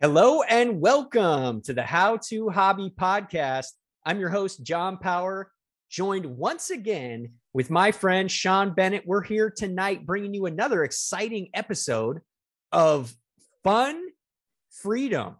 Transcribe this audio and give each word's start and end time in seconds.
Hello 0.00 0.42
and 0.42 0.80
welcome 0.80 1.60
to 1.62 1.74
the 1.74 1.82
How 1.82 2.18
to 2.28 2.50
Hobby 2.50 2.88
podcast. 2.96 3.72
I'm 4.06 4.20
your 4.20 4.28
host, 4.28 4.62
John 4.62 4.96
Power, 4.96 5.50
joined 5.90 6.24
once 6.24 6.70
again 6.70 7.32
with 7.52 7.68
my 7.68 7.90
friend 7.90 8.30
Sean 8.30 8.74
Bennett. 8.74 9.08
We're 9.08 9.24
here 9.24 9.50
tonight 9.50 10.06
bringing 10.06 10.34
you 10.34 10.46
another 10.46 10.84
exciting 10.84 11.48
episode 11.52 12.20
of 12.70 13.12
fun 13.64 14.00
freedom 14.70 15.34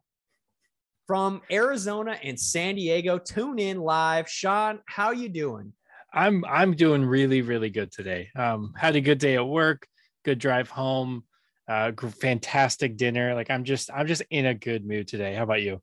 from 1.07 1.41
Arizona 1.53 2.19
and 2.21 2.39
San 2.39 2.75
Diego. 2.75 3.17
Tune 3.17 3.61
in 3.61 3.79
live. 3.79 4.29
Sean, 4.29 4.81
how 4.87 5.13
you 5.13 5.29
doing? 5.29 5.73
I'm 6.13 6.45
I'm 6.45 6.75
doing 6.75 7.05
really 7.05 7.43
really 7.43 7.71
good 7.71 7.93
today. 7.93 8.31
Um, 8.35 8.75
had 8.77 8.97
a 8.97 9.01
good 9.01 9.19
day 9.19 9.37
at 9.37 9.47
work, 9.47 9.87
good 10.25 10.41
drive 10.41 10.69
home, 10.69 11.23
uh, 11.69 11.93
fantastic 12.21 12.97
dinner. 12.97 13.35
Like 13.35 13.51
I'm 13.51 13.65
just 13.65 13.91
I'm 13.93 14.07
just 14.07 14.23
in 14.31 14.47
a 14.47 14.55
good 14.55 14.87
mood 14.87 15.09
today. 15.09 15.35
How 15.35 15.43
about 15.43 15.63
you? 15.63 15.81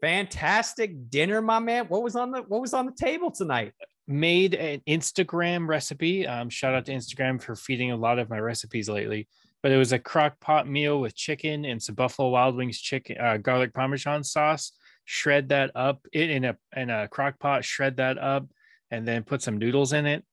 Fantastic 0.00 1.08
dinner, 1.08 1.40
my 1.40 1.60
man. 1.60 1.86
What 1.86 2.02
was 2.02 2.16
on 2.16 2.32
the 2.32 2.42
what 2.42 2.60
was 2.60 2.74
on 2.74 2.86
the 2.86 2.92
table 2.92 3.30
tonight? 3.30 3.72
Made 4.06 4.54
an 4.54 4.82
Instagram 4.86 5.68
recipe. 5.68 6.26
Um, 6.26 6.50
shout 6.50 6.74
out 6.74 6.86
to 6.86 6.92
Instagram 6.92 7.40
for 7.40 7.54
feeding 7.54 7.90
a 7.90 7.96
lot 7.96 8.18
of 8.18 8.28
my 8.28 8.38
recipes 8.38 8.88
lately. 8.88 9.28
But 9.62 9.72
it 9.72 9.78
was 9.78 9.92
a 9.92 9.98
crock 9.98 10.38
pot 10.40 10.68
meal 10.68 11.00
with 11.00 11.14
chicken 11.14 11.64
and 11.64 11.82
some 11.82 11.94
Buffalo 11.94 12.28
Wild 12.28 12.54
Wings 12.56 12.78
chicken 12.78 13.16
uh, 13.18 13.38
garlic 13.38 13.72
parmesan 13.72 14.22
sauce. 14.22 14.72
Shred 15.06 15.50
that 15.50 15.70
up 15.74 16.06
it 16.12 16.28
in 16.28 16.44
a 16.44 16.56
in 16.76 16.90
a 16.90 17.08
crock 17.08 17.38
pot. 17.38 17.64
Shred 17.64 17.96
that 17.98 18.18
up 18.18 18.46
and 18.90 19.06
then 19.06 19.22
put 19.22 19.42
some 19.42 19.58
noodles 19.58 19.92
in 19.92 20.06
it. 20.06 20.24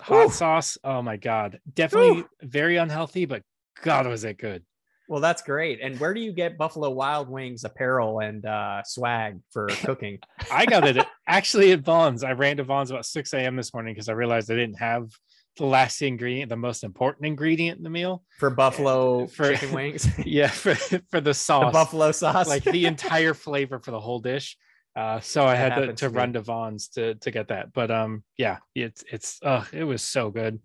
Hot 0.00 0.26
Ooh. 0.26 0.30
sauce. 0.30 0.78
Oh 0.82 1.02
my 1.02 1.16
god. 1.16 1.60
Definitely 1.72 2.20
Ooh. 2.20 2.28
very 2.42 2.76
unhealthy, 2.76 3.26
but 3.26 3.42
god 3.82 4.06
was 4.06 4.24
it 4.24 4.38
good. 4.38 4.64
Well, 5.08 5.20
that's 5.20 5.42
great. 5.42 5.80
And 5.82 6.00
where 6.00 6.14
do 6.14 6.20
you 6.20 6.32
get 6.32 6.56
Buffalo 6.56 6.88
Wild 6.88 7.28
Wings 7.28 7.64
apparel 7.64 8.20
and 8.20 8.46
uh, 8.46 8.82
swag 8.84 9.40
for 9.50 9.66
cooking? 9.84 10.18
I 10.50 10.64
got 10.64 10.86
it 10.86 11.04
actually 11.26 11.72
at 11.72 11.80
Vons. 11.80 12.24
I 12.24 12.32
ran 12.32 12.56
to 12.56 12.64
Vons 12.64 12.90
about 12.90 13.04
6 13.04 13.34
a.m. 13.34 13.56
this 13.56 13.74
morning 13.74 13.94
because 13.94 14.08
I 14.08 14.12
realized 14.12 14.50
I 14.50 14.54
didn't 14.54 14.78
have 14.78 15.10
the 15.58 15.66
last 15.66 16.00
ingredient, 16.00 16.48
the 16.48 16.56
most 16.56 16.82
important 16.82 17.26
ingredient 17.26 17.76
in 17.76 17.84
the 17.84 17.90
meal 17.90 18.22
for 18.38 18.48
buffalo 18.48 19.26
for, 19.26 19.52
chicken 19.52 19.74
wings. 19.74 20.08
yeah, 20.24 20.48
for, 20.48 20.74
for 21.10 21.20
the 21.20 21.34
sauce, 21.34 21.66
the 21.66 21.72
buffalo 21.72 22.10
sauce, 22.10 22.48
like 22.48 22.64
the 22.64 22.86
entire 22.86 23.34
flavor 23.34 23.78
for 23.78 23.90
the 23.90 24.00
whole 24.00 24.18
dish. 24.18 24.56
Uh, 24.96 25.20
so 25.20 25.44
I 25.44 25.54
had 25.54 25.74
to, 25.74 25.86
to, 25.88 25.92
to 25.92 26.08
run 26.08 26.34
to 26.34 26.40
Vons 26.40 26.88
to 26.88 27.14
to 27.16 27.30
get 27.30 27.48
that. 27.48 27.72
But 27.72 27.90
um, 27.90 28.24
yeah, 28.36 28.58
it's 28.74 29.04
it's 29.10 29.38
uh, 29.42 29.64
it 29.72 29.84
was 29.84 30.02
so 30.02 30.30
good. 30.30 30.58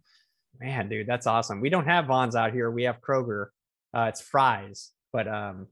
Man, 0.59 0.89
dude, 0.89 1.07
that's 1.07 1.27
awesome. 1.27 1.61
We 1.61 1.69
don't 1.69 1.85
have 1.85 2.05
Vons 2.05 2.35
out 2.35 2.53
here. 2.53 2.71
We 2.71 2.83
have 2.83 3.01
Kroger. 3.01 3.47
Uh, 3.93 4.07
it's 4.09 4.21
Fry's, 4.21 4.91
but 5.13 5.27
um, 5.27 5.67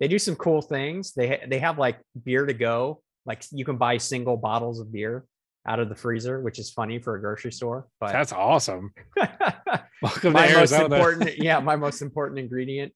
they 0.00 0.08
do 0.08 0.18
some 0.18 0.34
cool 0.36 0.62
things. 0.62 1.12
They 1.12 1.28
ha- 1.28 1.46
they 1.46 1.58
have 1.58 1.78
like 1.78 1.98
beer 2.24 2.46
to 2.46 2.54
go. 2.54 3.02
Like 3.26 3.44
you 3.50 3.64
can 3.64 3.76
buy 3.76 3.98
single 3.98 4.36
bottles 4.36 4.80
of 4.80 4.92
beer 4.92 5.24
out 5.66 5.80
of 5.80 5.88
the 5.88 5.94
freezer, 5.94 6.40
which 6.40 6.58
is 6.58 6.70
funny 6.70 6.98
for 6.98 7.14
a 7.16 7.20
grocery 7.20 7.52
store. 7.52 7.86
But 8.00 8.12
that's 8.12 8.32
awesome. 8.32 8.92
Welcome 10.02 10.34
my 10.34 10.52
most 10.52 10.72
important, 10.72 11.38
yeah, 11.38 11.60
my 11.60 11.76
most 11.76 12.02
important 12.02 12.38
ingredient, 12.38 12.92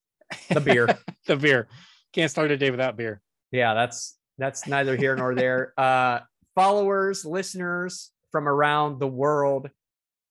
the 0.51 0.61
beer. 0.61 0.99
the 1.27 1.37
beer. 1.37 1.69
Can't 2.13 2.31
start 2.31 2.51
a 2.51 2.57
day 2.57 2.71
without 2.71 2.97
beer. 2.97 3.23
Yeah, 3.53 3.75
that's 3.75 4.19
that's 4.37 4.67
neither 4.67 4.97
here 4.97 5.17
nor 5.17 5.35
there. 5.35 5.73
Uh, 5.79 6.21
followers, 6.55 7.25
listeners 7.25 8.11
from 8.31 8.47
around 8.47 8.99
the 8.99 9.07
world, 9.07 9.71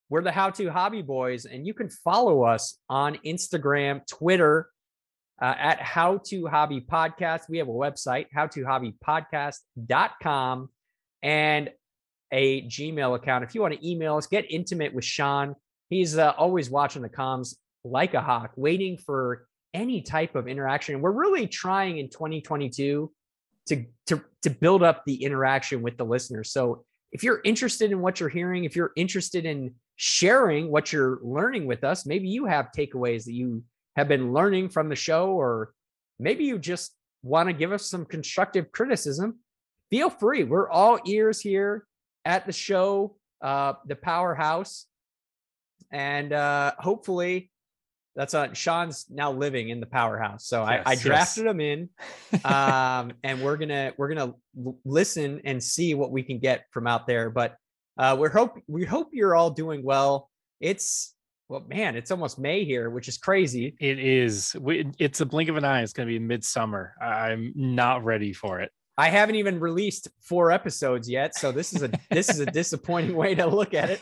we're 0.09 0.21
the 0.21 0.31
How 0.31 0.51
to 0.51 0.69
Hobby 0.69 1.01
Boys, 1.01 1.43
and 1.45 1.67
you 1.67 1.73
can 1.73 1.89
follow 1.89 2.43
us 2.43 2.79
on 2.89 3.17
Instagram, 3.25 4.07
Twitter, 4.07 4.69
uh, 5.41 5.53
at 5.57 5.81
How 5.81 6.21
to 6.27 6.47
Hobby 6.47 6.79
Podcast. 6.81 7.49
We 7.49 7.57
have 7.57 7.67
a 7.67 7.71
website, 7.71 8.27
howtohobbypodcast.com, 8.35 10.69
and 11.23 11.71
a 12.31 12.61
Gmail 12.63 13.15
account. 13.15 13.43
If 13.43 13.53
you 13.53 13.61
want 13.61 13.73
to 13.73 13.89
email 13.89 14.17
us, 14.17 14.27
get 14.27 14.45
intimate 14.49 14.93
with 14.93 15.05
Sean. 15.05 15.55
He's 15.89 16.17
uh, 16.17 16.33
always 16.37 16.69
watching 16.69 17.01
the 17.01 17.09
comms 17.09 17.55
like 17.83 18.13
a 18.13 18.21
hawk, 18.21 18.51
waiting 18.55 18.97
for 18.97 19.47
any 19.73 20.01
type 20.01 20.35
of 20.35 20.47
interaction. 20.47 20.95
And 20.95 21.03
we're 21.03 21.11
really 21.11 21.47
trying 21.47 21.97
in 21.97 22.09
2022 22.09 23.11
to 23.67 23.85
to 24.07 24.21
to 24.41 24.49
build 24.49 24.83
up 24.83 25.03
the 25.05 25.23
interaction 25.23 25.81
with 25.81 25.97
the 25.97 26.05
listeners. 26.05 26.51
So 26.51 26.85
if 27.11 27.23
you're 27.23 27.41
interested 27.43 27.91
in 27.91 28.01
what 28.01 28.19
you're 28.19 28.29
hearing, 28.29 28.63
if 28.63 28.75
you're 28.75 28.91
interested 28.95 29.45
in 29.45 29.75
sharing 29.97 30.71
what 30.71 30.93
you're 30.93 31.19
learning 31.21 31.65
with 31.65 31.83
us, 31.83 32.05
maybe 32.05 32.29
you 32.29 32.45
have 32.45 32.69
takeaways 32.75 33.25
that 33.25 33.33
you 33.33 33.63
have 33.95 34.07
been 34.07 34.31
learning 34.31 34.69
from 34.69 34.89
the 34.89 34.95
show, 34.95 35.31
or 35.31 35.73
maybe 36.19 36.45
you 36.45 36.57
just 36.57 36.95
want 37.23 37.49
to 37.49 37.53
give 37.53 37.73
us 37.73 37.87
some 37.87 38.05
constructive 38.05 38.71
criticism. 38.71 39.39
Feel 39.89 40.09
free. 40.09 40.43
We're 40.43 40.69
all 40.69 40.99
ears 41.05 41.41
here 41.41 41.85
at 42.23 42.45
the 42.45 42.53
show, 42.53 43.15
uh, 43.41 43.73
the 43.85 43.95
powerhouse. 43.95 44.85
And 45.91 46.31
uh, 46.31 46.73
hopefully 46.77 47.49
that's 48.15 48.33
on 48.33 48.53
Sean's 48.53 49.05
now 49.09 49.31
living 49.31 49.69
in 49.69 49.79
the 49.79 49.85
powerhouse. 49.85 50.45
So 50.45 50.63
yes, 50.67 50.83
I, 50.85 50.91
I, 50.91 50.95
drafted 50.95 51.45
yes. 51.45 51.51
him 51.51 51.61
in, 51.61 51.89
um, 52.43 53.13
and 53.23 53.41
we're 53.41 53.57
gonna 53.57 53.93
we're 53.95 54.09
gonna 54.09 54.33
listen 54.83 55.39
and 55.45 55.63
see 55.63 55.93
what 55.93 56.11
we 56.11 56.23
can 56.23 56.39
get 56.39 56.65
from 56.71 56.87
out 56.87 57.05
there. 57.05 57.29
But 57.29 57.55
uh, 57.97 58.15
we 58.19 58.29
hope 58.29 58.59
we 58.67 58.85
hope 58.85 59.09
you're 59.11 59.35
all 59.35 59.49
doing 59.49 59.83
well. 59.83 60.29
It's 60.59 61.13
well, 61.49 61.65
man, 61.67 61.95
it's 61.95 62.11
almost 62.11 62.39
May 62.39 62.65
here, 62.65 62.89
which 62.89 63.07
is 63.07 63.17
crazy. 63.17 63.75
It 63.79 63.99
is. 63.99 64.55
It's 64.99 65.21
a 65.21 65.25
blink 65.25 65.49
of 65.49 65.55
an 65.55 65.63
eye. 65.63 65.81
It's 65.81 65.93
going 65.93 66.07
to 66.07 66.13
be 66.13 66.19
midsummer. 66.19 66.93
I'm 67.01 67.53
not 67.55 68.03
ready 68.03 68.33
for 68.33 68.59
it. 68.59 68.71
I 68.99 69.09
haven't 69.09 69.35
even 69.35 69.59
released 69.59 70.07
four 70.21 70.51
episodes 70.51 71.07
yet, 71.07 71.35
so 71.35 71.51
this 71.51 71.73
is 71.73 71.83
a 71.83 71.91
this 72.11 72.29
is 72.29 72.39
a 72.39 72.45
disappointing 72.45 73.15
way 73.15 73.35
to 73.35 73.45
look 73.47 73.73
at 73.73 73.89
it. 73.91 74.01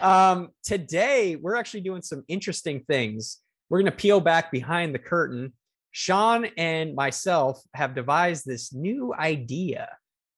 um, 0.00 0.50
today 0.62 1.36
we're 1.36 1.56
actually 1.56 1.80
doing 1.80 2.02
some 2.02 2.22
interesting 2.28 2.84
things. 2.86 3.38
We're 3.70 3.80
going 3.80 3.90
to 3.90 3.96
peel 3.96 4.20
back 4.20 4.52
behind 4.52 4.94
the 4.94 4.98
curtain. 4.98 5.54
Sean 5.90 6.46
and 6.56 6.94
myself 6.94 7.62
have 7.72 7.94
devised 7.94 8.44
this 8.44 8.74
new 8.74 9.14
idea, 9.14 9.88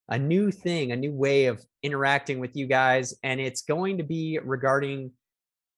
a 0.08 0.18
new 0.18 0.50
thing, 0.50 0.92
a 0.92 0.96
new 0.96 1.12
way 1.12 1.46
of 1.46 1.64
interacting 1.82 2.38
with 2.38 2.56
you 2.56 2.66
guys, 2.66 3.14
and 3.22 3.40
it's 3.40 3.62
going 3.62 3.98
to 3.98 4.04
be 4.04 4.38
regarding 4.42 5.10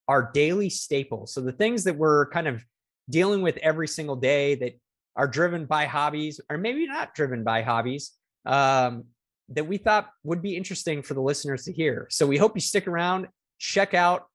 our 0.06 0.31
daily 0.33 0.71
staples. 0.71 1.33
So 1.33 1.41
the 1.41 1.53
things 1.53 1.84
that 1.84 1.97
we're 1.97 2.28
kind 2.31 2.49
of 2.49 2.65
dealing 3.11 3.43
with 3.43 3.56
every 3.59 3.89
single 3.89 4.16
day 4.16 4.55
that 4.56 4.78
are 5.16 5.28
driven 5.28 5.66
by 5.66 5.87
hobbies 5.87 6.41
or 6.50 6.59
maybe 6.59 6.87
not 6.87 7.15
driven 7.15 7.43
by 7.43 7.62
hobbies 7.62 8.12
um, 8.47 9.05
that 9.50 9.66
we 9.66 9.78
thought 9.78 10.11
would 10.25 10.43
be 10.43 10.56
interesting 10.56 11.03
for 11.03 11.15
the 11.15 11.21
listeners 11.21 11.65
to 11.65 11.72
hear. 11.72 12.06
So 12.10 12.27
we 12.27 12.37
hope 12.37 12.55
you 12.55 12.60
stick 12.60 12.87
around, 12.87 13.28
check 13.59 13.95
out 13.95 14.27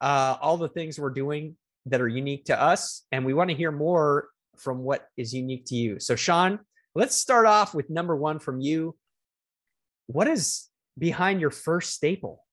uh, 0.00 0.36
all 0.40 0.56
the 0.56 0.68
things 0.68 0.98
we're 0.98 1.10
doing 1.10 1.56
that 1.86 2.00
are 2.00 2.08
unique 2.08 2.46
to 2.46 2.60
us, 2.60 3.04
and 3.12 3.24
we 3.24 3.34
want 3.34 3.50
to 3.50 3.56
hear 3.56 3.72
more 3.72 4.28
from 4.56 4.78
what 4.78 5.06
is 5.16 5.32
unique 5.32 5.64
to 5.66 5.74
you. 5.74 5.98
So, 6.00 6.16
Sean, 6.16 6.60
let's 6.94 7.16
start 7.16 7.46
off 7.46 7.74
with 7.74 7.90
number 7.90 8.16
one 8.16 8.38
from 8.38 8.60
you. 8.60 8.96
What 10.12 10.28
is 10.28 10.68
behind 10.98 11.40
your 11.40 11.50
first 11.50 11.94
staple? 11.94 12.44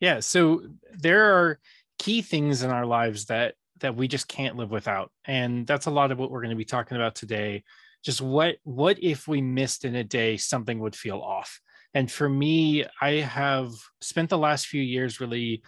Yeah, 0.00 0.20
so 0.20 0.62
there 0.92 1.36
are 1.36 1.58
key 1.98 2.22
things 2.22 2.62
in 2.62 2.70
our 2.70 2.86
lives 2.86 3.26
that 3.26 3.54
that 3.80 3.96
we 3.96 4.06
just 4.06 4.28
can't 4.28 4.56
live 4.56 4.70
without. 4.70 5.10
And 5.24 5.66
that's 5.66 5.86
a 5.86 5.90
lot 5.90 6.12
of 6.12 6.18
what 6.18 6.30
we're 6.30 6.40
going 6.40 6.50
to 6.50 6.56
be 6.56 6.64
talking 6.64 6.96
about 6.96 7.14
today. 7.14 7.64
Just 8.04 8.20
what 8.20 8.56
what 8.64 9.02
if 9.02 9.28
we 9.28 9.40
missed 9.40 9.84
in 9.84 9.94
a 9.96 10.04
day 10.04 10.36
something 10.36 10.78
would 10.80 10.96
feel 10.96 11.18
off? 11.18 11.60
And 11.94 12.10
for 12.10 12.28
me 12.28 12.86
i 13.00 13.10
have 13.16 13.70
spent 14.00 14.30
the 14.30 14.38
last 14.38 14.66
few 14.66 14.80
years 14.80 15.20
really 15.20 15.62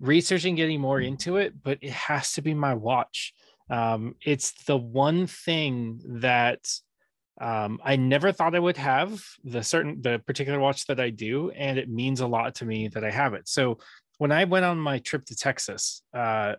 researching 0.00 0.54
getting 0.54 0.80
more 0.80 1.00
into 1.00 1.36
it 1.36 1.52
but 1.62 1.78
it 1.82 1.92
has 1.92 2.32
to 2.34 2.42
be 2.42 2.54
my 2.54 2.74
watch. 2.74 3.34
Um, 3.68 4.14
it's 4.24 4.52
the 4.64 4.76
one 4.76 5.26
thing 5.26 6.00
that 6.20 6.60
um, 7.40 7.78
I 7.84 7.96
never 7.96 8.32
thought 8.32 8.54
I 8.54 8.58
would 8.58 8.76
have 8.78 9.22
the 9.44 9.62
certain 9.62 10.00
the 10.00 10.20
particular 10.26 10.58
watch 10.58 10.86
that 10.86 11.00
I 11.00 11.10
do, 11.10 11.50
and 11.50 11.78
it 11.78 11.88
means 11.88 12.20
a 12.20 12.26
lot 12.26 12.54
to 12.56 12.64
me 12.64 12.88
that 12.88 13.04
I 13.04 13.10
have 13.10 13.34
it. 13.34 13.48
So 13.48 13.78
when 14.18 14.32
I 14.32 14.44
went 14.44 14.64
on 14.64 14.78
my 14.78 14.98
trip 14.98 15.24
to 15.26 15.36
Texas, 15.36 16.02
uh, 16.14 16.54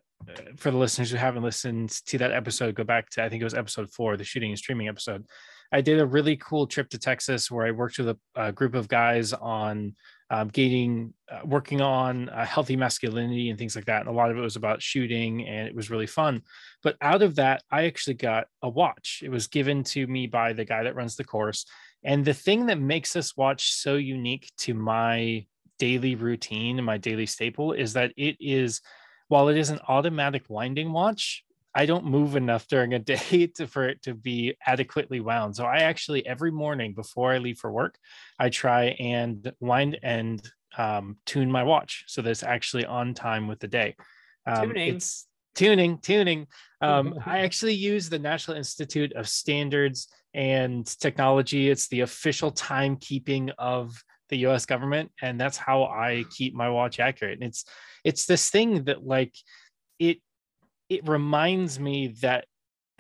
for 0.58 0.72
the 0.72 0.78
listeners 0.78 1.12
who 1.12 1.18
haven't 1.18 1.44
listened 1.44 1.90
to 2.08 2.18
that 2.20 2.32
episode, 2.32 2.76
go 2.76 2.84
back 2.84 3.10
to 3.12 3.24
I 3.24 3.30
think 3.30 3.42
it 3.42 3.46
was 3.46 3.54
episode 3.54 3.92
four, 3.92 4.18
the 4.18 4.24
shooting 4.24 4.52
and 4.52 4.60
streaming 4.60 4.88
episode. 4.88 5.26
I 5.72 5.82
did 5.82 6.00
a 6.00 6.06
really 6.06 6.38
cool 6.38 6.68
trip 6.68 6.90
to 6.90 7.00
Texas 7.00 7.52
where 7.52 7.66
I 7.66 7.72
worked 7.72 7.98
with 7.98 8.10
a, 8.10 8.18
a 8.36 8.52
group 8.52 8.74
of 8.76 8.88
guys 8.88 9.34
on 9.34 9.96
um, 10.30 10.50
gaining, 10.50 11.14
uh, 11.32 11.42
working 11.46 11.82
on 11.82 12.30
uh, 12.30 12.46
healthy 12.46 12.76
masculinity 12.76 13.50
and 13.50 13.58
things 13.58 13.76
like 13.76 13.86
that. 13.86 14.02
And 14.02 14.10
a 14.10 14.14
lot 14.14 14.30
of 14.30 14.38
it 14.38 14.42
was 14.42 14.56
about 14.56 14.82
shooting, 14.82 15.48
and 15.48 15.68
it 15.68 15.76
was 15.76 15.90
really 15.90 16.08
fun. 16.08 16.42
But 16.84 16.98
out 17.02 17.22
of 17.22 17.36
that, 17.36 17.64
I 17.72 17.86
actually 17.86 18.16
got 18.16 18.48
a 18.62 18.70
watch. 18.70 19.22
It 19.24 19.30
was 19.30 19.48
given 19.48 19.84
to 19.86 20.06
me 20.08 20.28
by 20.28 20.54
the 20.54 20.66
guy 20.66 20.84
that 20.84 20.96
runs 20.96 21.16
the 21.16 21.24
course. 21.24 21.66
And 22.04 22.24
the 22.24 22.34
thing 22.34 22.66
that 22.68 22.80
makes 22.80 23.14
this 23.14 23.36
watch 23.38 23.72
so 23.74 23.96
unique 23.96 24.52
to 24.60 24.74
my 24.74 25.46
daily 25.80 26.16
routine 26.16 26.78
and 26.78 26.86
my 26.86 26.98
daily 26.98 27.26
staple 27.26 27.74
is 27.74 27.94
that 27.94 28.12
it 28.18 28.36
is 28.40 28.82
while 29.28 29.50
it 29.50 29.58
is 29.58 29.70
an 29.70 29.80
automatic 29.88 30.44
winding 30.50 30.92
watch 30.92 31.44
I 31.78 31.86
don't 31.86 32.06
move 32.06 32.36
enough 32.36 32.68
during 32.68 32.96
a 32.96 33.00
day 33.14 33.48
to, 33.56 33.68
for 33.68 33.88
it 33.88 34.02
to 34.02 34.16
be 34.16 34.56
adequately 34.66 35.20
wound. 35.20 35.56
So 35.56 35.64
I 35.64 35.78
actually 35.78 36.26
every 36.26 36.52
morning 36.52 36.94
before 36.94 37.32
I 37.32 37.38
leave 37.38 37.60
for 37.60 37.72
work, 37.72 38.00
I 38.40 38.50
try 38.50 38.86
and 39.00 39.52
wind 39.60 40.00
and 40.02 40.42
um, 40.76 41.18
tune 41.28 41.52
my 41.52 41.62
watch 41.62 42.04
so 42.08 42.24
that 42.24 42.32
it's 42.32 42.42
actually 42.42 42.86
on 42.86 43.14
time 43.14 43.48
with 43.48 43.60
the 43.60 43.68
day. 43.68 43.96
Um, 44.48 44.70
Tuning. 44.70 44.96
It's 44.96 45.28
tuning, 45.54 46.00
tuning. 46.00 46.48
Um, 46.82 47.14
I 47.26 47.40
actually 47.46 47.76
use 47.76 48.10
the 48.10 48.20
National 48.20 48.58
Institute 48.58 49.14
of 49.14 49.30
Standards 49.30 50.08
and 50.34 50.86
Technology. 51.00 51.70
It's 51.70 51.90
the 51.90 52.02
official 52.02 52.52
timekeeping 52.52 53.52
of 53.60 54.04
the 54.30 54.38
U.S. 54.40 54.66
government, 54.66 55.12
and 55.22 55.40
that's 55.40 55.58
how 55.58 55.84
I 55.84 56.26
keep 56.32 56.56
my 56.56 56.70
watch 56.70 57.00
accurate. 57.00 57.40
And 57.40 57.48
it's 57.48 57.66
it's 58.04 58.26
this 58.26 58.50
thing 58.50 58.86
that 58.86 59.06
like 59.06 59.36
it 60.00 60.20
it 60.90 61.08
reminds 61.08 61.80
me 61.80 62.16
that 62.22 62.46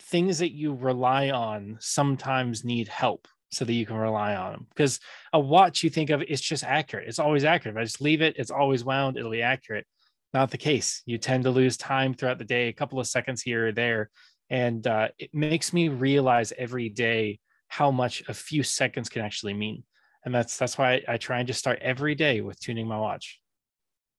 things 0.01 0.39
that 0.39 0.51
you 0.51 0.73
rely 0.73 1.31
on 1.31 1.77
sometimes 1.79 2.63
need 2.63 2.87
help 2.87 3.27
so 3.49 3.65
that 3.65 3.73
you 3.73 3.85
can 3.85 3.95
rely 3.95 4.35
on 4.35 4.51
them 4.51 4.67
because 4.69 4.99
a 5.33 5.39
watch 5.39 5.81
you 5.81 5.89
think 5.89 6.09
of 6.09 6.21
it's 6.21 6.41
just 6.41 6.63
accurate. 6.63 7.07
It's 7.07 7.19
always 7.19 7.45
accurate. 7.45 7.75
If 7.75 7.79
i 7.79 7.83
just 7.83 8.01
leave 8.01 8.21
it 8.21 8.35
it's 8.37 8.51
always 8.51 8.83
wound 8.83 9.17
it'll 9.17 9.31
be 9.31 9.41
accurate. 9.41 9.85
Not 10.33 10.51
the 10.51 10.57
case. 10.57 11.01
You 11.05 11.17
tend 11.17 11.45
to 11.45 11.51
lose 11.51 11.77
time 11.77 12.13
throughout 12.13 12.37
the 12.37 12.43
day 12.43 12.67
a 12.67 12.73
couple 12.73 12.99
of 12.99 13.07
seconds 13.07 13.41
here 13.41 13.67
or 13.67 13.71
there 13.71 14.09
and 14.49 14.85
uh, 14.85 15.09
it 15.17 15.33
makes 15.33 15.73
me 15.73 15.89
realize 15.89 16.53
every 16.57 16.89
day 16.89 17.39
how 17.67 17.91
much 17.91 18.23
a 18.27 18.33
few 18.33 18.63
seconds 18.63 19.09
can 19.09 19.21
actually 19.21 19.53
mean. 19.53 19.83
And 20.25 20.33
that's 20.33 20.57
that's 20.57 20.77
why 20.77 20.93
I, 20.93 21.13
I 21.13 21.17
try 21.17 21.39
and 21.39 21.47
just 21.47 21.59
start 21.59 21.79
every 21.81 22.15
day 22.15 22.41
with 22.41 22.59
tuning 22.59 22.87
my 22.87 22.99
watch. 22.99 23.39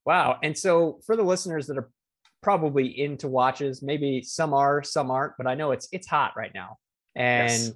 Wow. 0.05 0.38
And 0.43 0.56
so 0.56 1.00
for 1.05 1.17
the 1.17 1.23
listeners 1.23 1.67
that 1.67 1.76
are 1.76 1.91
probably 2.43 3.00
into 3.00 3.29
watches, 3.29 3.82
maybe 3.82 4.23
some 4.23 4.55
are, 4.55 4.82
some 4.82 5.11
aren't, 5.11 5.35
but 5.38 5.46
I 5.46 5.55
know 5.55 5.73
it's 5.73 5.88
it's 5.93 6.06
hot 6.06 6.32
right 6.37 6.52
now. 6.55 6.76
And 7.17 7.50
Yes. 7.50 7.73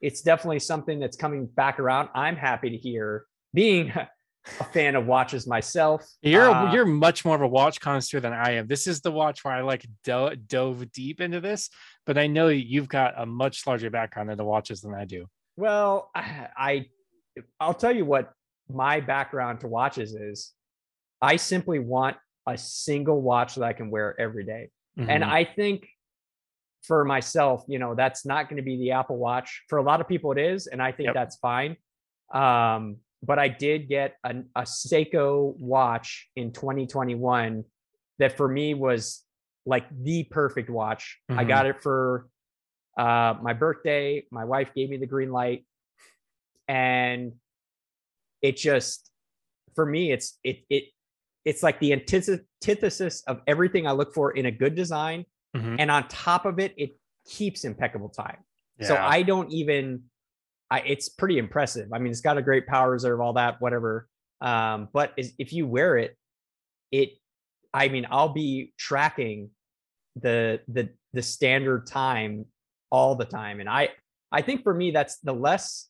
it's 0.00 0.22
definitely 0.22 0.58
something 0.60 0.98
that's 1.00 1.16
coming 1.16 1.46
back 1.46 1.80
around. 1.80 2.08
I'm 2.14 2.36
happy 2.36 2.70
to 2.70 2.76
hear 2.76 3.24
being 3.54 3.90
a 4.60 4.64
fan 4.72 4.96
of 4.96 5.06
watches 5.06 5.46
myself. 5.46 6.04
You're 6.20 6.50
uh, 6.50 6.72
you're 6.72 6.84
much 6.86 7.24
more 7.24 7.36
of 7.36 7.42
a 7.42 7.48
watch 7.48 7.80
connoisseur 7.80 8.20
than 8.20 8.32
I 8.32 8.52
am. 8.56 8.66
This 8.66 8.86
is 8.86 9.00
the 9.00 9.12
watch 9.12 9.44
where 9.44 9.54
I 9.54 9.62
like 9.62 9.86
do- 10.04 10.34
dove 10.46 10.90
deep 10.92 11.20
into 11.20 11.40
this, 11.40 11.70
but 12.06 12.18
I 12.18 12.26
know 12.26 12.48
you've 12.48 12.88
got 12.88 13.14
a 13.16 13.24
much 13.24 13.66
larger 13.66 13.88
background 13.90 14.30
into 14.30 14.44
watches 14.44 14.80
than 14.82 14.94
I 14.94 15.04
do. 15.04 15.26
Well, 15.56 16.10
I, 16.14 16.48
I 16.56 16.86
I'll 17.60 17.74
tell 17.74 17.94
you 17.94 18.04
what 18.04 18.32
my 18.68 19.00
background 19.00 19.60
to 19.60 19.68
watches 19.68 20.14
is. 20.14 20.52
I 21.20 21.36
simply 21.36 21.78
want 21.78 22.16
a 22.46 22.58
single 22.58 23.20
watch 23.20 23.54
that 23.56 23.64
I 23.64 23.72
can 23.72 23.90
wear 23.90 24.18
every 24.20 24.44
day. 24.44 24.70
And 24.98 25.24
Mhm. 25.24 25.28
I 25.32 25.44
think 25.44 25.88
for 26.82 27.04
myself, 27.04 27.64
you 27.68 27.78
know, 27.78 27.94
that's 27.94 28.26
not 28.26 28.48
going 28.48 28.56
to 28.56 28.62
be 28.62 28.76
the 28.76 28.90
Apple 28.92 29.16
Watch. 29.16 29.62
For 29.68 29.78
a 29.78 29.82
lot 29.82 30.00
of 30.00 30.08
people, 30.08 30.32
it 30.32 30.38
is, 30.38 30.66
and 30.66 30.82
I 30.82 30.92
think 30.92 31.06
Yep. 31.06 31.14
that's 31.14 31.36
fine. 31.36 31.76
Um, 32.34 32.98
but 33.22 33.38
I 33.38 33.48
did 33.48 33.88
get 33.88 34.16
an, 34.24 34.50
a 34.56 34.62
Seiko 34.62 35.56
watch 35.58 36.28
in 36.34 36.52
2021 36.52 37.64
that 38.18 38.36
for 38.36 38.48
me 38.48 38.74
was 38.74 39.24
like 39.64 39.86
the 39.90 40.24
perfect 40.24 40.68
watch. 40.68 41.20
I 41.30 41.44
Mhm. 41.44 41.48
got 41.48 41.66
it 41.66 41.82
for 41.82 42.28
uh, 42.98 43.34
my 43.40 43.52
birthday. 43.52 44.26
My 44.30 44.44
wife 44.44 44.74
gave 44.74 44.90
me 44.90 44.96
the 44.96 45.06
green 45.06 45.30
light, 45.30 45.64
and 46.68 47.32
it 48.42 48.56
just 48.56 49.10
for 49.74 49.86
me, 49.86 50.12
it's 50.12 50.38
it 50.44 50.64
it 50.68 50.84
it's 51.44 51.62
like 51.62 51.78
the 51.80 51.92
antithesis 51.92 53.22
of 53.26 53.40
everything 53.46 53.86
I 53.86 53.92
look 53.92 54.14
for 54.14 54.30
in 54.32 54.46
a 54.46 54.50
good 54.50 54.74
design. 54.74 55.24
Mhm. 55.56 55.76
And 55.78 55.90
on 55.90 56.08
top 56.08 56.46
of 56.46 56.58
it, 56.58 56.72
it 56.76 56.96
keeps 57.26 57.64
impeccable 57.64 58.08
time. 58.08 58.38
So 58.80 58.96
I 58.96 59.22
don't 59.22 59.50
even 59.52 60.04
I 60.70 60.80
it's 60.80 61.08
pretty 61.08 61.38
impressive. 61.38 61.92
I 61.92 61.98
mean, 61.98 62.10
it's 62.10 62.20
got 62.22 62.38
a 62.38 62.42
great 62.42 62.66
power 62.66 62.90
reserve, 62.90 63.20
all 63.20 63.34
that, 63.34 63.60
whatever. 63.60 64.08
Um, 64.40 64.88
but 64.92 65.12
is, 65.16 65.34
if 65.38 65.52
you 65.52 65.66
wear 65.68 65.98
it, 65.98 66.16
it 66.90 67.10
I 67.74 67.88
mean, 67.88 68.06
I'll 68.10 68.32
be 68.32 68.72
tracking 68.78 69.50
the 70.16 70.60
the 70.68 70.88
the 71.12 71.22
standard 71.22 71.86
time 71.86 72.46
all 72.90 73.14
the 73.14 73.24
time. 73.24 73.60
And 73.60 73.68
I 73.68 73.90
I 74.32 74.42
think 74.42 74.62
for 74.62 74.74
me 74.74 74.90
that's 74.90 75.18
the 75.18 75.32
less 75.34 75.88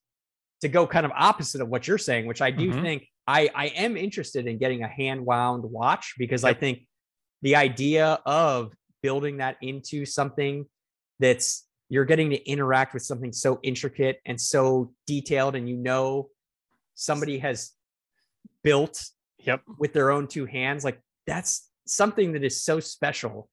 to 0.61 0.69
go 0.69 0.87
kind 0.87 1.07
of 1.07 1.13
opposite 1.15 1.61
of 1.61 1.69
what 1.69 1.87
you're 1.89 1.97
saying, 1.99 2.27
which 2.27 2.43
I 2.43 2.51
do 2.51 2.71
Mhm. 2.73 2.83
think 2.83 3.09
I 3.27 3.51
I 3.55 3.67
am 3.69 3.97
interested 3.97 4.47
in 4.47 4.59
getting 4.59 4.83
a 4.83 4.89
hand 4.89 5.25
wound 5.25 5.65
watch 5.65 6.15
because 6.19 6.45
I 6.45 6.55
think 6.55 6.87
the 7.43 7.57
idea 7.57 8.21
of 8.25 8.73
building 9.03 9.39
that 9.39 9.57
into 9.61 10.05
something 10.07 10.67
that's 11.19 11.67
you're 11.89 12.05
getting 12.05 12.31
to 12.31 12.49
interact 12.49 12.95
with 12.95 13.03
something 13.03 13.33
so 13.33 13.61
intricate 13.63 14.21
and 14.25 14.41
so 14.41 14.93
detailed 15.07 15.55
and 15.55 15.69
you 15.69 15.77
know 15.77 16.31
somebody 16.95 17.39
has 17.39 17.73
built 18.63 19.05
Yep. 19.45 19.63
with 19.77 19.93
their 19.93 20.13
own 20.13 20.29
two 20.29 20.47
hands 20.47 20.85
like 20.85 21.01
that's 21.27 21.69
something 21.85 22.33
that 22.33 22.45
is 22.45 22.63
so 22.63 22.79
special 22.79 23.49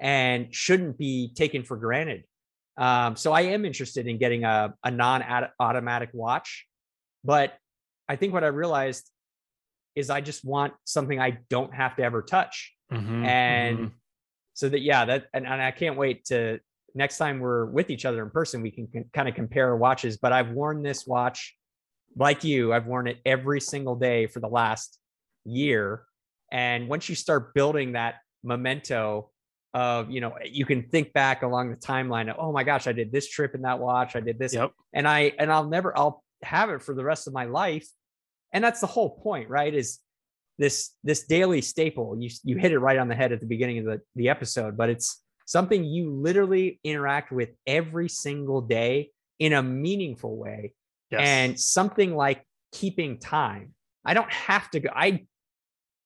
and 0.00 0.54
shouldn't 0.54 0.96
be 0.96 1.32
taken 1.34 1.62
for 1.64 1.76
granted 1.76 2.24
um, 2.78 3.14
so 3.14 3.32
i 3.32 3.42
am 3.42 3.66
interested 3.66 4.06
in 4.06 4.16
getting 4.16 4.44
a, 4.44 4.72
a 4.82 4.90
non-automatic 4.90 6.08
watch 6.14 6.66
but 7.24 7.58
i 8.08 8.16
think 8.16 8.32
what 8.32 8.42
i 8.42 8.46
realized 8.46 9.10
is 9.94 10.10
i 10.10 10.20
just 10.20 10.44
want 10.44 10.72
something 10.84 11.20
i 11.20 11.38
don't 11.50 11.74
have 11.74 11.96
to 11.96 12.02
ever 12.02 12.22
touch 12.22 12.72
Mhm, 12.92 13.24
and 13.24 13.78
mhm. 13.78 13.92
so 14.52 14.68
that 14.68 14.80
yeah 14.80 15.04
that 15.06 15.26
and, 15.32 15.46
and 15.46 15.60
i 15.62 15.70
can't 15.70 15.96
wait 15.96 16.24
to 16.26 16.60
next 16.94 17.18
time 17.18 17.40
we're 17.40 17.64
with 17.66 17.90
each 17.90 18.04
other 18.04 18.22
in 18.22 18.30
person 18.30 18.62
we 18.62 18.70
can, 18.70 18.88
kind 19.12 19.28
of 19.28 19.34
compare 19.34 19.74
watches 19.76 20.16
but 20.18 20.32
i've 20.32 20.50
worn 20.50 20.82
this 20.82 21.06
watch 21.06 21.56
like 22.16 22.44
you 22.44 22.72
i've 22.72 22.86
worn 22.86 23.06
it 23.06 23.18
every 23.24 23.60
single 23.60 23.96
day 23.96 24.26
for 24.26 24.40
the 24.40 24.48
last 24.48 24.98
year 25.44 26.04
and 26.52 26.88
once 26.88 27.08
you 27.08 27.14
start 27.14 27.54
building 27.54 27.92
that 27.92 28.16
memento 28.44 29.30
of 29.72 30.10
you 30.10 30.20
know 30.20 30.32
you 30.44 30.64
can 30.64 30.82
think 30.90 31.12
back 31.12 31.42
along 31.42 31.70
the 31.70 31.76
timeline 31.76 32.30
of 32.30 32.36
oh 32.38 32.52
my 32.52 32.62
gosh 32.62 32.86
i 32.86 32.92
did 32.92 33.10
this 33.10 33.28
trip 33.28 33.54
in 33.54 33.62
that 33.62 33.78
watch 33.80 34.14
i 34.14 34.20
did 34.20 34.38
this 34.38 34.54
Yep. 34.54 34.70
and 34.92 35.08
i 35.08 35.32
and 35.38 35.50
i'll 35.50 35.68
never 35.68 35.96
i'll 35.98 36.22
have 36.42 36.70
it 36.70 36.80
for 36.82 36.94
the 36.94 37.02
rest 37.02 37.26
of 37.26 37.32
my 37.32 37.46
life 37.46 37.88
and 38.54 38.64
that's 38.64 38.80
the 38.80 38.86
whole 38.86 39.10
point 39.18 39.50
right 39.50 39.74
is 39.74 39.98
this 40.56 40.92
this 41.02 41.24
daily 41.26 41.60
staple. 41.60 42.16
You 42.18 42.30
you 42.44 42.56
hit 42.56 42.70
it 42.72 42.78
right 42.78 42.96
on 42.98 43.08
the 43.08 43.14
head 43.14 43.32
at 43.32 43.40
the 43.40 43.46
beginning 43.46 43.78
of 43.80 43.84
the 43.84 44.00
the 44.14 44.28
episode 44.30 44.76
but 44.76 44.88
it's 44.88 45.20
something 45.44 45.84
you 45.84 46.10
literally 46.10 46.80
interact 46.84 47.30
with 47.32 47.50
every 47.66 48.08
single 48.08 48.62
day 48.62 49.10
in 49.38 49.52
a 49.52 49.62
meaningful 49.62 50.36
way 50.38 50.72
Yes. 51.10 51.20
and 51.28 51.60
something 51.60 52.16
like 52.16 52.42
keeping 52.72 53.18
time. 53.18 53.74
I 54.06 54.14
don't 54.14 54.32
have 54.32 54.70
to 54.70 54.80
go 54.80 54.90
i 54.94 55.24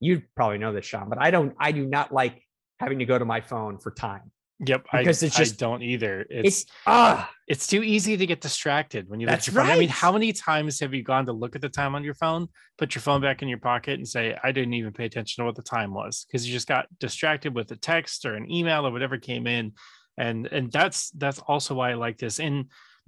you 0.00 0.23
probably 0.37 0.59
know 0.59 0.73
this 0.73 0.85
sean 0.87 1.09
but 1.09 1.19
i 1.21 1.31
don't 1.31 1.55
i 1.59 1.73
do 1.73 1.85
not 1.87 2.12
like 2.12 2.43
having 2.78 2.99
to 3.00 3.05
go 3.05 3.19
to 3.19 3.25
my 3.25 3.40
phone 3.40 3.78
for 3.78 3.90
time 3.90 4.31
Yep, 4.67 4.87
I, 4.93 4.99
because 4.99 5.23
it's 5.23 5.37
I 5.37 5.38
just- 5.38 5.59
don't 5.59 5.83
either. 5.83 6.27
It's 6.29 6.62
it's 6.62 6.73
ah 6.87 7.31
it's 7.47 7.67
too 7.67 7.83
easy 7.83 8.17
to 8.17 8.27
get 8.27 8.41
distracted 8.41 9.09
when 9.09 9.21
you 9.21 9.27
look 9.27 9.35
at 9.35 9.37
That's 9.37 9.47
your 9.55 9.62
phone. 9.65 9.71
I 9.71 9.79
mean, 9.79 9.88
how 9.88 10.11
many 10.12 10.33
times 10.33 10.81
have 10.81 10.93
you 10.93 11.03
gone 11.03 11.27
to 11.27 11.33
look 11.33 11.55
at 11.55 11.62
the 11.62 11.69
time 11.69 11.95
on 11.95 12.03
your 12.03 12.15
phone, 12.15 12.49
put 12.77 12.95
your 12.95 13.03
phone 13.03 13.21
back 13.21 13.41
in 13.41 13.49
your 13.49 13.59
pocket, 13.59 13.95
and 13.95 14.07
say, 14.07 14.37
"I 14.43 14.50
didn't 14.50 14.75
even 14.75 14.93
pay 14.93 15.05
attention 15.05 15.43
to 15.43 15.47
what 15.47 15.55
the 15.55 15.62
time 15.62 15.95
was," 15.95 16.27
because 16.27 16.47
you 16.47 16.53
just 16.53 16.67
got 16.67 16.87
distracted 16.99 17.55
with 17.55 17.71
a 17.71 17.77
text 17.77 18.25
or 18.25 18.35
an 18.35 18.50
email 18.50 18.87
or 18.87 18.91
whatever 18.91 19.17
came 19.17 19.47
in, 19.47 19.75
and 20.17 20.47
and 20.47 20.73
that's 20.73 21.11
that's 21.11 21.38
also 21.38 21.75
why 21.75 21.91
I 21.93 21.95
like 21.95 22.19
this. 22.19 22.41
And 22.41 22.67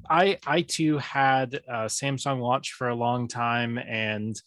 I 0.08 0.38
I 0.46 0.62
too 0.62 0.98
had 0.98 1.54
a 1.68 1.86
Samsung 1.86 2.38
Watch 2.38 2.72
for 2.72 2.88
a 2.88 2.94
long 2.94 3.26
time, 3.28 3.76
and 3.76 4.40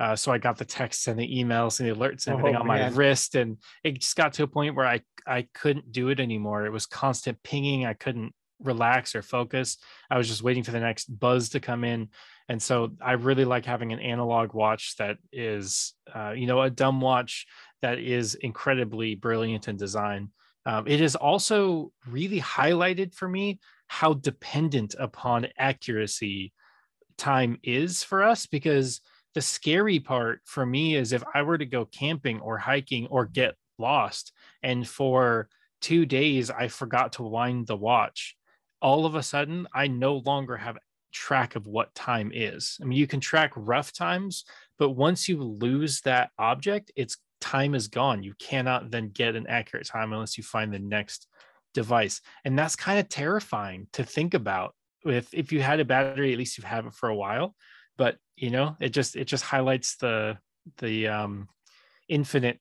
uh, 0.00 0.16
so 0.16 0.32
I 0.32 0.38
got 0.38 0.56
the 0.56 0.64
texts 0.64 1.06
and 1.06 1.18
the 1.20 1.28
emails 1.28 1.78
and 1.78 1.88
the 1.88 1.94
alerts 1.94 2.26
and 2.26 2.34
everything 2.38 2.56
Oh, 2.56 2.60
on 2.60 2.66
my 2.66 2.78
man. 2.78 2.94
wrist, 2.94 3.34
and 3.34 3.58
it 3.84 4.00
just 4.00 4.16
got 4.16 4.32
to 4.34 4.42
a 4.44 4.48
point 4.48 4.74
where 4.74 4.86
I 4.86 5.02
I 5.26 5.46
couldn't 5.54 5.92
do 5.92 6.08
it 6.08 6.18
anymore. 6.18 6.64
It 6.66 6.72
was 6.72 6.86
constant 6.86 7.42
pinging. 7.42 7.84
I 7.84 7.92
couldn't 7.92 8.32
relax 8.62 9.14
or 9.14 9.22
focus. 9.22 9.76
I 10.10 10.18
was 10.18 10.26
just 10.26 10.42
waiting 10.42 10.62
for 10.62 10.70
the 10.70 10.80
next 10.80 11.06
buzz 11.06 11.50
to 11.50 11.60
come 11.60 11.84
in, 11.84 12.08
and 12.48 12.60
so 12.60 12.92
I 13.00 13.12
really 13.12 13.44
like 13.44 13.66
having 13.66 13.92
an 13.92 14.00
analog 14.00 14.54
watch 14.54 14.96
that 14.96 15.18
is, 15.32 15.92
uh, 16.14 16.32
you 16.32 16.46
know, 16.46 16.62
a 16.62 16.70
dumb 16.70 17.00
watch 17.02 17.46
that 17.82 17.98
is 17.98 18.34
incredibly 18.34 19.14
brilliant 19.14 19.68
in 19.68 19.76
design. 19.76 20.30
Um, 20.66 20.86
has 20.86 21.16
also 21.16 21.90
really 22.06 22.40
highlighted 22.40 23.14
for 23.14 23.28
me 23.28 23.60
how 23.86 24.12
dependent 24.14 24.94
upon 24.98 25.48
accuracy 25.58 26.52
time 27.16 27.58
is 27.62 28.02
for 28.02 28.22
us 28.22 28.46
because 28.46 29.00
the 29.34 29.40
scary 29.40 30.00
part 30.00 30.40
for 30.44 30.66
me 30.66 30.96
is 30.96 31.12
if 31.12 31.22
I 31.34 31.42
were 31.42 31.58
to 31.58 31.66
go 31.66 31.84
camping 31.84 32.40
or 32.40 32.58
hiking 32.58 33.06
or 33.06 33.26
get 33.26 33.54
lost 33.78 34.32
and 34.62 34.86
for 34.86 35.48
two 35.80 36.04
days 36.04 36.50
I 36.50 36.68
forgot 36.68 37.14
to 37.14 37.22
wind 37.22 37.66
the 37.66 37.76
watch, 37.76 38.36
all 38.82 39.06
of 39.06 39.14
a 39.14 39.22
sudden 39.22 39.66
I 39.74 39.86
no 39.86 40.16
longer 40.16 40.56
have 40.56 40.78
track 41.12 41.56
of 41.56 41.66
what 41.66 41.94
time 41.94 42.30
is. 42.34 42.78
I 42.80 42.84
mean, 42.84 42.98
you 42.98 43.06
can 43.06 43.20
track 43.20 43.52
rough 43.56 43.92
times, 43.92 44.44
but 44.78 44.90
once 44.90 45.28
you 45.28 45.42
lose 45.42 46.00
that 46.02 46.30
object, 46.38 46.92
it's 46.96 47.16
time 47.40 47.74
is 47.74 47.88
gone. 47.88 48.22
You 48.22 48.34
cannot 48.38 48.90
then 48.90 49.08
get 49.08 49.34
an 49.34 49.46
accurate 49.48 49.86
time 49.86 50.12
unless 50.12 50.36
you 50.36 50.44
find 50.44 50.72
the 50.72 50.78
next 50.78 51.26
device 51.74 52.20
and 52.44 52.58
that's 52.58 52.76
kind 52.76 52.98
of 52.98 53.08
terrifying 53.08 53.86
to 53.92 54.02
think 54.02 54.34
about 54.34 54.74
with 55.04 55.32
if 55.32 55.52
you 55.52 55.62
had 55.62 55.80
a 55.80 55.84
battery 55.84 56.32
at 56.32 56.38
least 56.38 56.58
you've 56.58 56.64
it 56.66 56.94
for 56.94 57.08
a 57.08 57.14
while 57.14 57.54
but 58.00 58.16
you 58.34 58.48
know 58.48 58.74
it 58.80 58.94
just 58.94 59.14
it 59.14 59.26
just 59.26 59.44
highlights 59.44 59.96
the 59.96 60.38
the 60.78 61.06
um 61.06 61.46
infinite 62.08 62.58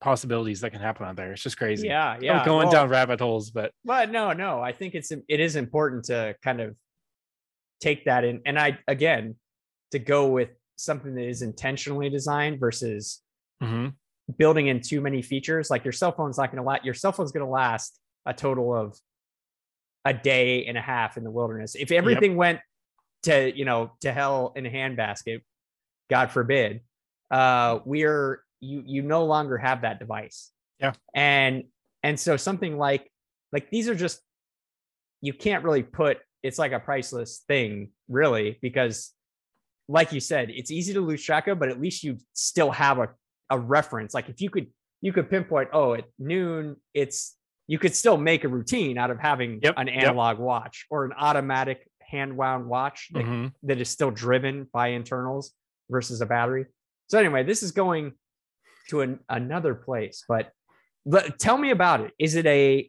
possibilities 0.00 0.60
that 0.60 0.70
can 0.70 0.80
happen 0.80 1.04
out 1.04 1.16
there 1.16 1.32
it's 1.32 1.42
just 1.42 1.58
crazy 1.58 1.88
Yeah, 1.88 2.16
yeah. 2.20 2.44
going 2.44 2.68
well, 2.68 2.72
down 2.72 2.88
rabbit 2.88 3.18
holes 3.18 3.50
but 3.50 3.72
But 3.84 4.12
no, 4.12 4.32
no, 4.32 4.60
I 4.60 4.72
think 4.72 4.94
it's 4.94 5.10
it 5.10 5.40
is 5.40 5.56
important 5.56 6.04
to 6.04 6.36
kind 6.44 6.60
of 6.60 6.76
take 7.80 8.04
that 8.04 8.22
in, 8.22 8.40
and 8.46 8.56
I 8.56 8.78
again 8.86 9.34
to 9.90 9.98
go 9.98 10.28
with 10.28 10.50
something 10.76 11.14
that 11.16 11.26
is 11.26 11.42
intentionally 11.42 12.08
designed 12.08 12.60
versus 12.60 13.20
mhm, 13.60 13.94
building 14.38 14.68
in 14.68 14.80
too 14.80 15.00
many 15.00 15.22
features. 15.22 15.70
Like 15.70 15.84
your 15.84 15.92
cell 15.92 16.12
phone's 16.12 16.38
not 16.38 16.52
going 16.52 16.62
to 16.62 16.68
last. 16.68 16.84
Your 16.84 16.94
cell 16.94 17.12
phone's 17.12 17.32
going 17.32 17.46
to 17.46 17.50
last 17.50 17.98
a 18.26 18.32
total 18.32 18.72
of 18.74 18.96
a 20.04 20.14
day 20.14 20.66
and 20.66 20.78
a 20.78 20.80
half 20.80 21.16
in 21.16 21.24
the 21.24 21.30
wilderness. 21.32 21.74
If 21.74 21.90
everything 21.90 22.36
went 22.36 22.60
to 23.24 23.56
you 23.56 23.64
know 23.64 23.92
to 24.00 24.12
hell 24.12 24.52
in 24.56 24.66
a 24.66 24.70
handbasket, 24.70 25.42
God 26.10 26.30
forbid, 26.30 26.80
uh, 27.30 27.80
we're 27.84 28.42
you 28.60 28.82
you 28.86 29.02
no 29.02 29.24
longer 29.24 29.58
have 29.58 29.82
that 29.82 29.98
device. 29.98 30.50
Yeah. 30.80 30.94
and 31.14 31.64
and 32.02 32.18
so 32.18 32.36
something 32.36 32.76
like 32.76 33.08
like 33.52 33.70
these 33.70 33.88
are 33.88 33.94
just 33.94 34.20
you 35.20 35.32
can't 35.32 35.62
really 35.62 35.84
put 35.84 36.18
it's 36.42 36.58
like 36.58 36.72
a 36.72 36.80
priceless 36.80 37.44
thing 37.46 37.90
really 38.08 38.58
because 38.60 39.12
like 39.88 40.12
you 40.12 40.18
said 40.18 40.50
it's 40.50 40.72
easy 40.72 40.92
to 40.94 41.00
lose 41.00 41.22
track 41.22 41.46
of 41.46 41.60
but 41.60 41.68
at 41.68 41.80
least 41.80 42.02
you 42.02 42.18
still 42.32 42.72
have 42.72 42.98
a, 42.98 43.10
a 43.50 43.58
reference 43.58 44.12
like 44.12 44.28
if 44.28 44.40
you 44.40 44.50
could 44.50 44.66
you 45.00 45.12
could 45.12 45.30
pinpoint 45.30 45.68
oh 45.72 45.94
at 45.94 46.04
noon 46.18 46.74
it's 46.94 47.36
you 47.68 47.78
could 47.78 47.94
still 47.94 48.16
make 48.16 48.42
a 48.42 48.48
routine 48.48 48.98
out 48.98 49.10
of 49.12 49.20
having 49.20 49.60
Yep, 49.62 49.74
an 49.76 49.86
yep. 49.86 50.02
analog 50.02 50.38
watch 50.38 50.86
or 50.90 51.04
an 51.04 51.12
automatic 51.16 51.88
hand 52.12 52.36
wound 52.36 52.66
watch 52.68 53.08
that, 53.14 53.24
mhm. 53.24 53.52
that 53.64 53.80
is 53.80 53.88
still 53.88 54.10
driven 54.12 54.68
by 54.72 54.88
internals 54.88 55.52
versus 55.90 56.20
a 56.20 56.26
battery. 56.26 56.66
So 57.08 57.18
anyway 57.18 57.42
this 57.42 57.62
is 57.62 57.72
going 57.72 58.12
to 58.90 59.00
an, 59.00 59.18
another 59.28 59.74
place 59.74 60.24
but 60.28 60.50
but 61.04 61.38
tell 61.38 61.58
me 61.58 61.70
about 61.70 62.00
it. 62.00 62.12
Is 62.18 62.36
it 62.36 62.46
a 62.46 62.88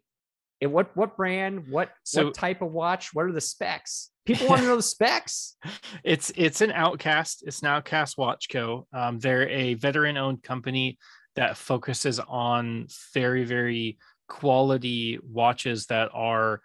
it- 0.60 0.70
what 0.70 0.96
what 0.96 1.16
brand 1.16 1.68
what 1.68 1.90
So- 2.04 2.26
what 2.26 2.34
type 2.34 2.62
of 2.62 2.70
watch? 2.70 3.12
What 3.14 3.24
are 3.26 3.32
the 3.32 3.40
specs? 3.40 4.10
People 4.24 4.46
want 4.48 4.60
to 4.62 4.66
know 4.70 4.76
the 4.76 4.82
specs. 4.96 5.56
It's 6.04 6.30
it's 6.36 6.60
an 6.60 6.70
outcast 6.70 7.42
it's 7.46 7.60
an 7.62 7.68
outcast 7.68 8.16
watch 8.16 8.48
co. 8.50 8.86
Um, 8.92 9.18
they're 9.18 9.48
a 9.48 9.74
veteran 9.74 10.16
owned 10.16 10.42
company 10.42 10.98
that 11.36 11.56
focuses 11.56 12.20
on 12.20 12.86
very 13.14 13.44
very 13.44 13.98
quality 14.28 15.18
watches 15.22 15.86
that 15.86 16.08
are 16.14 16.60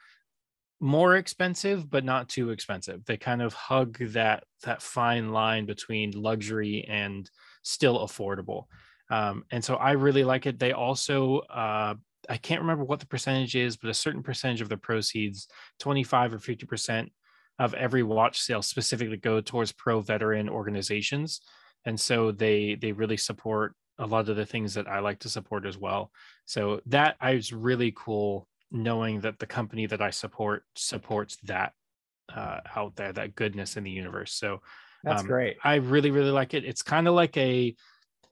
more 0.80 1.16
expensive 1.16 1.90
but 1.90 2.04
not 2.04 2.30
too 2.30 2.52
expensive. 2.52 3.04
They 3.06 3.18
kind 3.18 3.42
of 3.42 3.54
hug 3.54 3.98
that 4.14 4.44
that 4.64 4.82
fine 4.82 5.32
line 5.32 5.66
between 5.66 6.12
luxury 6.12 6.86
and 6.88 7.30
still 7.64 8.00
affordable. 8.00 8.66
Um, 9.12 9.44
and 9.52 9.64
so 9.64 9.76
i 9.76 9.92
really 9.92 10.24
like 10.24 10.46
it. 10.46 10.60
They 10.60 10.72
also 10.72 11.40
uh, 11.40 11.96
i 12.30 12.38
can't 12.38 12.62
remember 12.62 12.84
what 12.84 13.00
the 13.00 13.08
percentage 13.08 13.56
is 13.56 13.78
but 13.78 13.90
a 13.90 13.94
certain 13.94 14.22
percentage 14.22 14.62
of 14.62 14.70
the 14.70 14.78
proceeds 14.78 15.48
25 15.80 16.34
or 16.34 16.40
50 16.40 16.66
percent 16.66 17.12
of 17.60 17.74
every 17.74 18.04
watch 18.04 18.40
sale 18.40 18.62
specifically 18.62 19.18
go 19.18 19.42
towards 19.42 19.74
pro 19.74 20.00
veteran 20.00 20.50
organizations. 20.50 21.42
And 21.86 22.00
so 22.00 22.32
they 22.32 22.76
they 22.76 22.94
really 22.94 23.18
support 23.18 23.76
a 23.98 24.06
lot 24.06 24.30
of 24.30 24.38
the 24.38 24.46
things 24.46 24.74
that 24.76 24.88
i 24.88 25.00
like 25.00 25.20
to 25.20 25.30
support 25.30 25.66
as 25.66 25.78
well. 25.78 26.12
So 26.46 26.82
that 26.88 27.18
is 27.22 27.52
really 27.52 27.94
cool 27.96 28.48
knowing 28.72 29.22
that 29.22 29.40
the 29.40 29.48
company 29.48 29.86
that 29.86 30.02
i 30.02 30.10
support 30.10 30.64
supports 30.76 31.38
that 31.44 31.74
uh, 32.36 32.60
out 32.76 32.96
there 32.96 33.12
that 33.12 33.36
goodness 33.36 33.78
in 33.78 33.84
the 33.84 33.92
universe 33.92 34.34
so 34.34 34.62
that's 35.04 35.22
Um, 35.22 35.28
great 35.28 35.58
I 35.64 35.76
really, 35.76 36.12
really 36.12 36.32
like 36.32 36.54
it. 36.54 36.66
It's 36.66 36.82
kind 36.82 37.08
of 37.08 37.14
like 37.14 37.38
a 37.38 37.74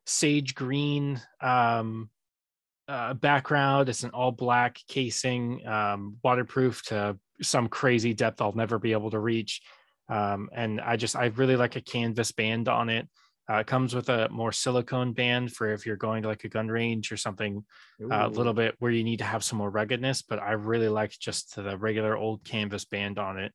sage 0.06 0.54
green 0.54 1.22
um, 1.42 2.10
uh, 2.90 3.14
background. 3.14 3.88
It's 3.90 4.04
an 4.04 4.12
all 4.12 4.32
black 4.32 4.78
casing, 4.88 5.66
um, 5.66 6.18
waterproof 6.24 6.84
to 6.88 7.18
some 7.42 7.70
crazy 7.70 8.14
depth 8.14 8.42
I'll 8.42 8.54
never 8.54 8.80
be 8.80 8.92
able 8.92 9.12
to 9.12 9.20
reach. 9.20 9.62
Um, 10.10 10.50
and 10.54 10.82
I 10.82 10.98
just, 10.98 11.16
I 11.16 11.28
really 11.28 11.56
like 11.56 11.76
a 11.78 11.82
canvas 11.82 12.32
band 12.34 12.68
on 12.68 12.90
it. 12.90 13.08
Uh, 13.50 13.58
it 13.58 13.68
comes 13.68 13.96
with 13.96 14.10
a 14.10 14.28
more 14.30 14.52
silicone 14.52 15.14
band 15.14 15.54
for 15.54 15.72
if 15.72 15.86
you're 15.86 15.96
going 15.96 16.22
to 16.22 16.28
like 16.28 16.44
a 16.44 16.50
gun 16.50 16.68
range 16.68 17.12
or 17.12 17.18
something 17.18 17.64
uh, 18.12 18.28
a 18.28 18.30
little 18.30 18.54
bit 18.54 18.76
where 18.80 18.92
you 18.92 19.04
need 19.04 19.18
to 19.20 19.24
have 19.24 19.44
some 19.44 19.58
more 19.58 19.70
ruggedness. 19.72 20.22
But 20.22 20.40
I 20.40 20.52
really 20.52 20.90
like 20.90 21.12
just 21.18 21.56
the 21.56 21.78
regular 21.78 22.18
old 22.18 22.44
canvas 22.44 22.86
band 22.86 23.18
on 23.20 23.40
it. 23.40 23.54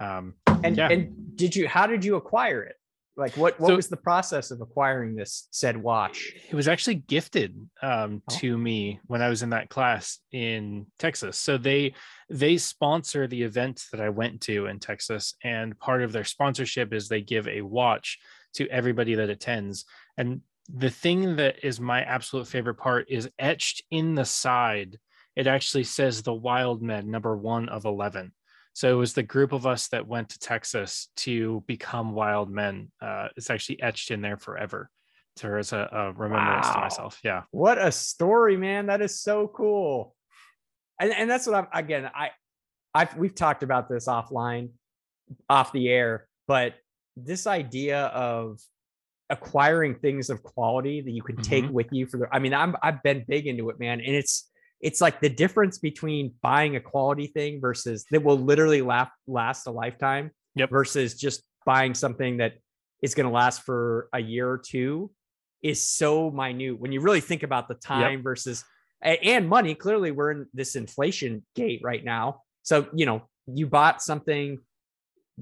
Um, 0.00 0.34
and 0.64 0.76
yeah. 0.76 0.88
and 0.90 1.36
did 1.36 1.54
you 1.56 1.66
how 1.68 1.86
did 1.86 2.04
you 2.04 2.16
acquire 2.16 2.62
it 2.62 2.74
like 3.16 3.36
what 3.36 3.58
what 3.58 3.68
So- 3.68 3.76
was 3.76 3.88
the 3.88 3.96
process 3.96 4.50
of 4.50 4.60
acquiring 4.60 5.14
this 5.14 5.48
said 5.50 5.76
watch 5.76 6.32
It 6.50 6.54
was 6.54 6.68
actually 6.68 6.96
gifted 6.96 7.56
um, 7.82 8.22
Oh. 8.30 8.36
to 8.38 8.58
me 8.58 9.00
when 9.06 9.22
I 9.22 9.28
was 9.28 9.42
in 9.42 9.50
that 9.50 9.70
class 9.70 10.18
in 10.30 10.86
Texas. 10.98 11.38
So 11.38 11.56
they 11.58 11.94
they 12.28 12.58
sponsor 12.58 13.26
the 13.26 13.42
event 13.42 13.84
that 13.92 14.00
I 14.00 14.10
went 14.10 14.42
to 14.42 14.66
in 14.66 14.78
Texas, 14.78 15.34
and 15.42 15.78
part 15.78 16.02
of 16.02 16.12
their 16.12 16.24
sponsorship 16.24 16.92
is 16.92 17.08
they 17.08 17.22
give 17.22 17.48
a 17.48 17.62
watch 17.62 18.18
to 18.54 18.68
everybody 18.68 19.14
that 19.16 19.30
attends. 19.30 19.84
And 20.16 20.42
the 20.68 20.90
thing 20.90 21.36
that 21.36 21.64
is 21.64 21.80
my 21.80 22.02
absolute 22.02 22.46
favorite 22.46 22.74
part 22.76 23.06
is 23.08 23.30
etched 23.38 23.82
in 23.90 24.14
the 24.14 24.24
side. 24.24 24.98
It 25.36 25.46
actually 25.46 25.84
says 25.84 26.22
the 26.22 26.34
Wild 26.34 26.82
Men 26.82 27.10
number 27.10 27.36
one 27.36 27.68
of 27.68 27.84
eleven. 27.84 28.32
So 28.74 28.92
it 28.92 28.96
was 28.96 29.14
the 29.14 29.22
group 29.22 29.52
of 29.52 29.66
us 29.66 29.88
that 29.88 30.06
went 30.06 30.28
to 30.30 30.38
Texas 30.38 31.08
to 31.16 31.64
become 31.66 32.12
wild 32.12 32.48
men. 32.50 32.92
Uh, 33.00 33.28
it's 33.36 33.50
actually 33.50 33.82
etched 33.82 34.12
in 34.12 34.20
there 34.20 34.36
forever 34.36 34.88
to 35.38 35.46
her 35.46 35.58
as 35.58 35.72
a, 35.72 35.88
a 35.90 36.12
remembrance 36.12 36.68
to 36.68 36.78
myself. 36.78 37.18
Yeah. 37.24 37.42
what 37.50 37.78
a 37.78 37.90
story 37.90 38.56
man 38.56 38.86
that 38.86 39.00
is 39.00 39.20
so 39.20 39.48
cool 39.48 40.14
and 41.00 41.12
and 41.12 41.30
that's 41.30 41.46
what 41.46 41.54
i'm 41.56 41.66
again 41.72 42.10
i 42.14 42.30
i've 42.94 43.16
we've 43.16 43.34
talked 43.34 43.62
about 43.62 43.88
this 43.88 44.06
offline 44.06 44.70
off 45.48 45.72
the 45.72 45.88
air 45.88 46.26
but 46.46 46.74
this 47.24 47.46
idea 47.46 48.06
of 48.06 48.58
acquiring 49.30 49.94
things 49.94 50.30
of 50.30 50.42
quality 50.42 51.00
that 51.02 51.10
you 51.10 51.22
can 51.22 51.36
take 51.36 51.64
Mhm. 51.64 51.72
with 51.72 51.86
you 51.92 52.06
for 52.06 52.16
the 52.16 52.26
i 52.32 52.38
mean 52.38 52.54
i'm 52.54 52.74
i've 52.82 53.02
been 53.02 53.24
big 53.28 53.46
into 53.46 53.68
it 53.68 53.78
man 53.78 54.00
and 54.00 54.14
it's 54.14 54.50
it's 54.80 55.00
like 55.00 55.20
the 55.20 55.28
difference 55.28 55.78
between 55.78 56.32
buying 56.40 56.76
a 56.76 56.80
quality 56.80 57.26
thing 57.26 57.60
versus 57.60 58.06
that 58.10 58.22
will 58.22 58.38
literally 58.38 58.80
last 58.80 59.10
last 59.26 59.66
a 59.66 59.70
lifetime 59.70 60.30
Yep. 60.54 60.70
versus 60.70 61.14
just 61.14 61.42
buying 61.66 61.94
something 61.94 62.38
that 62.38 62.54
is 63.02 63.14
going 63.14 63.26
to 63.26 63.32
last 63.32 63.62
for 63.62 64.08
a 64.12 64.18
year 64.18 64.48
or 64.50 64.58
two 64.58 65.10
is 65.62 65.80
so 65.82 66.30
minute 66.30 66.80
when 66.80 66.90
you 66.90 67.00
really 67.00 67.20
think 67.20 67.42
about 67.42 67.68
the 67.68 67.74
time 67.74 68.22
versus 68.22 68.64
and 69.02 69.48
money 69.48 69.74
clearly 69.74 70.10
we're 70.10 70.30
in 70.30 70.46
this 70.54 70.74
inflation 70.74 71.44
gate 71.54 71.80
right 71.84 72.04
now 72.04 72.40
so 72.62 72.88
you 72.94 73.04
know 73.04 73.22
you 73.46 73.66
bought 73.66 74.02
something 74.02 74.58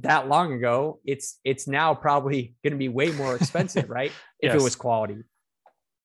that 0.01 0.29
long 0.29 0.53
ago 0.53 1.01
it's 1.05 1.39
it's 1.45 1.67
now 1.67 1.95
probably 1.95 2.55
going 2.65 2.73
to 2.73 2.79
be 2.79 2.89
way 2.89 3.11
more 3.11 3.35
expensive 3.37 3.89
right 3.89 4.13
if 4.41 4.55
it 4.55 4.61
was 4.61 4.77
quality 4.77 5.23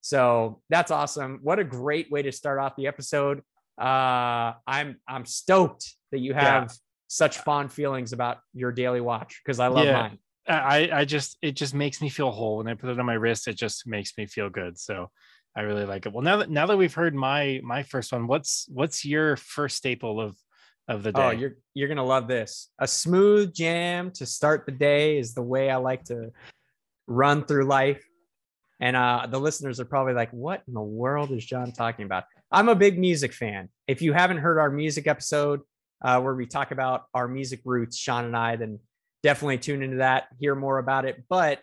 so 0.02 0.62
that's 0.70 0.92
awesome 0.92 1.40
what 1.44 1.60
a 1.60 1.64
great 1.64 2.10
way 2.12 2.22
to 2.22 2.32
start 2.32 2.60
off 2.60 2.76
the 2.76 2.88
episode 2.88 3.42
uh 3.80 4.54
i'm 4.68 4.98
i'm 5.08 5.26
stoked 5.26 5.96
that 6.12 6.20
you 6.20 6.32
Yeah. 6.34 6.40
have 6.40 6.74
such 7.08 7.40
fond 7.40 7.72
feelings 7.72 8.14
about 8.14 8.38
your 8.54 8.72
daily 8.72 9.02
watch 9.02 9.42
because 9.44 9.60
i 9.60 9.68
love 9.68 9.88
Yeah. 9.88 9.94
mine 10.04 10.18
I, 10.48 10.90
I 10.92 11.06
just 11.06 11.38
it 11.42 11.52
just 11.52 11.74
makes 11.74 12.02
me 12.02 12.10
feel 12.10 12.32
whole 12.32 12.58
when 12.58 12.68
I 12.68 12.74
put 12.74 12.90
it 12.90 13.00
on 13.00 13.06
my 13.06 13.14
wrist. 13.14 13.48
It 13.48 13.54
just 13.54 13.86
makes 13.86 14.18
me 14.18 14.26
feel 14.26 14.50
good. 14.50 14.78
So 14.80 15.12
I 15.56 15.62
really 15.62 15.86
like 15.86 16.06
it. 16.06 16.14
Well, 16.14 16.24
now 16.24 16.38
that 16.38 16.50
now 16.50 16.66
that 16.66 16.78
we've 16.78 16.94
heard 16.94 17.14
my 17.14 17.62
my 17.64 17.84
first 17.84 18.12
one, 18.12 18.26
what's 18.28 18.66
what's 18.70 19.06
your 19.06 19.36
first 19.36 19.78
staple 19.78 20.20
of 20.20 20.36
of 20.88 21.04
the 21.04 21.12
day? 21.12 21.22
Oh, 21.22 21.30
you're 21.32 21.56
you're 21.74 21.88
gonna 21.88 22.06
love 22.06 22.28
this. 22.28 22.70
A 22.80 22.88
smooth 22.88 23.54
jam 23.54 24.12
to 24.12 24.26
start 24.26 24.66
the 24.66 24.72
day 24.72 25.18
is 25.18 25.34
the 25.34 25.42
way 25.42 25.70
I 25.70 25.78
like 25.78 26.04
to 26.06 26.32
run 27.08 27.46
through 27.46 27.66
life. 27.66 28.04
And 28.80 28.96
uh, 28.96 29.28
the 29.30 29.40
listeners 29.40 29.80
are 29.80 29.86
probably 29.86 30.14
like, 30.14 30.32
"What 30.32 30.64
in 30.68 30.74
the 30.74 30.82
world 30.82 31.32
is 31.32 31.46
John 31.46 31.72
talking 31.72 32.06
about?" 32.06 32.24
I'm 32.52 32.70
a 32.70 32.76
big 32.76 33.00
music 33.00 33.34
fan. 33.34 33.70
If 33.88 34.02
you 34.02 34.14
haven't 34.14 34.38
heard 34.38 34.60
our 34.60 34.70
music 34.70 35.08
episode 35.08 35.62
uh, 36.04 36.20
where 36.20 36.36
we 36.36 36.46
talk 36.46 36.72
about 36.72 37.04
our 37.14 37.28
music 37.28 37.62
roots, 37.64 37.98
Sean 37.98 38.26
and 38.26 38.36
I, 38.36 38.56
then 38.56 38.80
definitely 39.24 39.60
tune 39.60 39.84
into 39.84 39.98
that, 39.98 40.26
hear 40.40 40.56
more 40.56 40.80
about 40.80 41.06
it. 41.06 41.24
But 41.30 41.60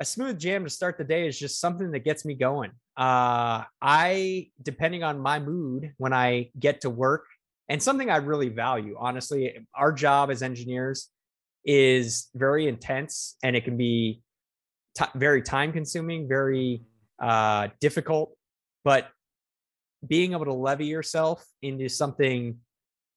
a 0.00 0.04
smooth 0.04 0.38
jam 0.38 0.64
to 0.64 0.70
start 0.70 0.98
the 0.98 1.04
day 1.04 1.26
is 1.28 1.38
just 1.38 1.60
something 1.60 1.92
that 1.92 2.00
gets 2.00 2.24
me 2.24 2.34
going. 2.34 2.72
Uh, 2.96 3.62
I, 3.80 4.48
depending 4.60 5.04
on 5.04 5.20
my 5.20 5.38
mood 5.38 5.92
when 5.98 6.12
I 6.12 6.50
get 6.58 6.80
to 6.82 6.90
work, 6.90 7.24
and 7.68 7.82
something 7.82 8.10
I 8.10 8.16
really 8.16 8.48
value, 8.48 8.96
honestly, 8.98 9.66
our 9.74 9.92
job 9.92 10.30
as 10.30 10.42
engineers 10.42 11.08
is 11.64 12.28
very 12.34 12.66
intense 12.66 13.36
and 13.42 13.54
it 13.54 13.64
can 13.64 13.76
be 13.76 14.20
ti 14.96 15.04
very 15.14 15.42
time 15.42 15.72
consuming, 15.72 16.28
very 16.28 16.82
uh, 17.20 17.68
difficult. 17.80 18.36
But 18.84 19.08
being 20.06 20.32
able 20.32 20.46
to 20.46 20.52
levy 20.52 20.86
yourself 20.86 21.46
into 21.62 21.88
something 21.88 22.58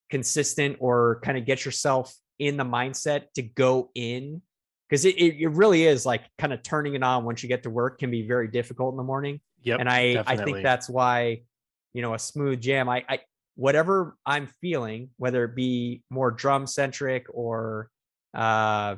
consistent 0.10 0.78
or 0.80 1.20
kind 1.24 1.38
of 1.38 1.46
get 1.46 1.66
yourself 1.66 2.14
in 2.38 2.58
the 2.58 2.64
mindset 2.64 3.24
to 3.34 3.42
go 3.42 3.90
in 3.96 4.42
because 4.88 5.04
it, 5.06 5.16
it, 5.16 5.42
it 5.42 5.48
really 5.48 5.84
is 5.84 6.06
like 6.06 6.22
kind 6.38 6.54
of 6.54 6.62
turning 6.62 6.94
it 6.94 7.02
on 7.02 7.24
once 7.24 7.42
you 7.42 7.50
get 7.50 7.64
to 7.64 7.70
work 7.72 7.98
can 7.98 8.12
be 8.12 8.28
very 8.28 8.48
difficult 8.48 8.94
in 8.94 8.98
the 8.98 9.04
morning 9.04 9.40
Yep. 9.64 9.80
and 9.80 9.90
I 9.90 10.24
I 10.28 10.38
think 10.38 10.62
that's 10.62 10.88
why 10.88 11.42
you 11.94 12.04
know 12.04 12.14
a 12.14 12.20
smooth 12.20 12.62
jam 12.62 12.88
I 12.88 13.04
I 13.10 13.20
whatever 13.56 14.18
I'm 14.26 14.48
feeling 14.62 15.10
whether 15.18 15.46
it 15.46 15.56
be 15.56 16.04
more 16.10 16.32
drum 16.32 16.68
centric 16.68 17.28
or 17.34 17.90
uh 18.34 18.96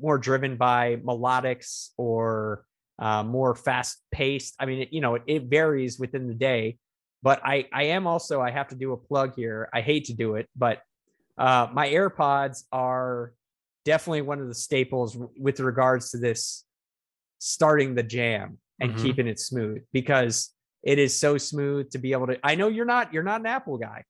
more 0.00 0.18
driven 0.18 0.56
by 0.56 0.96
melodics 0.96 1.90
or 1.96 2.64
uh, 2.98 3.22
more 3.22 3.54
fast 3.54 3.98
paced 4.10 4.54
I 4.58 4.66
mean 4.66 4.82
it, 4.82 4.92
you 4.92 5.00
know 5.00 5.16
it, 5.16 5.22
it 5.26 5.42
varies 5.44 5.98
within 5.98 6.26
the 6.28 6.34
day 6.34 6.78
but 7.22 7.40
I 7.44 7.68
I 7.72 7.84
am 7.84 8.06
also 8.06 8.40
I 8.40 8.50
have 8.50 8.68
to 8.68 8.76
do 8.76 8.92
a 8.92 8.96
plug 8.96 9.34
here 9.34 9.68
I 9.72 9.80
hate 9.80 10.06
to 10.06 10.14
do 10.14 10.36
it 10.36 10.48
but 10.56 10.80
uh 11.38 11.68
my 11.72 11.88
AirPods 11.88 12.64
are 12.72 13.32
definitely 13.84 14.22
one 14.22 14.40
of 14.40 14.48
the 14.48 14.54
staples 14.54 15.16
with 15.36 15.60
regards 15.60 16.10
to 16.10 16.18
this 16.18 16.64
starting 17.38 17.94
the 17.94 18.02
jam 18.02 18.58
and 18.80 18.92
Mhm. 18.92 18.98
keeping 18.98 19.26
it 19.26 19.38
smooth 19.38 19.84
because 19.92 20.53
it 20.84 20.98
is 20.98 21.18
so 21.18 21.38
smooth 21.38 21.90
to 21.90 21.98
be 21.98 22.12
able 22.12 22.26
to 22.28 22.38
I 22.44 22.54
know 22.54 22.68
you're 22.68 22.84
not 22.84 23.12
you're 23.12 23.22
not 23.22 23.40
an 23.40 23.46
Apple 23.46 23.78
guy. 23.78 24.04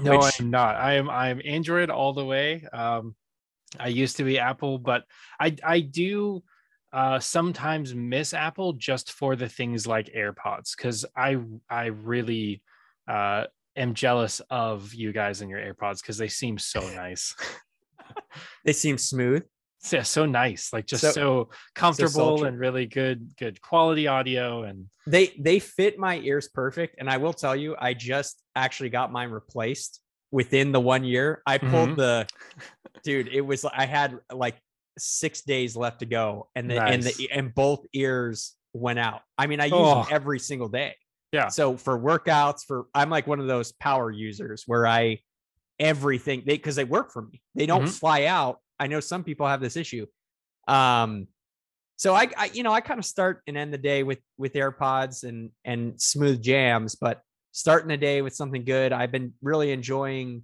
No, 0.00 0.18
which- 0.18 0.40
I'm 0.40 0.50
not. 0.50 0.74
I 0.76 0.94
am 0.94 1.08
I'm 1.08 1.40
Android 1.44 1.90
all 1.90 2.12
the 2.12 2.24
way. 2.24 2.66
Um, 2.72 3.14
I 3.78 3.88
used 3.88 4.16
to 4.16 4.24
be 4.24 4.38
Apple, 4.38 4.78
but 4.78 5.04
I 5.38 5.54
I 5.62 5.80
do 5.80 6.42
uh, 6.92 7.18
sometimes 7.20 7.94
miss 7.94 8.32
Apple 8.34 8.72
just 8.72 9.12
for 9.12 9.36
the 9.36 9.48
things 9.48 9.86
like 9.86 10.10
AirPods 10.16 10.76
because 10.76 11.04
I 11.16 11.38
I 11.68 11.86
really 11.86 12.62
uh, 13.08 13.44
am 13.76 13.94
jealous 13.94 14.40
of 14.50 14.94
you 14.94 15.12
guys 15.12 15.40
and 15.40 15.50
your 15.50 15.60
AirPods 15.60 16.00
because 16.00 16.18
they 16.18 16.28
seem 16.28 16.58
so 16.58 16.80
nice. 16.90 17.34
They 18.64 18.72
seem 18.72 18.98
smooth. 18.98 19.44
So, 19.84 20.02
so 20.02 20.26
nice, 20.26 20.72
like 20.72 20.86
just 20.86 21.02
So- 21.02 21.10
so, 21.12 21.50
comfortable 21.74 22.10
sultry. 22.10 22.48
and 22.48 22.58
really 22.58 22.86
good 22.86 23.36
good 23.38 23.60
quality 23.60 24.06
audio 24.08 24.62
and 24.62 24.86
They 25.06 25.34
they 25.38 25.58
fit 25.58 25.98
my 25.98 26.18
ears 26.18 26.48
perfect 26.48 26.96
and 26.98 27.08
I 27.10 27.18
will 27.18 27.34
tell 27.34 27.54
you 27.54 27.76
I 27.78 27.94
just 27.94 28.42
actually 28.56 28.88
got 28.90 29.12
mine 29.12 29.30
replaced 29.30 30.00
within 30.32 30.72
the 30.72 30.80
1 30.80 31.04
year. 31.04 31.42
I 31.46 31.58
pulled 31.58 31.90
Mhm. 31.90 31.96
the 31.96 32.26
dude, 33.04 33.28
it 33.28 33.42
was 33.42 33.64
I 33.64 33.86
had 33.86 34.18
like 34.32 34.56
6 34.98 35.42
days 35.42 35.76
left 35.76 35.98
to 36.00 36.06
go 36.06 36.48
and 36.54 36.70
the 36.70 36.82
and 36.82 37.02
the 37.02 37.28
and 37.30 37.54
both 37.54 37.84
ears 37.92 38.56
went 38.72 38.98
out. 38.98 39.20
I 39.38 39.46
mean, 39.46 39.60
I 39.60 39.66
use 39.66 39.74
Oh. 39.76 40.02
them 40.02 40.06
every 40.10 40.38
single 40.38 40.68
day. 40.68 40.94
Yeah. 41.32 41.48
So 41.48 41.76
for 41.76 41.98
workouts 41.98 42.64
for 42.64 42.86
I'm 42.94 43.10
like 43.10 43.26
one 43.26 43.40
of 43.40 43.46
those 43.46 43.72
power 43.72 44.10
users 44.10 44.64
where 44.66 44.86
I 44.86 45.20
everything 45.80 46.42
they 46.46 46.56
because 46.56 46.76
they 46.76 46.84
work 46.84 47.10
for 47.12 47.22
me. 47.22 47.42
They 47.54 47.66
don't 47.66 47.84
Mhm. 47.84 47.98
fly 47.98 48.24
out. 48.24 48.60
I 48.78 48.86
know 48.86 49.00
some 49.00 49.24
people 49.24 49.46
have 49.46 49.60
this 49.60 49.76
issue. 49.76 50.06
Um 50.68 51.28
so 51.96 52.14
I, 52.14 52.28
I 52.36 52.50
you 52.52 52.62
know 52.62 52.72
I 52.72 52.80
kind 52.80 52.98
of 52.98 53.04
start 53.04 53.42
and 53.46 53.56
end 53.56 53.72
the 53.72 53.78
day 53.78 54.02
with 54.02 54.18
with 54.36 54.54
AirPods 54.54 55.24
and 55.24 55.50
and 55.64 56.00
smooth 56.00 56.42
jams, 56.42 56.94
but 56.96 57.20
starting 57.52 57.88
the 57.88 57.96
day 57.96 58.20
with 58.22 58.34
something 58.34 58.64
good. 58.64 58.92
I've 58.92 59.12
been 59.12 59.32
really 59.42 59.70
enjoying 59.72 60.42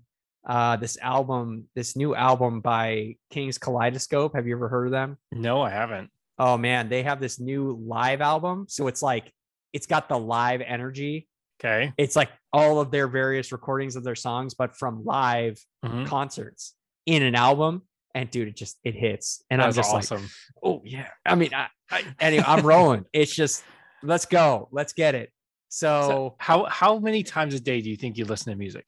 uh 0.48 0.76
this 0.76 0.96
album, 1.02 1.68
this 1.74 1.96
new 1.96 2.14
album 2.14 2.60
by 2.60 3.16
Kings 3.30 3.58
Kaleidoscope. 3.58 4.34
Have 4.36 4.46
you 4.46 4.54
ever 4.56 4.68
heard 4.68 4.86
of 4.86 4.92
them? 4.92 5.16
no, 5.32 5.60
I 5.62 5.70
haven't. 5.70 6.10
Oh 6.38 6.56
man, 6.56 6.88
they 6.88 7.02
have 7.02 7.20
this 7.20 7.38
new 7.40 7.78
live 7.86 8.20
album. 8.20 8.66
So 8.68 8.86
it's 8.86 9.02
like 9.02 9.32
it's 9.72 9.86
got 9.86 10.08
the 10.08 10.18
live 10.18 10.60
energy. 10.62 11.28
Okay. 11.60 11.92
It's 11.98 12.16
like 12.16 12.30
all 12.52 12.80
of 12.80 12.90
their 12.90 13.06
various 13.06 13.52
recordings 13.52 13.94
of 13.96 14.02
their 14.04 14.14
songs, 14.14 14.54
but 14.54 14.76
from 14.76 15.04
live 15.04 15.58
Mhm. 15.84 16.06
concerts 16.06 16.74
in 17.06 17.22
an 17.22 17.34
album. 17.34 17.82
And 18.14 18.30
dude, 18.30 18.48
it 18.48 18.56
just 18.56 18.78
it 18.84 18.94
hits. 18.94 19.44
And 19.50 19.62
I'm 19.62 19.70
That's 19.70 19.88
just 19.90 20.10
like, 20.10 20.20
oh 20.64 20.82
yeah. 20.84 21.08
I 21.24 21.34
mean, 21.34 21.54
I, 21.54 21.68
I 21.90 22.04
anyway, 22.18 22.44
I'm 22.46 22.66
rolling. 22.66 23.04
It's 23.12 23.34
just 23.34 23.62
let's 24.02 24.26
go, 24.26 24.68
let's 24.72 24.92
get 24.92 25.14
it. 25.14 25.30
So, 25.68 25.86
So 26.08 26.34
how 26.38 26.64
how 26.64 26.98
many 26.98 27.22
times 27.22 27.54
a 27.54 27.60
day 27.60 27.80
do 27.80 27.88
you 27.88 27.96
think 27.96 28.18
you 28.18 28.24
listen 28.24 28.52
to 28.52 28.58
music? 28.58 28.84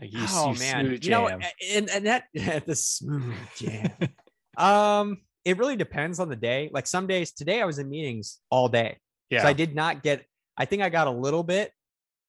Like 0.00 0.12
you, 0.12 0.26
oh 0.28 0.52
you 0.52 0.58
man, 0.58 0.98
you 1.00 1.10
know, 1.10 1.28
and 1.28 1.88
and 1.88 2.06
that 2.06 2.24
the 2.66 2.74
smooth 2.74 3.34
jam. 3.56 3.92
um, 4.56 5.18
it 5.44 5.56
really 5.58 5.76
depends 5.76 6.18
on 6.18 6.28
the 6.28 6.36
day. 6.36 6.70
Like 6.72 6.86
some 6.86 7.06
days, 7.06 7.32
today 7.32 7.60
I 7.60 7.64
was 7.64 7.78
in 7.78 7.88
meetings 7.88 8.40
all 8.50 8.68
day, 8.68 8.98
yeah. 9.30 9.42
so 9.42 9.48
I 9.48 9.52
did 9.52 9.74
not 9.74 10.02
get. 10.02 10.24
I 10.56 10.64
think 10.64 10.82
I 10.82 10.88
got 10.88 11.06
a 11.06 11.12
little 11.12 11.44
bit, 11.44 11.70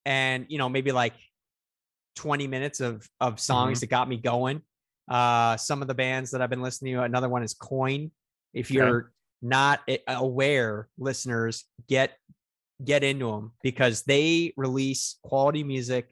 and 0.05 0.45
you 0.47 0.59
know 0.59 0.69
maybe 0.69 0.91
like 0.91 1.13
20 2.17 2.45
minutes 2.45 2.81
of 2.81 3.07
of 3.19 3.39
songs 3.39 3.79
that 3.79 3.87
got 3.87 4.07
me 4.07 4.17
going. 4.17 4.61
Uh, 5.07 5.55
some 5.57 5.81
of 5.81 5.87
the 5.87 5.93
bands 5.93 6.31
that 6.31 6.41
I've 6.41 6.49
been 6.49 6.61
listening 6.61 6.95
to. 6.95 7.03
Another 7.03 7.29
one 7.29 7.43
is 7.43 7.53
Coin. 7.53 8.11
If 8.53 8.71
you're 8.71 9.11
not 9.41 9.81
aware, 10.07 10.87
listeners, 10.97 11.65
get 11.87 12.17
get 12.83 13.03
into 13.03 13.29
them 13.31 13.51
because 13.63 14.03
they 14.03 14.53
release 14.57 15.17
quality 15.23 15.63
music. 15.63 16.09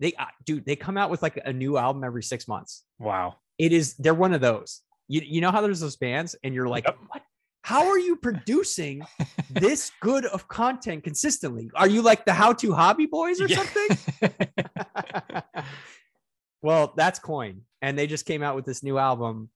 They 0.00 0.12
uh, 0.14 0.26
dude, 0.44 0.64
they 0.66 0.76
come 0.76 0.96
out 0.98 1.10
with 1.10 1.22
like 1.22 1.38
a 1.44 1.52
new 1.52 1.76
album 1.76 2.04
every 2.04 2.22
six 2.22 2.48
months. 2.48 2.84
wow. 2.98 3.36
It 3.58 3.72
is 3.72 3.94
they're 3.96 4.14
one 4.14 4.32
of 4.34 4.40
those. 4.40 4.82
You 5.08 5.20
you 5.24 5.40
know 5.40 5.50
how 5.50 5.60
there's 5.60 5.80
those 5.80 5.96
bands 5.96 6.34
and 6.44 6.54
you're 6.54 6.68
like, 6.68 6.84
Yep. 6.84 6.98
what? 7.08 7.22
How 7.62 7.88
are 7.88 7.98
you 7.98 8.16
producing 8.16 9.02
this 9.50 9.90
good 10.00 10.24
of 10.26 10.48
content 10.48 11.04
consistently? 11.04 11.70
Are 11.74 11.88
you 11.88 12.00
like 12.02 12.24
the 12.24 12.32
How 12.32 12.52
to 12.54 12.72
Hobby 12.72 13.06
Boys 13.06 13.40
or 13.42 13.46
Yeah. 13.46 13.62
something? 13.62 13.98
well, 16.62 16.92
that's 16.96 17.18
Coin, 17.18 17.62
and 17.82 17.98
they 17.98 18.06
just 18.06 18.26
came 18.26 18.42
out 18.42 18.56
with 18.56 18.64
this 18.64 18.82
new 18.82 18.98
album. 18.98 19.50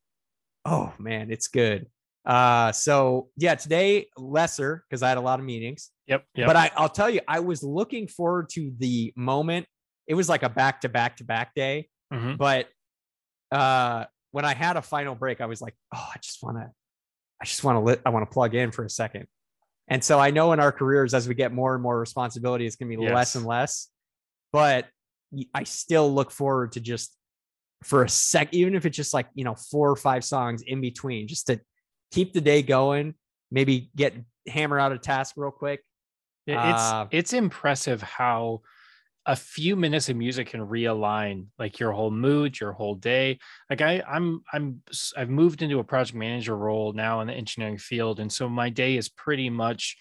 Oh 0.64 0.92
man, 0.98 1.30
it's 1.30 1.48
good. 1.48 1.86
Uh, 2.24 2.70
so 2.70 3.28
yeah, 3.36 3.54
today 3.56 4.06
lesser 4.16 4.84
because 4.88 5.02
I 5.02 5.08
had 5.08 5.18
a 5.18 5.22
lot 5.22 5.40
of 5.40 5.44
meetings. 5.44 5.90
yep. 6.06 6.24
Yep. 6.36 6.46
But 6.46 6.56
I, 6.56 6.70
I'll 6.76 6.88
tell 6.88 7.10
you, 7.10 7.20
I 7.26 7.40
was 7.40 7.62
looking 7.62 8.06
forward 8.06 8.48
to 8.50 8.72
the 8.78 9.12
moment. 9.16 9.66
It 10.06 10.14
was 10.14 10.28
like 10.28 10.42
a 10.42 10.48
back 10.48 10.82
to 10.82 10.88
back 10.88 11.16
to 11.16 11.24
back 11.24 11.54
day. 11.54 11.88
Mhm. 12.12 12.38
But 12.38 12.68
uh, 13.50 14.04
when 14.30 14.44
I 14.44 14.54
had 14.54 14.76
a 14.76 14.82
final 14.82 15.14
break, 15.14 15.40
I 15.40 15.46
was 15.46 15.60
like, 15.60 15.74
oh, 15.94 16.08
I 16.14 16.18
just 16.20 16.42
want 16.42 16.58
to, 16.58 16.70
I 17.40 17.44
just 17.44 17.64
want 17.64 17.76
to 17.76 17.80
lit, 17.80 18.00
I 18.06 18.10
want 18.10 18.28
to 18.28 18.32
plug 18.32 18.54
in 18.54 18.70
for 18.70 18.84
a 18.84 18.90
second. 18.90 19.26
And 19.88 20.02
so 20.02 20.18
I 20.18 20.30
know 20.30 20.52
in 20.52 20.60
our 20.60 20.72
careers, 20.72 21.12
as 21.12 21.26
we 21.28 21.34
get 21.34 21.52
more 21.52 21.74
and 21.74 21.82
more 21.82 21.98
responsibility, 21.98 22.66
it's 22.66 22.76
going 22.76 22.90
to 22.90 22.96
be 22.96 23.02
less 23.12 23.34
and 23.34 23.44
less. 23.44 23.88
But 24.52 24.86
I 25.54 25.64
still 25.64 26.12
look 26.12 26.30
forward 26.30 26.72
to 26.72 26.80
just 26.80 27.16
for 27.82 28.04
a 28.04 28.08
sec, 28.08 28.48
even 28.52 28.74
if 28.74 28.86
it's 28.86 28.96
just 28.96 29.14
like, 29.14 29.28
you 29.34 29.44
know, 29.44 29.54
four 29.54 29.90
or 29.90 29.96
five 29.96 30.24
songs 30.24 30.62
in 30.66 30.80
between, 30.80 31.28
just 31.28 31.46
to 31.48 31.60
keep 32.12 32.32
the 32.32 32.40
day 32.40 32.62
going, 32.62 33.14
maybe 33.50 33.90
get 33.96 34.14
hammer 34.46 34.78
out 34.78 34.92
a 34.92 34.98
task 34.98 35.34
real 35.36 35.50
quick. 35.50 35.80
It's 36.46 36.58
Uh, 36.58 37.06
it's 37.10 37.32
impressive 37.32 38.02
how 38.02 38.62
a 39.24 39.36
few 39.36 39.76
minutes 39.76 40.08
of 40.08 40.16
music 40.16 40.48
can 40.48 40.60
realign 40.60 41.46
like 41.58 41.78
your 41.78 41.92
whole 41.92 42.10
mood, 42.10 42.58
your 42.58 42.72
whole 42.72 42.96
day. 42.96 43.38
Like 43.70 43.80
I, 43.80 44.02
I'm, 44.08 44.42
I'm, 44.52 44.82
I've 45.16 45.30
moved 45.30 45.62
into 45.62 45.78
a 45.78 45.84
project 45.84 46.16
manager 46.16 46.56
role 46.56 46.92
now 46.92 47.20
in 47.20 47.28
the 47.28 47.32
engineering 47.34 47.78
field, 47.78 48.18
and 48.18 48.32
so 48.32 48.48
my 48.48 48.68
day 48.68 48.96
is 48.96 49.08
pretty 49.08 49.48
much 49.48 49.96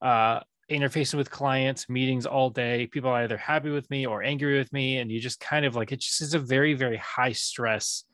uh, 0.00 0.40
interfacing 0.70 1.14
with 1.14 1.30
clients, 1.30 1.88
meetings 1.88 2.26
all 2.26 2.50
day. 2.50 2.86
People 2.86 3.10
are 3.10 3.22
either 3.22 3.36
happy 3.36 3.70
with 3.70 3.88
me 3.90 4.06
or 4.06 4.22
angry 4.22 4.58
with 4.58 4.72
me, 4.72 4.98
and 4.98 5.10
you 5.10 5.20
just 5.20 5.40
kind 5.40 5.64
of 5.64 5.76
like 5.76 5.92
it 5.92 6.00
just 6.00 6.22
is 6.22 6.34
a 6.34 6.38
very, 6.38 6.74
very 6.74 6.96
high 6.96 7.32
stress 7.32 8.04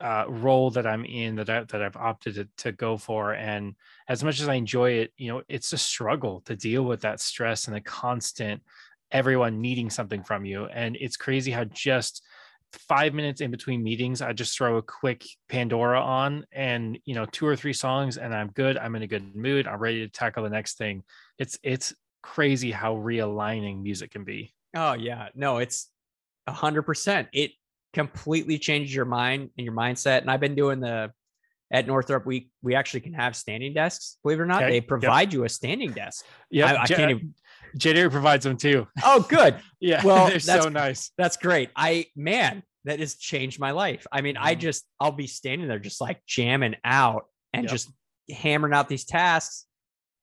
uh, 0.00 0.24
role 0.28 0.70
that 0.70 0.86
I'm 0.86 1.04
in 1.04 1.36
that 1.36 1.50
I, 1.50 1.64
that 1.64 1.82
I've 1.82 1.96
opted 1.96 2.34
to, 2.36 2.48
to 2.58 2.72
go 2.72 2.96
for. 2.96 3.32
And 3.32 3.74
as 4.08 4.22
much 4.22 4.40
as 4.40 4.48
I 4.48 4.54
enjoy 4.54 4.92
it, 4.92 5.12
you 5.16 5.28
know, 5.28 5.42
it's 5.48 5.72
a 5.72 5.78
struggle 5.78 6.42
to 6.42 6.54
deal 6.54 6.84
with 6.84 7.00
that 7.00 7.20
stress 7.20 7.66
and 7.66 7.74
the 7.74 7.80
constant 7.80 8.62
everyone 9.10 9.60
needing 9.60 9.90
something 9.90 10.22
from 10.22 10.44
you. 10.44 10.66
And 10.66 10.96
it's 11.00 11.16
crazy 11.16 11.50
how 11.50 11.64
just 11.64 12.24
five 12.72 13.14
minutes 13.14 13.40
in 13.40 13.50
between 13.50 13.82
meetings, 13.82 14.20
I 14.22 14.32
just 14.32 14.56
throw 14.56 14.76
a 14.76 14.82
quick 14.82 15.24
Pandora 15.48 16.00
on 16.00 16.44
and, 16.52 16.98
you 17.04 17.14
know, 17.14 17.26
two 17.26 17.46
or 17.46 17.56
three 17.56 17.72
songs 17.72 18.18
and 18.18 18.34
I'm 18.34 18.48
good. 18.48 18.76
I'm 18.76 18.94
in 18.94 19.02
a 19.02 19.06
good 19.06 19.34
mood. 19.34 19.66
I'm 19.66 19.78
ready 19.78 20.00
to 20.00 20.08
tackle 20.08 20.42
the 20.44 20.50
next 20.50 20.78
thing. 20.78 21.02
It's, 21.38 21.58
it's 21.62 21.94
crazy 22.22 22.70
how 22.70 22.94
realigning 22.96 23.82
music 23.82 24.10
can 24.10 24.24
be. 24.24 24.52
Oh 24.76 24.92
yeah, 24.92 25.28
no, 25.34 25.58
it's 25.58 25.88
a 26.46 26.52
hundred 26.52 26.82
percent. 26.82 27.28
It 27.32 27.52
completely 27.94 28.58
changes 28.58 28.94
your 28.94 29.06
mind 29.06 29.50
and 29.56 29.64
your 29.64 29.74
mindset. 29.74 30.20
And 30.20 30.30
I've 30.30 30.40
been 30.40 30.54
doing 30.54 30.80
the 30.80 31.10
at 31.72 31.86
Northrop. 31.86 32.26
We 32.26 32.50
we 32.62 32.74
actually 32.74 33.00
can 33.00 33.14
have 33.14 33.34
standing 33.34 33.72
desks. 33.72 34.18
Believe 34.22 34.38
it 34.38 34.42
or 34.42 34.46
not, 34.46 34.62
Okay, 34.62 34.70
they 34.70 34.74
yep. 34.76 34.88
provide 34.88 35.32
you 35.32 35.44
a 35.44 35.48
standing 35.48 35.92
desk. 35.92 36.24
Yeah. 36.50 36.66
I- 36.72 36.82
I 36.82 36.86
can't 36.86 37.10
even- 37.10 37.34
JDR 37.78 38.10
provides 38.10 38.44
them 38.44 38.56
too. 38.56 38.86
Oh, 39.04 39.24
good. 39.28 39.56
Yeah. 39.80 40.04
Well, 40.04 40.26
they're 40.26 40.38
that's- 40.40 40.64
so 40.64 40.68
nice. 40.68 41.12
That's 41.16 41.36
great. 41.36 41.70
I 41.76 42.06
man, 42.16 42.64
that 42.84 42.98
has 42.98 43.14
changed 43.14 43.60
my 43.60 43.70
life. 43.70 44.06
I 44.10 44.22
mean, 44.22 44.36
I 44.36 44.56
Mhm. 44.56 44.58
just 44.60 44.84
I'll 44.98 45.12
be 45.12 45.28
standing 45.28 45.68
there 45.68 45.78
just 45.78 46.00
like 46.00 46.20
jamming 46.26 46.74
out 46.84 47.26
and 47.52 47.62
Yep. 47.64 47.70
just 47.70 47.90
hammering 48.28 48.74
out 48.74 48.88
these 48.88 49.04
tasks. 49.04 49.66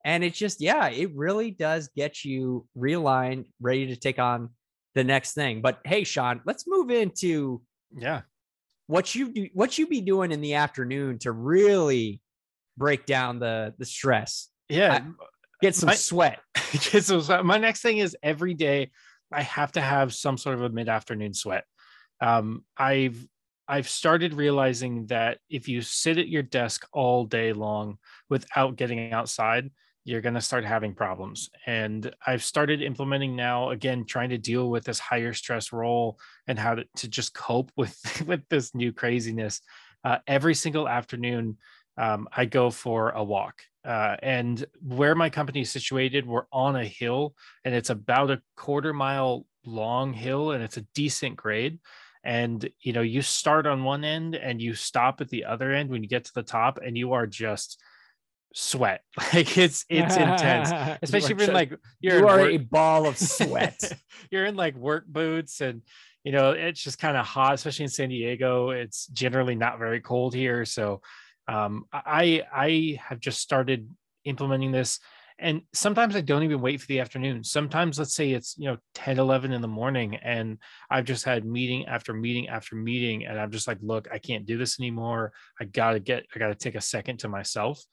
And 0.03 0.23
it 0.25 0.33
just, 0.33 0.59
yeah, 0.61 0.89
it 0.89 1.15
really 1.15 1.51
does 1.51 1.89
get 1.95 2.23
you 2.25 2.67
realigned, 2.77 3.45
ready 3.61 3.87
to 3.87 3.95
take 3.95 4.19
on 4.19 4.49
the 4.93 5.03
next 5.05 5.33
thing. 5.33 5.61
But 5.61 5.79
hey, 5.85 6.03
Sean, 6.03 6.41
let's 6.45 6.65
move 6.67 6.89
into 6.91 7.61
yeah 7.97 8.21
what 8.87 9.15
you 9.15 9.29
do, 9.31 9.47
what 9.53 9.77
you 9.77 9.87
be 9.87 10.01
doing 10.01 10.31
in 10.33 10.41
the 10.41 10.55
afternoon 10.55 11.17
to 11.19 11.31
really 11.31 12.21
break 12.77 13.05
down 13.05 13.39
the 13.39 13.73
the 13.77 13.85
stress. 13.85 14.49
Yeah, 14.67 14.93
I, 14.95 15.25
get 15.61 15.75
some 15.75 15.87
my, 15.87 15.95
sweat. 15.95 16.39
get 16.71 17.03
some 17.03 17.21
sweat. 17.21 17.45
My 17.45 17.57
next 17.57 17.81
thing 17.81 17.97
is 17.97 18.15
every 18.23 18.53
day 18.53 18.91
I 19.31 19.41
have 19.41 19.71
to 19.73 19.81
have 19.81 20.13
some 20.13 20.37
sort 20.37 20.55
of 20.55 20.63
a 20.63 20.69
mid 20.69 20.89
afternoon 20.89 21.33
sweat. 21.33 21.65
Um, 22.21 22.63
I've 22.77 23.27
I've 23.67 23.89
started 23.89 24.33
realizing 24.33 25.07
that 25.07 25.39
if 25.49 25.67
you 25.67 25.81
sit 25.81 26.17
at 26.17 26.27
your 26.27 26.43
desk 26.43 26.87
all 26.93 27.25
day 27.25 27.51
long 27.51 27.97
without 28.29 28.75
getting 28.75 29.11
outside, 29.11 29.71
you're 30.03 30.21
going 30.21 30.35
to 30.35 30.41
start 30.41 30.63
having 30.63 30.93
problems. 30.93 31.49
And 31.65 32.13
I've 32.25 32.43
started 32.43 32.83
implementing 32.83 33.35
now, 33.35 33.71
again, 33.71 34.05
trying 34.05 34.29
to 34.29 34.37
deal 34.37 34.69
with 34.69 34.85
this 34.85 34.99
higher 34.99 35.33
stress 35.33 35.73
role 35.73 36.19
and 36.47 36.59
how 36.59 36.75
to, 36.75 36.85
to 36.97 37.07
just 37.07 37.33
cope 37.33 37.71
with, 37.75 37.97
with 38.27 38.41
this 38.49 38.75
new 38.75 38.93
craziness. 38.93 39.61
Uh, 40.03 40.19
every 40.27 40.53
single 40.53 40.87
afternoon, 40.87 41.57
um, 41.97 42.27
I 42.35 42.45
go 42.45 42.69
for 42.71 43.11
a 43.11 43.23
walk. 43.23 43.61
Uh, 43.83 44.15
and 44.23 44.65
where 44.81 45.13
my 45.13 45.29
company 45.29 45.61
is 45.61 45.69
situated, 45.69 46.25
we're 46.25 46.45
on 46.51 46.75
a 46.75 46.85
hill 46.85 47.35
and 47.63 47.75
it's 47.75 47.91
about 47.91 48.31
a 48.31 48.41
quarter 48.55 48.93
mile 48.93 49.45
long 49.65 50.11
hill 50.11 50.51
and 50.51 50.63
it's 50.63 50.77
a 50.77 50.85
decent 50.95 51.35
grade. 51.35 51.79
And 52.23 52.67
you 52.81 52.91
know 52.91 53.01
you 53.01 53.21
start 53.21 53.67
on 53.67 53.83
one 53.83 54.03
end 54.03 54.33
and 54.33 54.59
you 54.59 54.73
stop 54.73 55.21
at 55.21 55.29
the 55.29 55.45
other 55.45 55.71
end 55.71 55.91
when 55.91 56.01
you 56.01 56.09
get 56.09 56.25
to 56.25 56.33
the 56.33 56.41
top 56.41 56.79
and 56.83 56.97
you 56.97 57.13
are 57.13 57.27
just 57.27 57.79
sweat. 58.55 59.01
Like 59.33 59.57
it's 59.57 59.85
it's 59.89 60.15
intense 60.15 60.71
especially 61.03 61.35
when 61.35 61.53
like 61.53 61.77
you're 61.99 62.19
you 62.19 62.27
are 62.27 62.39
work, 62.39 62.51
a 62.51 62.57
ball 62.57 63.05
of 63.05 63.17
sweat. 63.19 63.79
You're 64.31 64.45
in 64.45 64.55
like 64.55 64.75
work 64.75 65.05
boots 65.05 65.61
and 65.61 65.83
you 66.23 66.31
know 66.31 66.51
it's 66.51 66.81
just 66.81 66.97
kind 66.97 67.15
of 67.15 67.27
hot 67.27 67.53
especially 67.53 67.83
in 67.83 67.89
san 67.89 68.09
diego. 68.09 68.71
It's 68.71 69.05
generally 69.07 69.53
not 69.53 69.77
very 69.77 70.01
cold 70.01 70.33
here 70.33 70.65
so 70.65 71.01
um, 71.47 71.85
i 71.93 72.43
i 72.53 72.97
have 73.01 73.19
just 73.19 73.39
started 73.39 73.89
implementing 74.23 74.71
this 74.71 74.99
and 75.37 75.61
sometimes 75.73 76.15
i 76.15 76.21
don't 76.21 76.43
even 76.43 76.61
wait 76.61 76.79
for 76.79 76.87
the 76.87 76.99
afternoon. 76.99 77.43
Sometimes 77.43 77.99
let's 77.99 78.15
say 78.15 78.31
it's 78.31 78.55
you 78.57 78.65
know 78.65 78.77
10 78.93 79.19
11 79.19 79.51
in 79.51 79.61
the 79.61 79.67
morning 79.67 80.15
and 80.15 80.57
i've 80.89 81.05
just 81.05 81.25
had 81.25 81.45
meeting 81.45 81.85
after 81.87 82.13
meeting 82.13 82.47
after 82.47 82.75
meeting 82.75 83.25
and 83.25 83.39
i'm 83.39 83.51
just 83.51 83.67
like 83.67 83.77
look 83.81 84.07
i 84.13 84.17
can't 84.17 84.45
do 84.45 84.57
this 84.57 84.79
anymore. 84.79 85.33
I 85.59 85.65
gotta 85.65 85.99
get 85.99 86.25
i 86.33 86.39
gotta 86.39 86.55
take 86.55 86.75
a 86.75 86.81
second 86.81 87.19
to 87.19 87.29
myself 87.29 87.83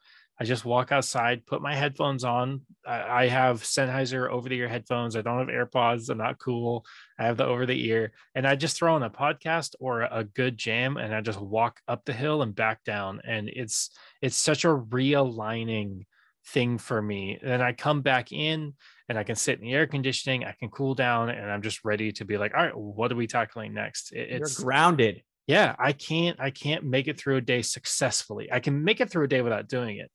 i 0.42 0.44
just 0.44 0.64
walk 0.64 0.92
outside 0.92 1.46
put 1.46 1.62
my 1.62 1.74
headphones 1.74 2.24
on 2.24 2.61
i, 2.87 3.24
I 3.24 3.28
have 3.28 3.62
sennheiser 3.62 4.28
over 4.28 4.48
the 4.48 4.57
ear 4.57 4.68
headphones 4.68 5.16
i 5.16 5.22
don't 5.22 5.38
have 5.38 5.48
airpods 5.48 6.09
i'm 6.11 6.18
not 6.18 6.38
cool 6.38 6.85
i 7.18 7.24
have 7.24 7.37
the 7.37 7.46
over 7.46 7.66
the 7.66 7.87
ear 7.87 8.12
and 8.35 8.46
i 8.46 8.57
just 8.57 8.76
throw 8.76 8.94
on 8.94 9.02
a 9.02 9.11
podcast 9.11 9.74
or 9.81 10.02
a 10.02 10.24
good 10.24 10.57
jam 10.59 10.96
and 10.96 11.14
i 11.14 11.20
just 11.20 11.40
walk 11.40 11.81
up 11.88 12.05
the 12.05 12.12
hill 12.12 12.42
and 12.42 12.55
back 12.55 12.83
down 12.85 13.20
and 13.24 13.48
it's 13.48 13.90
it's 14.20 14.37
such 14.37 14.64
a 14.64 14.68
realigning 14.68 16.05
thing 16.46 16.78
for 16.78 17.00
me. 17.00 17.38
Then 17.42 17.61
I 17.61 17.72
come 17.72 18.02
back 18.02 18.33
in 18.33 18.74
and 19.09 19.18
I 19.18 19.24
can 19.24 19.37
sit 19.37 19.59
in 19.59 19.64
the 19.64 19.74
air 19.74 19.87
conditioning, 19.87 20.44
I 20.44 20.55
can 20.59 20.70
cool 20.70 20.94
down, 20.94 21.28
and 21.28 21.50
I'm 21.50 21.62
just 21.62 21.85
ready 21.85 22.12
to 22.12 22.24
be 22.24 22.38
like, 22.38 22.55
all 22.55 22.64
right, 22.64 22.76
what 22.76 23.12
are 23.12 23.16
we 23.16 23.26
tackling 23.26 23.74
next? 23.74 24.12
It's 24.12 24.59
You're 24.59 24.66
grounded. 24.66 25.22
Yeah, 25.46 25.74
I 25.78 25.92
can't, 25.92 26.38
I 26.40 26.50
can't 26.50 26.85
make 26.85 27.09
it 27.09 27.18
through 27.18 27.37
a 27.37 27.40
day 27.40 27.62
successfully. 27.62 28.50
I 28.50 28.61
can 28.61 28.85
make 28.85 29.00
it 29.00 29.11
through 29.11 29.24
a 29.24 29.28
day 29.28 29.42
without 29.42 29.68
doing 29.68 29.98
it. 29.98 30.11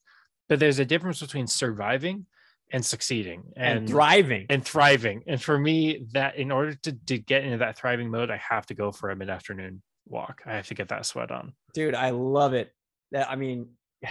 But 0.50 0.60
there's 0.60 0.80
a 0.80 0.86
difference 0.86 1.20
between 1.20 1.48
surviving 1.48 2.26
and 2.72 2.86
succeeding 2.86 3.44
and, 3.56 3.80
and, 3.80 3.90
thriving 3.90 4.46
and 4.50 4.64
thriving. 4.64 5.24
And 5.28 5.42
for 5.42 5.58
me, 5.58 6.06
that 6.14 6.36
in 6.36 6.52
order 6.52 6.74
to, 6.74 6.92
to 6.92 7.18
get 7.18 7.44
into 7.44 7.58
that 7.58 7.78
thriving 7.78 8.10
mode, 8.10 8.30
I 8.30 8.38
have 8.38 8.66
to 8.68 8.74
go 8.74 8.92
for 8.92 9.10
a 9.10 9.16
mid-afternoon 9.16 9.82
walk. 10.08 10.42
I 10.46 10.56
have 10.56 10.68
to 10.68 10.74
get 10.74 10.90
that 10.90 11.06
sweat 11.06 11.32
on. 11.32 11.54
Dude, 11.74 11.96
I 11.96 12.12
love 12.12 12.54
it. 12.54 12.72
That 13.12 13.30
I 13.30 13.36
mean, 13.36 13.70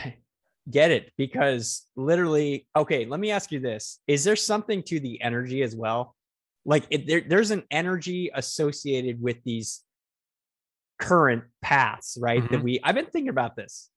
get 0.70 0.90
it 0.90 1.12
because 1.16 1.87
literally 1.94 2.66
okay 2.75 3.07
let 3.07 3.20
me 3.20 3.31
ask 3.31 3.53
you 3.53 3.61
this 3.61 4.01
is 4.09 4.25
there 4.25 4.35
something 4.35 4.83
to 4.83 4.99
the 4.99 5.20
energy 5.22 5.62
as 5.62 5.77
well 5.77 6.16
like 6.64 6.85
it, 6.90 7.07
there, 7.07 7.20
there's 7.20 7.53
an 7.53 7.62
energy 7.70 8.31
associated 8.35 9.22
with 9.22 9.37
these 9.44 9.83
current 10.99 11.44
paths 11.62 12.18
right 12.20 12.42
mm-hmm. 12.42 12.55
that 12.55 12.62
we 12.64 12.81
i've 12.83 12.96
been 12.96 13.07
thinking 13.07 13.29
about 13.29 13.55
this 13.55 13.90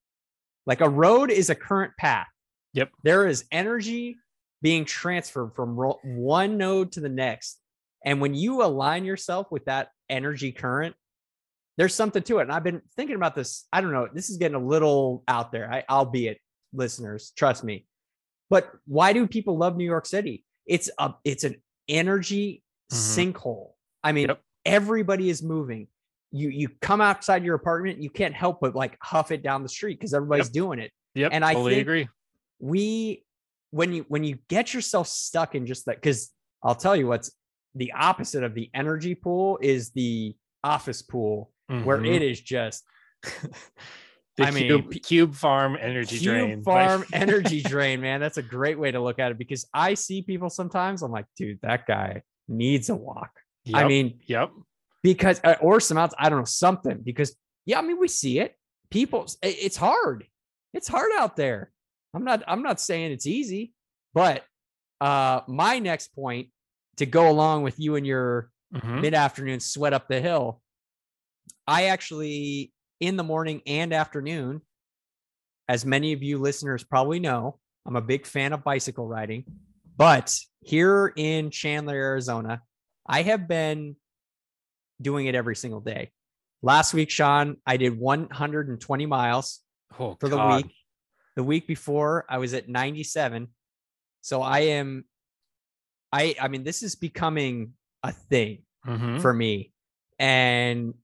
like 0.65 0.81
a 0.81 0.89
road 0.89 1.31
is 1.31 1.49
a 1.49 1.55
current 1.55 1.93
path 1.97 2.27
yep 2.73 2.89
there 3.03 3.27
is 3.27 3.45
energy 3.51 4.17
being 4.61 4.85
transferred 4.85 5.53
from 5.55 5.75
ro- 5.75 5.99
one 6.03 6.57
node 6.57 6.91
to 6.91 6.99
the 6.99 7.09
next 7.09 7.59
and 8.05 8.21
when 8.21 8.33
you 8.33 8.63
align 8.63 9.05
yourself 9.05 9.51
with 9.51 9.65
that 9.65 9.89
energy 10.09 10.51
current 10.51 10.95
there's 11.77 11.95
something 11.95 12.23
to 12.23 12.39
it 12.39 12.43
and 12.43 12.51
i've 12.51 12.63
been 12.63 12.81
thinking 12.95 13.15
about 13.15 13.35
this 13.35 13.65
i 13.71 13.81
don't 13.81 13.91
know 13.91 14.07
this 14.13 14.29
is 14.29 14.37
getting 14.37 14.55
a 14.55 14.65
little 14.65 15.23
out 15.27 15.51
there 15.51 15.71
I, 15.71 15.83
albeit 15.89 16.39
listeners, 16.73 17.31
trust 17.35 17.63
me. 17.63 17.85
But 18.49 18.71
why 18.85 19.13
do 19.13 19.27
people 19.27 19.57
love 19.57 19.77
New 19.77 19.85
York 19.85 20.05
City? 20.05 20.43
It's 20.65 20.89
a 20.97 21.13
it's 21.23 21.43
an 21.43 21.61
energy 21.87 22.63
mm-hmm. 22.91 22.97
sinkhole. 23.31 23.71
I 24.03 24.11
mean, 24.11 24.29
yep. 24.29 24.41
everybody 24.65 25.29
is 25.29 25.43
moving. 25.43 25.87
You 26.31 26.49
you 26.49 26.69
come 26.81 27.01
outside 27.01 27.43
your 27.43 27.55
apartment, 27.55 28.01
you 28.01 28.09
can't 28.09 28.33
help 28.33 28.59
but 28.61 28.75
like 28.75 28.97
huff 29.01 29.31
it 29.31 29.41
down 29.41 29.63
the 29.63 29.69
street 29.69 29.99
because 29.99 30.13
everybody's 30.13 30.47
yep. 30.47 30.53
doing 30.53 30.79
it. 30.79 30.91
Yep, 31.15 31.31
and 31.33 31.43
I 31.43 31.53
totally 31.53 31.79
agree. 31.79 32.07
We 32.59 33.23
when 33.71 33.93
you 33.93 34.05
when 34.07 34.23
you 34.23 34.37
get 34.47 34.73
yourself 34.73 35.07
stuck 35.07 35.55
in 35.55 35.65
just 35.65 35.85
that, 35.85 35.95
because 35.95 36.31
I'll 36.63 36.75
tell 36.75 36.95
you 36.95 37.07
what's 37.07 37.31
the 37.75 37.93
opposite 37.93 38.43
of 38.43 38.53
the 38.53 38.69
energy 38.73 39.15
pool 39.15 39.59
is 39.61 39.91
the 39.91 40.35
office 40.63 41.01
pool, 41.01 41.51
mm-hmm. 41.69 41.85
where 41.85 42.03
it 42.03 42.21
is 42.21 42.39
just 42.39 42.83
I 44.39 44.51
cube, 44.51 44.89
mean, 44.89 44.99
cube 45.01 45.35
farm 45.35 45.77
energy 45.79 46.17
cube 46.17 46.33
drain. 46.33 46.63
Farm 46.63 47.05
energy 47.13 47.61
drain, 47.61 48.01
man. 48.01 48.19
That's 48.19 48.37
a 48.37 48.41
great 48.41 48.79
way 48.79 48.91
to 48.91 49.01
look 49.01 49.19
at 49.19 49.31
it 49.31 49.37
because 49.37 49.67
I 49.73 49.93
see 49.95 50.21
people 50.21 50.49
sometimes. 50.49 51.01
I'm 51.01 51.11
like, 51.11 51.25
dude, 51.35 51.59
that 51.61 51.85
guy 51.85 52.21
needs 52.47 52.89
a 52.89 52.95
walk. 52.95 53.31
Yep, 53.65 53.75
I 53.75 53.87
mean, 53.87 54.19
yep. 54.25 54.51
Because 55.01 55.39
uh, 55.43 55.55
or 55.61 55.79
some 55.79 55.97
else, 55.97 56.13
I 56.17 56.29
don't 56.29 56.39
know 56.39 56.45
something. 56.45 56.99
Because 57.03 57.35
yeah, 57.65 57.79
I 57.79 57.81
mean, 57.81 57.99
we 57.99 58.07
see 58.07 58.39
it. 58.39 58.55
People, 58.89 59.27
it's 59.41 59.77
hard. 59.77 60.25
It's 60.73 60.87
hard 60.87 61.11
out 61.17 61.35
there. 61.35 61.71
I'm 62.13 62.23
not. 62.23 62.43
I'm 62.47 62.63
not 62.63 62.79
saying 62.79 63.11
it's 63.11 63.27
easy, 63.27 63.73
but 64.13 64.43
uh, 64.99 65.41
my 65.47 65.79
next 65.79 66.13
point 66.15 66.49
to 66.97 67.05
go 67.05 67.29
along 67.29 67.63
with 67.63 67.79
you 67.79 67.95
and 67.95 68.05
your 68.05 68.49
mm-hmm. 68.73 69.01
mid 69.01 69.13
afternoon 69.13 69.59
sweat 69.59 69.93
up 69.93 70.07
the 70.07 70.19
hill. 70.19 70.61
I 71.67 71.85
actually 71.85 72.73
in 72.99 73.15
the 73.15 73.23
morning 73.23 73.61
and 73.65 73.93
afternoon. 73.93 74.61
As 75.67 75.85
many 75.85 76.13
of 76.13 76.23
you 76.23 76.39
listeners 76.39 76.83
probably 76.83 77.19
know, 77.19 77.59
I'm 77.85 77.95
a 77.95 78.01
big 78.01 78.25
fan 78.25 78.53
of 78.53 78.63
bicycle 78.63 79.07
riding. 79.07 79.45
But 79.95 80.35
here 80.61 81.13
in 81.15 81.51
Chandler, 81.51 81.95
Arizona, 81.95 82.61
I 83.05 83.21
have 83.23 83.47
been 83.47 83.95
doing 85.01 85.27
it 85.27 85.35
every 85.35 85.55
single 85.55 85.81
day. 85.81 86.11
Last 86.61 86.93
week, 86.93 87.09
Sean, 87.09 87.57
I 87.65 87.77
did 87.77 87.97
120 87.97 89.05
miles 89.05 89.59
oh, 89.99 90.17
for 90.19 90.27
the 90.29 90.45
week. 90.45 90.73
The 91.35 91.43
week 91.43 91.67
before, 91.67 92.25
I 92.27 92.37
was 92.37 92.53
at 92.53 92.67
97. 92.67 93.47
So 94.21 94.41
I 94.41 94.59
am, 94.59 95.05
I, 96.11 96.35
I 96.41 96.49
mean, 96.49 96.63
this 96.63 96.83
is 96.83 96.95
becoming 96.95 97.73
a 98.03 98.11
thing 98.11 98.63
mm-hmm. 98.85 99.19
for 99.19 99.33
me. 99.33 99.71
And 100.17 100.95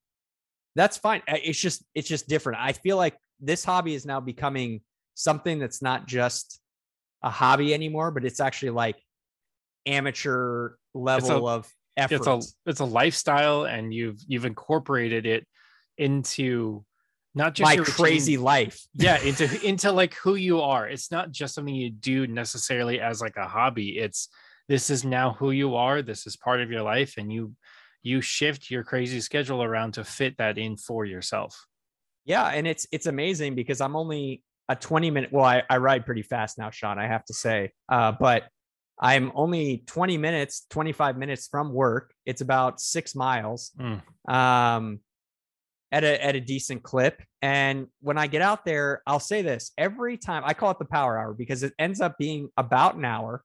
that's 0.75 0.97
fine. 0.97 1.21
It's 1.27 1.59
just 1.59 1.85
it's 1.95 2.07
just 2.07 2.27
different. 2.27 2.59
I 2.61 2.73
feel 2.73 2.97
like 2.97 3.15
this 3.39 3.63
hobby 3.63 3.95
is 3.95 4.05
now 4.05 4.19
becoming 4.19 4.81
something 5.13 5.57
that's 5.57 5.81
not 5.81 6.05
just 6.05 6.59
a 7.23 7.29
hobby 7.29 7.73
anymore, 7.73 8.11
but 8.11 8.25
it's 8.25 8.41
actually 8.41 8.71
like 8.71 8.97
amateur 9.85 10.71
level 10.93 11.47
a, 11.47 11.55
of 11.55 11.71
effort. 11.97 12.15
It's 12.15 12.27
a 12.27 12.69
it's 12.69 12.79
a 12.79 12.85
lifestyle, 12.85 13.65
and 13.65 13.93
you've 13.93 14.19
you've 14.27 14.45
incorporated 14.45 15.25
it 15.25 15.45
into 15.97 16.83
not 17.33 17.53
just 17.53 17.77
my 17.77 17.83
crazy 17.83 18.37
life. 18.37 18.81
Yeah, 18.93 19.19
into 19.19 19.65
into 19.65 19.91
like 19.91 20.13
who 20.15 20.35
you 20.35 20.61
are. 20.61 20.87
It's 20.87 21.11
not 21.11 21.31
just 21.31 21.55
something 21.55 21.75
you 21.75 21.91
do 21.91 22.27
necessarily 22.27 22.99
as 22.99 23.21
like 23.21 23.37
a 23.37 23.47
hobby. 23.47 23.97
It's 23.97 24.29
this 24.67 24.89
is 24.89 25.05
now 25.05 25.33
who 25.33 25.51
you 25.51 25.75
are. 25.75 26.01
This 26.01 26.25
is 26.25 26.37
part 26.37 26.61
of 26.61 26.71
your 26.71 26.81
life, 26.81 27.15
and 27.17 27.31
you 27.31 27.53
you 28.01 28.21
shift 28.21 28.69
your 28.69 28.83
crazy 28.83 29.19
schedule 29.19 29.63
around 29.63 29.95
to 29.95 30.03
fit 30.03 30.37
that 30.37 30.57
in 30.57 30.77
for 30.77 31.05
yourself. 31.05 31.65
Yeah, 32.23 32.45
and 32.45 32.65
it's 32.65 32.87
it's 32.91 33.05
amazing 33.05 33.55
because 33.55 33.81
I'm 33.81 33.95
only 33.95 34.43
a 34.69 34.75
20 34.75 35.11
minute. 35.11 35.31
Well, 35.31 35.45
I, 35.45 35.63
I 35.69 35.77
ride 35.77 36.05
pretty 36.05 36.23
fast 36.23 36.57
now, 36.57 36.69
Sean. 36.69 36.97
I 36.97 37.07
have 37.07 37.25
to 37.25 37.33
say, 37.33 37.71
uh, 37.89 38.13
but 38.19 38.43
I'm 38.99 39.31
only 39.35 39.83
20 39.87 40.17
minutes, 40.17 40.65
25 40.69 41.17
minutes 41.17 41.47
from 41.47 41.73
work. 41.73 42.13
It's 42.25 42.41
about 42.41 42.79
six 42.79 43.13
miles. 43.15 43.71
Mm. 43.79 44.01
Um, 44.33 44.99
at 45.91 46.03
a 46.03 46.21
at 46.25 46.35
a 46.35 46.41
decent 46.41 46.81
clip. 46.83 47.21
And 47.41 47.87
when 48.01 48.17
I 48.17 48.27
get 48.27 48.41
out 48.41 48.65
there, 48.65 49.01
I'll 49.05 49.19
say 49.19 49.41
this 49.43 49.71
every 49.77 50.17
time. 50.17 50.43
I 50.45 50.53
call 50.53 50.71
it 50.71 50.79
the 50.79 50.85
power 50.85 51.17
hour 51.17 51.33
because 51.33 51.61
it 51.63 51.73
ends 51.79 52.01
up 52.01 52.17
being 52.17 52.49
about 52.57 52.95
an 52.95 53.05
hour 53.05 53.43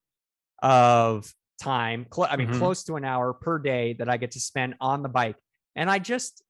of 0.63 1.33
time. 1.61 2.07
Cl- 2.13 2.29
I 2.31 2.37
mean, 2.37 2.49
Mhm. 2.49 2.59
close 2.59 2.83
to 2.85 2.97
an 2.97 3.05
hour 3.05 3.35
per 3.35 3.59
day 3.59 3.93
that 3.95 4.09
I 4.09 4.17
get 4.17 4.33
to 4.33 4.41
spend 4.41 4.75
on 4.81 5.03
the 5.03 5.09
bike. 5.09 5.37
And 5.77 5.91
I 5.91 5.99
just, 5.99 6.43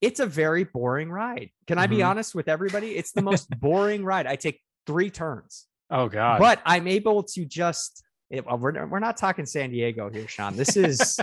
it's 0.00 0.20
a 0.20 0.26
very 0.26 0.64
boring 0.64 1.10
ride. 1.10 1.50
Can 1.66 1.76
I 1.78 1.86
be 1.86 1.98
Mhm. 1.98 2.08
honest 2.08 2.34
with 2.34 2.48
everybody? 2.48 2.96
It's 2.96 3.12
the 3.12 3.22
most 3.30 3.50
boring 3.60 4.04
ride. 4.04 4.26
I 4.26 4.36
take 4.36 4.60
three 4.86 5.10
turns, 5.10 5.66
Oh 5.90 6.08
God. 6.08 6.38
but 6.38 6.62
I'm 6.64 6.86
able 6.86 7.24
to 7.24 7.44
just. 7.44 8.02
It, 8.30 8.46
we're, 8.46 8.86
we're 8.86 9.00
not 9.00 9.16
talking 9.16 9.44
San 9.44 9.70
Diego 9.70 10.08
here, 10.08 10.28
Sean. 10.28 10.56
This 10.56 10.76
is 10.76 11.18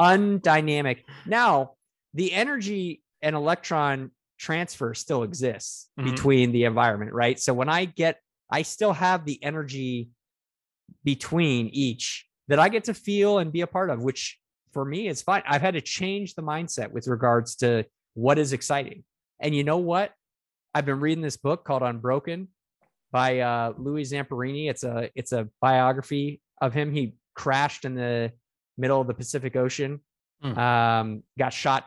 undynamic. 0.00 1.02
Now, 1.26 1.72
the 2.14 2.32
energy 2.32 3.02
and 3.22 3.34
electron 3.34 4.10
transfer 4.38 4.94
still 4.94 5.22
exists 5.22 5.88
Mhm. 5.98 6.04
between 6.04 6.52
the 6.52 6.64
environment, 6.64 7.12
right? 7.12 7.38
So 7.40 7.54
when 7.54 7.68
I 7.68 7.86
get, 7.86 8.20
I 8.50 8.62
still 8.62 8.92
have 8.92 9.24
the 9.24 9.42
energy 9.42 10.10
between 11.02 11.68
each 11.68 12.26
that 12.48 12.58
I 12.58 12.68
get 12.68 12.84
to 12.84 12.94
feel 12.94 13.38
and 13.38 13.50
be 13.52 13.62
a 13.62 13.66
part 13.66 13.90
of, 13.90 14.02
which 14.02 14.38
for 14.72 14.84
me 14.84 15.08
is 15.08 15.22
fine. 15.22 15.42
I've 15.46 15.62
had 15.62 15.74
to 15.74 15.80
change 15.80 16.34
the 16.34 16.42
mindset 16.42 16.90
with 16.92 17.08
regards 17.08 17.56
to 17.56 17.84
what 18.14 18.38
is 18.38 18.52
exciting. 18.52 19.04
And 19.40 19.54
you 19.54 19.64
know 19.64 19.78
what? 19.78 20.12
I've 20.74 20.84
been 20.86 21.00
reading 21.00 21.22
this 21.22 21.36
book 21.36 21.64
called 21.64 21.82
Unbroken 21.82 22.48
by 23.12 23.40
uh, 23.40 23.72
Louis 23.78 24.10
Zamperini. 24.10 24.68
It's 24.68 24.82
a 24.84 25.08
it's 25.14 25.32
a 25.32 25.48
biography 25.60 26.40
of 26.60 26.72
him. 26.74 26.92
He 26.92 27.16
crashed 27.34 27.84
in 27.84 27.94
the 27.94 28.32
middle 28.78 29.00
of 29.00 29.06
the 29.06 29.14
Pacific 29.14 29.56
Ocean. 29.56 30.00
Hmm. 30.42 30.58
Um, 30.58 31.22
got 31.38 31.52
shot. 31.52 31.84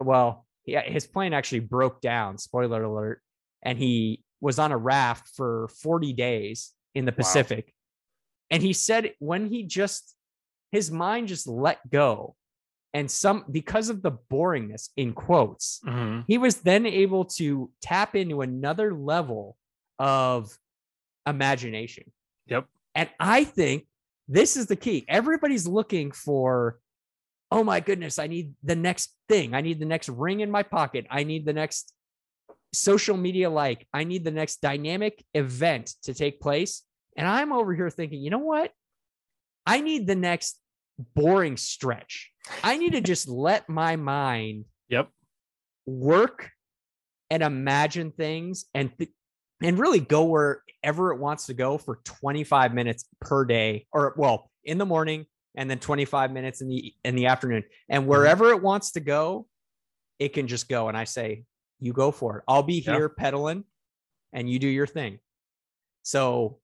Well, 0.00 0.46
yeah, 0.66 0.82
his 0.82 1.06
plane 1.06 1.32
actually 1.32 1.60
broke 1.60 2.00
down. 2.00 2.38
Spoiler 2.38 2.82
alert! 2.82 3.20
And 3.62 3.78
he 3.78 4.24
was 4.40 4.58
on 4.58 4.72
a 4.72 4.76
raft 4.76 5.28
for 5.36 5.68
40 5.82 6.12
days 6.12 6.72
in 6.94 7.04
the 7.04 7.12
Wow. 7.12 7.16
Pacific. 7.16 7.72
And 8.50 8.62
he 8.62 8.72
said 8.72 9.14
when 9.18 9.46
he 9.46 9.62
just 9.64 10.14
his 10.72 10.90
mind 10.90 11.28
just 11.28 11.46
let 11.46 11.88
go, 11.88 12.34
and 12.92 13.08
some 13.10 13.44
because 13.50 13.88
of 13.90 14.02
the 14.02 14.10
boringness 14.12 14.88
in 14.96 15.12
quotes, 15.12 15.80
Mhm. 15.86 16.24
he 16.26 16.36
was 16.38 16.62
then 16.62 16.84
able 16.84 17.24
to 17.36 17.70
tap 17.80 18.14
into 18.16 18.40
another 18.42 18.92
level 18.94 19.56
of 19.98 20.58
imagination. 21.26 22.12
Yep. 22.46 22.66
And 22.94 23.08
I 23.20 23.44
think 23.44 23.86
this 24.28 24.56
is 24.56 24.66
the 24.66 24.76
key. 24.76 25.04
Everybody's 25.08 25.66
looking 25.66 26.12
for, 26.12 26.78
oh 27.50 27.62
my 27.64 27.80
goodness, 27.80 28.18
I 28.18 28.26
need 28.26 28.54
the 28.62 28.76
next 28.76 29.14
thing. 29.28 29.54
I 29.54 29.60
need 29.60 29.80
the 29.80 29.86
next 29.86 30.08
ring 30.08 30.40
in 30.40 30.50
my 30.50 30.62
pocket. 30.62 31.06
I 31.10 31.24
need 31.24 31.44
the 31.44 31.52
next 31.52 31.92
social 32.72 33.16
media 33.16 33.50
like. 33.50 33.86
I 33.92 34.04
need 34.04 34.24
the 34.24 34.30
next 34.30 34.60
dynamic 34.60 35.24
event 35.34 35.94
to 36.04 36.14
take 36.14 36.40
place. 36.40 36.82
And 37.16 37.28
I'm 37.28 37.52
over 37.52 37.74
here 37.74 37.90
thinking, 37.90 38.20
you 38.20 38.30
know 38.30 38.38
what? 38.38 38.72
I 39.66 39.80
need 39.80 40.06
the 40.06 40.16
next 40.16 40.58
boring 41.14 41.56
stretch. 41.56 42.30
I 42.62 42.76
need 42.76 42.92
to 42.92 43.00
just 43.00 43.28
let 43.46 43.68
my 43.68 43.96
mind 43.96 44.64
Yep. 44.88 45.08
work 45.86 46.50
and 47.30 47.42
imagine 47.42 48.10
things 48.10 48.66
and 48.74 48.96
th- 48.98 49.10
and 49.64 49.78
really 49.78 50.00
go 50.00 50.24
wherever 50.24 51.12
it 51.12 51.18
wants 51.18 51.46
to 51.46 51.54
go 51.54 51.78
for 51.78 52.00
25 52.04 52.74
minutes 52.74 53.06
per 53.20 53.44
day 53.46 53.86
or 53.92 54.14
well 54.16 54.50
in 54.62 54.76
the 54.76 54.84
morning 54.84 55.24
and 55.56 55.70
then 55.70 55.78
25 55.78 56.32
minutes 56.32 56.60
in 56.60 56.68
the 56.68 56.92
in 57.02 57.14
the 57.14 57.26
afternoon. 57.26 57.64
And 57.88 58.02
mm-hmm. 58.02 58.10
wherever 58.10 58.50
it 58.50 58.62
wants 58.62 58.92
to 58.92 59.00
go 59.00 59.46
it 60.20 60.32
can 60.32 60.46
just 60.46 60.68
go. 60.68 60.88
And 60.88 60.96
i 60.96 61.04
say 61.04 61.44
you 61.80 61.92
go 61.92 62.12
for 62.12 62.38
it. 62.38 62.44
I'll 62.46 62.62
be 62.62 62.80
Yeah. 62.80 62.94
here 62.94 63.08
pedaling 63.08 63.64
and 64.32 64.48
you 64.48 64.58
do 64.58 64.68
your 64.68 64.86
thing. 64.86 65.18
So 66.02 66.60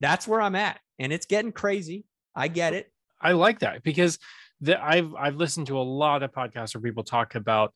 that's 0.00 0.28
where 0.28 0.40
i'm 0.40 0.54
at. 0.54 0.78
And 0.98 1.12
it's 1.12 1.26
getting 1.26 1.52
crazy. 1.52 2.04
I 2.34 2.48
get 2.48 2.74
it. 2.74 2.92
I 3.20 3.32
like 3.32 3.60
that 3.60 3.82
because 3.82 4.18
the, 4.60 4.82
I've 4.82 5.14
I've 5.14 5.36
listened 5.36 5.68
to 5.68 5.78
a 5.78 5.82
lot 5.82 6.22
of 6.22 6.32
podcasts 6.32 6.74
where 6.74 6.82
people 6.82 7.02
talk 7.02 7.34
about 7.34 7.72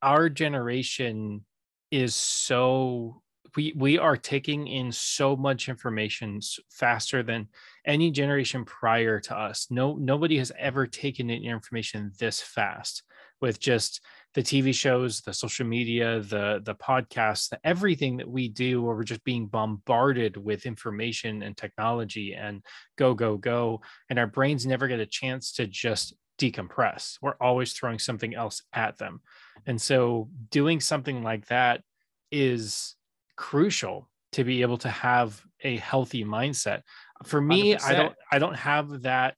our 0.00 0.28
generation 0.28 1.44
is 1.90 2.14
so 2.14 3.22
we 3.56 3.72
we 3.76 3.98
are 3.98 4.16
taking 4.16 4.66
in 4.66 4.92
so 4.92 5.34
much 5.34 5.68
information 5.68 6.40
faster 6.70 7.22
than 7.22 7.48
any 7.86 8.10
generation 8.10 8.64
prior 8.64 9.18
to 9.20 9.36
us. 9.36 9.66
No 9.70 9.96
nobody 9.96 10.38
has 10.38 10.52
ever 10.58 10.86
taken 10.86 11.30
in 11.30 11.42
information 11.42 12.12
this 12.18 12.40
fast 12.40 13.02
with 13.40 13.58
just 13.58 14.00
the 14.34 14.42
TV 14.42 14.74
shows, 14.74 15.22
the 15.22 15.32
social 15.32 15.66
media, 15.66 16.20
the 16.20 16.60
the 16.64 16.74
podcasts, 16.74 17.48
the, 17.48 17.58
everything 17.64 18.18
that 18.18 18.28
we 18.28 18.48
do 18.48 18.82
where 18.82 18.94
we're 18.94 19.02
just 19.02 19.24
being 19.24 19.46
bombarded 19.46 20.36
with 20.36 20.66
information 20.66 21.42
and 21.42 21.56
technology 21.56 22.34
and 22.34 22.62
go 22.96 23.14
go 23.14 23.36
go 23.36 23.80
and 24.10 24.18
our 24.18 24.26
brains 24.26 24.66
never 24.66 24.86
get 24.86 25.00
a 25.00 25.06
chance 25.06 25.52
to 25.52 25.66
just 25.66 26.14
decompress. 26.38 27.16
We're 27.22 27.36
always 27.40 27.72
throwing 27.72 27.98
something 27.98 28.34
else 28.34 28.62
at 28.72 28.98
them. 28.98 29.20
And 29.66 29.80
so 29.80 30.28
doing 30.50 30.80
something 30.80 31.22
like 31.22 31.46
that 31.46 31.82
is 32.30 32.94
crucial 33.36 34.08
to 34.32 34.44
be 34.44 34.62
able 34.62 34.78
to 34.78 34.88
have 34.88 35.40
a 35.62 35.76
healthy 35.76 36.24
mindset. 36.24 36.82
For 37.24 37.40
me, 37.40 37.74
I 37.74 37.78
100%. 37.78 37.96
don't 37.96 38.14
I 38.32 38.38
don't 38.38 38.56
have 38.56 39.02
that 39.02 39.34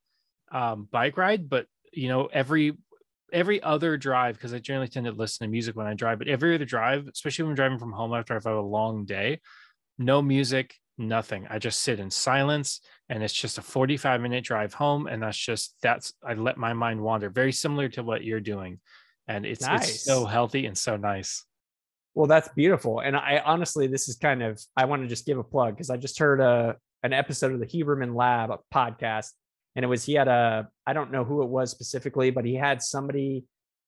um, 0.51 0.89
bike 0.91 1.17
ride, 1.17 1.49
but 1.49 1.67
you 1.93 2.09
know, 2.09 2.27
every 2.27 2.77
every 3.33 3.63
other 3.63 3.97
drive, 3.97 4.37
because 4.37 4.55
I 4.55 4.59
generally 4.59 4.89
tend 4.89 5.07
to 5.07 5.13
listen 5.13 5.47
to 5.47 5.51
music 5.51 5.77
when 5.77 5.87
I 5.87 5.95
drive, 5.95 6.19
but 6.19 6.29
every 6.29 6.55
other 6.55 6.65
drive, 6.65 7.09
especially 7.13 7.45
when 7.45 7.51
I'm 7.51 7.57
driving 7.57 7.79
from 7.79 7.93
home 7.93 8.15
after 8.15 8.35
I've 8.35 8.45
had 8.45 8.55
a 8.55 8.61
long 8.61 9.05
day, 9.05 9.41
no 9.99 10.23
music, 10.23 10.75
nothing. 10.97 11.47
I 11.49 11.59
just 11.59 11.81
sit 11.83 12.01
in 12.01 12.11
silence 12.11 12.81
and 13.09 13.23
it's 13.23 13.33
just 13.33 13.59
a 13.59 13.63
45 13.63 14.21
minute 14.21 14.45
drive 14.45 14.75
home. 14.75 15.07
And 15.07 15.23
that's 15.23 15.39
just 15.39 15.77
that's 15.83 16.13
I 16.27 16.35
let 16.35 16.57
my 16.57 16.73
mind 16.73 17.01
wander, 17.01 17.31
very 17.31 17.53
similar 17.53 17.89
to 17.91 18.03
what 18.03 18.25
you're 18.25 18.41
doing. 18.41 18.81
And 19.27 19.45
it's 19.45 19.65
it's 19.69 20.05
so 20.05 20.25
healthy 20.25 20.67
and 20.67 20.77
so 20.77 20.97
nice. 20.97 21.45
Well, 22.15 22.27
that's 22.27 22.49
beautiful. 22.49 23.01
And 23.01 23.17
I 23.17 23.43
honestly, 23.45 23.87
this 23.87 24.09
is 24.09 24.17
kind 24.17 24.43
of, 24.43 24.61
I 24.77 24.87
want 24.87 25.03
to 25.03 25.09
just 25.09 25.27
give 25.27 25.39
a 25.39 25.45
plug 25.45 25.75
because 25.75 25.91
I 25.91 25.97
just 25.97 26.19
heard 26.19 26.41
a, 26.41 26.77
an 27.03 27.13
episode 27.13 27.53
of 27.53 27.61
the 27.61 27.67
Huberman 27.67 28.17
Lab 28.17 28.51
uh, 28.51 28.57
podcast. 28.75 29.31
And 29.77 29.85
it 29.85 29.89
was, 29.89 30.05
he 30.05 30.15
had 30.15 30.27
a, 30.27 30.69
I 30.87 30.93
don't 30.93 31.13
know 31.13 31.25
who 31.25 31.43
it 31.43 31.49
was 31.49 31.71
specifically, 31.71 32.31
but 32.31 32.45
he 32.45 32.55
had 32.55 32.83
somebody, 32.83 33.45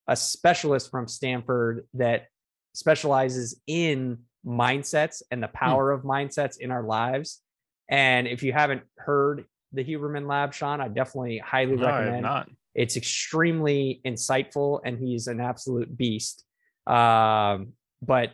a 0.07 0.15
specialist 0.15 0.89
from 0.89 1.07
Stanford 1.07 1.85
that 1.95 2.27
specializes 2.73 3.59
in 3.67 4.19
mindsets 4.45 5.21
and 5.29 5.43
the 5.43 5.49
power 5.49 5.91
of 5.91 6.03
mindsets 6.03 6.57
in 6.57 6.71
our 6.71 6.83
lives. 6.83 7.41
And 7.89 8.27
if 8.27 8.43
you 8.43 8.53
haven't 8.53 8.83
heard 8.97 9.45
the 9.73 9.83
Huberman 9.83 10.27
Lab, 10.27 10.53
Sean, 10.53 10.79
I 10.79 10.87
definitely 10.87 11.39
highly 11.39 11.75
No, 11.75 11.85
recommend. 11.85 12.55
It's 12.73 12.95
extremely 12.95 13.99
insightful 14.05 14.79
and 14.85 14.97
he's 14.97 15.27
an 15.27 15.41
absolute 15.41 15.95
beast. 15.95 16.45
Um, 16.87 17.73
but 18.01 18.31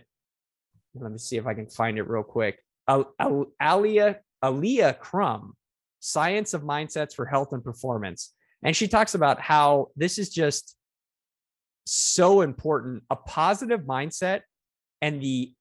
let 0.95 1.11
me 1.11 1.17
see 1.17 1.37
if 1.37 1.45
I 1.45 1.53
can 1.53 1.67
find 1.69 1.97
it 1.97 2.03
real 2.09 2.23
quick. 2.23 2.59
Al- 2.87 3.13
Al- 3.19 3.51
Alia 3.61 4.19
Aliyah 4.43 4.97
Crum, 4.99 5.55
Science 5.99 6.53
of 6.53 6.61
Mindsets 6.63 7.13
for 7.15 7.25
Health 7.25 7.53
and 7.53 7.63
Performance. 7.63 8.33
And 8.63 8.75
she 8.75 8.87
talks 8.87 9.13
about 9.15 9.39
how 9.39 9.89
this 9.95 10.17
is 10.17 10.29
just 10.29 10.75
so 11.85 12.41
important. 12.41 13.03
A 13.09 13.15
positive 13.15 13.81
mindset 13.81 14.41
and 15.01 15.21
the 15.21 15.53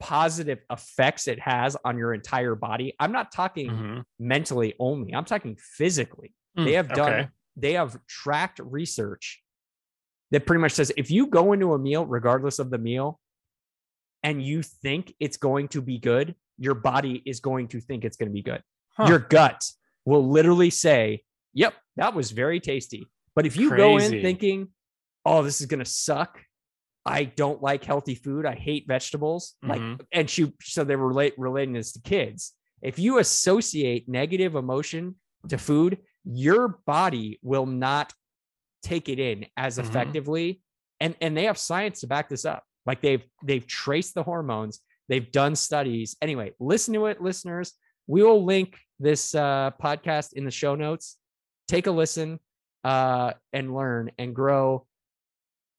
positive 0.00 0.58
effects 0.70 1.28
it 1.28 1.38
has 1.40 1.76
on 1.84 1.96
your 1.96 2.12
entire 2.12 2.54
body. 2.54 2.94
I'm 2.98 3.12
not 3.12 3.32
talking 3.32 3.70
Mhm. 3.70 4.04
mentally 4.18 4.74
only, 4.78 5.14
I'm 5.14 5.24
talking 5.24 5.56
physically 5.56 6.34
Mm, 6.56 6.64
they 6.66 6.72
have 6.74 6.88
done 6.88 7.12
okay. 7.12 7.28
they 7.56 7.72
have 7.72 7.98
tracked 8.06 8.58
research 8.60 9.42
that 10.30 10.46
pretty 10.46 10.60
much 10.60 10.72
says 10.72 10.92
if 10.96 11.10
you 11.10 11.26
go 11.26 11.52
into 11.52 11.72
a 11.72 11.78
meal 11.78 12.06
regardless 12.06 12.58
of 12.60 12.70
the 12.70 12.78
meal 12.78 13.20
and 14.24 14.42
you 14.42 14.62
think 14.62 15.14
it's 15.20 15.36
going 15.36 15.68
to 15.68 15.80
be 15.80 15.98
good 15.98 16.34
your 16.58 16.74
body 16.74 17.20
is 17.26 17.40
going 17.40 17.66
to 17.66 17.80
think 17.80 18.04
it's 18.04 18.16
going 18.16 18.28
to 18.28 18.32
be 18.32 18.42
good. 18.42 18.62
Huh. 18.96 19.06
your 19.08 19.18
gut 19.18 19.60
will 20.04 20.28
literally 20.28 20.70
say 20.70 21.22
yep 21.52 21.74
that 21.96 22.14
was 22.14 22.30
very 22.32 22.60
tasty. 22.60 23.06
But 23.36 23.44
if 23.46 23.56
you 23.56 23.68
go 23.76 23.96
in 23.98 24.10
thinking 24.22 24.68
oh 25.26 25.42
this 25.42 25.60
is 25.60 25.66
going 25.66 25.84
to 25.84 25.90
suck. 25.90 26.42
I 27.06 27.24
don't 27.24 27.60
like 27.60 27.84
healthy 27.84 28.14
food. 28.14 28.46
I 28.46 28.54
hate 28.54 28.84
vegetables 28.88 29.56
like 29.62 29.80
Mhm. 29.82 30.00
and 30.12 30.30
she 30.30 30.52
so 30.62 30.84
they 30.84 30.96
were 30.96 31.08
relate, 31.08 31.34
relating 31.36 31.74
this 31.74 31.92
to 31.92 32.00
kids. 32.00 32.52
If 32.80 32.98
you 32.98 33.18
associate 33.18 34.08
negative 34.08 34.54
emotion 34.54 35.16
to 35.48 35.58
food 35.58 35.98
your 36.24 36.68
body 36.86 37.38
will 37.42 37.66
not 37.66 38.12
take 38.82 39.08
it 39.10 39.18
in 39.18 39.44
as 39.56 39.76
Mhm. 39.76 39.84
effectively 39.84 40.62
and 41.00 41.14
and 41.20 41.36
they 41.36 41.44
have 41.44 41.58
science 41.58 42.00
to 42.00 42.06
back 42.06 42.28
this 42.30 42.44
up 42.44 42.62
like 42.86 43.00
they've 43.00 43.24
they've 43.44 43.66
traced 43.66 44.14
the 44.14 44.22
hormones 44.22 44.80
they've 45.08 45.30
done 45.32 45.54
studies 45.54 46.16
anyway 46.22 46.52
listen 46.58 46.94
to 46.94 47.06
it 47.06 47.20
listeners 47.20 47.72
we 48.06 48.22
will 48.22 48.44
link 48.44 48.78
this 49.00 49.34
uh, 49.34 49.70
podcast 49.82 50.34
in 50.34 50.44
the 50.44 50.50
show 50.50 50.74
notes 50.74 51.16
take 51.68 51.86
a 51.86 51.90
listen 51.90 52.38
uh, 52.84 53.32
and 53.52 53.74
learn 53.74 54.10
and 54.18 54.34
grow 54.34 54.86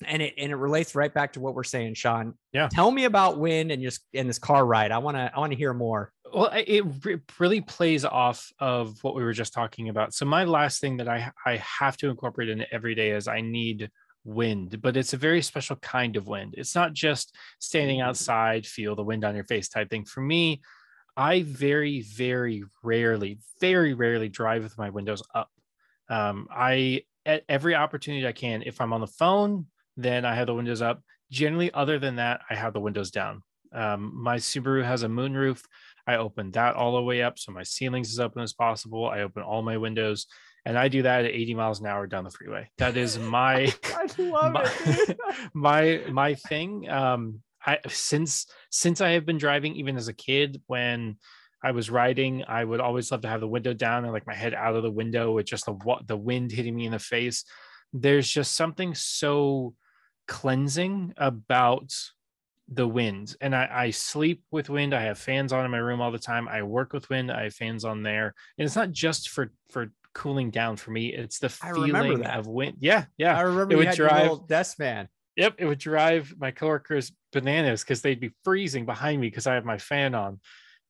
and 0.03 0.21
it 0.21 0.33
and 0.37 0.51
it 0.51 0.55
relates 0.55 0.95
right 0.95 1.13
back 1.13 1.33
to 1.33 1.39
what 1.39 1.55
we're 1.55 1.63
saying, 1.63 1.93
Sean. 1.93 2.33
Yeah. 2.51 2.67
Tell 2.67 2.91
me 2.91 3.05
about 3.05 3.39
wind 3.39 3.71
and 3.71 3.81
just 3.81 4.01
and 4.13 4.27
this 4.27 4.39
car 4.39 4.65
ride. 4.65 4.91
I 4.91 4.97
want 4.97 5.17
to 5.17 5.31
I 5.33 5.39
want 5.39 5.51
to 5.51 5.57
hear 5.57 5.73
more. 5.73 6.11
Well, 6.33 6.49
it 6.53 6.83
re- 7.03 7.21
really 7.39 7.61
plays 7.61 8.03
off 8.03 8.51
of 8.59 9.01
what 9.03 9.15
we 9.15 9.23
were 9.23 9.33
just 9.33 9.53
talking 9.53 9.89
about. 9.89 10.13
So 10.13 10.25
my 10.25 10.43
last 10.43 10.81
thing 10.81 10.97
that 10.97 11.07
I 11.07 11.31
I 11.45 11.57
have 11.57 11.97
to 11.97 12.09
incorporate 12.09 12.49
in 12.49 12.65
every 12.71 12.95
day 12.95 13.11
is 13.11 13.27
I 13.27 13.41
need 13.41 13.89
wind, 14.25 14.81
but 14.81 14.97
it's 14.97 15.13
a 15.13 15.17
very 15.17 15.41
special 15.41 15.77
kind 15.77 16.17
of 16.17 16.27
wind. 16.27 16.55
It's 16.57 16.75
not 16.75 16.93
just 16.93 17.35
standing 17.59 18.01
outside, 18.01 18.65
feel 18.65 18.95
the 18.95 19.03
wind 19.03 19.23
on 19.23 19.35
your 19.35 19.45
face 19.45 19.69
type 19.69 19.89
thing. 19.89 20.05
For 20.05 20.21
me, 20.21 20.61
I 21.15 21.43
very 21.43 22.01
very 22.01 22.63
rarely, 22.83 23.39
very 23.61 23.93
rarely 23.93 24.27
drive 24.27 24.63
with 24.63 24.77
my 24.77 24.89
windows 24.89 25.23
up. 25.33 25.49
Um, 26.09 26.47
I 26.51 27.03
at 27.25 27.43
every 27.47 27.75
opportunity 27.75 28.27
I 28.27 28.33
can, 28.33 28.63
if 28.65 28.81
I'm 28.81 28.93
on 28.93 29.01
the 29.01 29.07
phone, 29.07 29.67
then 29.97 30.25
I 30.25 30.35
have 30.35 30.47
the 30.47 30.53
windows 30.53 30.81
up. 30.81 31.01
Generally, 31.31 31.73
other 31.73 31.97
than 31.99 32.17
that, 32.17 32.41
I 32.49 32.55
have 32.55 32.73
the 32.73 32.79
windows 32.79 33.11
down. 33.11 33.41
Um, 33.73 34.11
my 34.13 34.37
Subaru 34.37 34.83
has 34.83 35.03
a 35.03 35.07
moonroof. 35.07 35.61
I 36.07 36.17
open 36.17 36.51
that 36.51 36.75
all 36.75 36.95
the 36.95 37.01
way 37.01 37.23
up 37.23 37.39
so 37.39 37.51
my 37.51 37.63
ceilings 37.63 38.11
as 38.11 38.19
open 38.19 38.43
as 38.43 38.53
possible. 38.53 39.07
I 39.07 39.21
open 39.21 39.41
all 39.41 39.63
my 39.63 39.77
windows, 39.77 40.27
and 40.65 40.77
I 40.77 40.87
do 40.87 41.03
that 41.03 41.25
at 41.25 41.31
80 41.31 41.53
miles 41.53 41.79
an 41.79 41.85
hour 41.85 42.07
down 42.07 42.23
the 42.23 42.31
freeway. 42.31 42.69
That 42.77 42.97
is 42.97 43.19
my 43.19 43.73
my, 44.17 44.71
it. 44.85 45.19
my 45.53 46.01
my 46.09 46.33
thing. 46.33 46.89
Um, 46.89 47.41
I 47.65 47.79
since 47.87 48.47
since 48.71 49.01
I 49.01 49.11
have 49.11 49.25
been 49.25 49.37
driving, 49.37 49.75
even 49.75 49.95
as 49.95 50.07
a 50.07 50.13
kid, 50.13 50.61
when 50.67 51.17
I 51.63 51.71
was 51.71 51.89
riding, 51.89 52.43
I 52.47 52.63
would 52.63 52.79
always 52.79 53.11
love 53.11 53.21
to 53.21 53.27
have 53.27 53.41
the 53.41 53.47
window 53.47 53.73
down 53.73 54.03
and 54.03 54.13
like 54.13 54.27
my 54.27 54.35
head 54.35 54.53
out 54.53 54.75
of 54.75 54.83
the 54.83 54.91
window 54.91 55.31
with 55.31 55.45
just 55.45 55.65
the 55.65 55.77
the 56.05 56.17
wind 56.17 56.51
hitting 56.51 56.75
me 56.75 56.85
in 56.85 56.91
the 56.91 56.99
face. 56.99 57.45
There's 57.93 58.29
just 58.29 58.55
something 58.55 58.95
so 58.95 59.75
cleansing 60.27 61.13
about 61.17 61.93
the 62.67 62.87
wind 62.87 63.35
and 63.41 63.55
I, 63.55 63.69
I 63.71 63.89
sleep 63.91 64.41
with 64.49 64.71
wind 64.71 64.95
i 64.95 65.03
have 65.03 65.19
fans 65.19 65.53
on 65.53 65.65
in 65.65 65.69
my 65.69 65.77
room 65.77 66.01
all 66.01 66.11
the 66.11 66.17
time 66.17 66.47
i 66.47 66.63
work 66.63 66.93
with 66.93 67.07
wind 67.09 67.31
i 67.31 67.43
have 67.43 67.53
fans 67.53 67.85
on 67.85 68.01
there 68.01 68.33
and 68.57 68.65
it's 68.65 68.75
not 68.75 68.91
just 68.91 69.29
for 69.29 69.51
for 69.69 69.91
cooling 70.15 70.49
down 70.49 70.75
for 70.77 70.89
me 70.91 71.13
it's 71.13 71.37
the 71.39 71.47
I 71.61 71.71
feeling 71.73 72.25
of 72.25 72.47
wind 72.47 72.77
yeah 72.79 73.05
yeah 73.17 73.37
I 73.37 73.41
remember 73.41 73.73
It 73.75 73.77
would 73.77 73.91
drive- 73.91 74.21
little 74.23 74.37
desk 74.47 74.77
fan. 74.77 75.07
Yep, 75.37 75.55
it 75.57 75.65
would 75.65 75.79
drive 75.79 76.33
my 76.39 76.51
coworkers 76.51 77.11
bananas 77.33 77.83
because 77.83 78.01
they'd 78.01 78.21
be 78.21 78.31
freezing 78.45 78.85
behind 78.85 79.19
me 79.19 79.27
because 79.29 79.45
I 79.47 79.55
have 79.55 79.65
my 79.65 79.77
fan 79.77 80.15
on. 80.15 80.39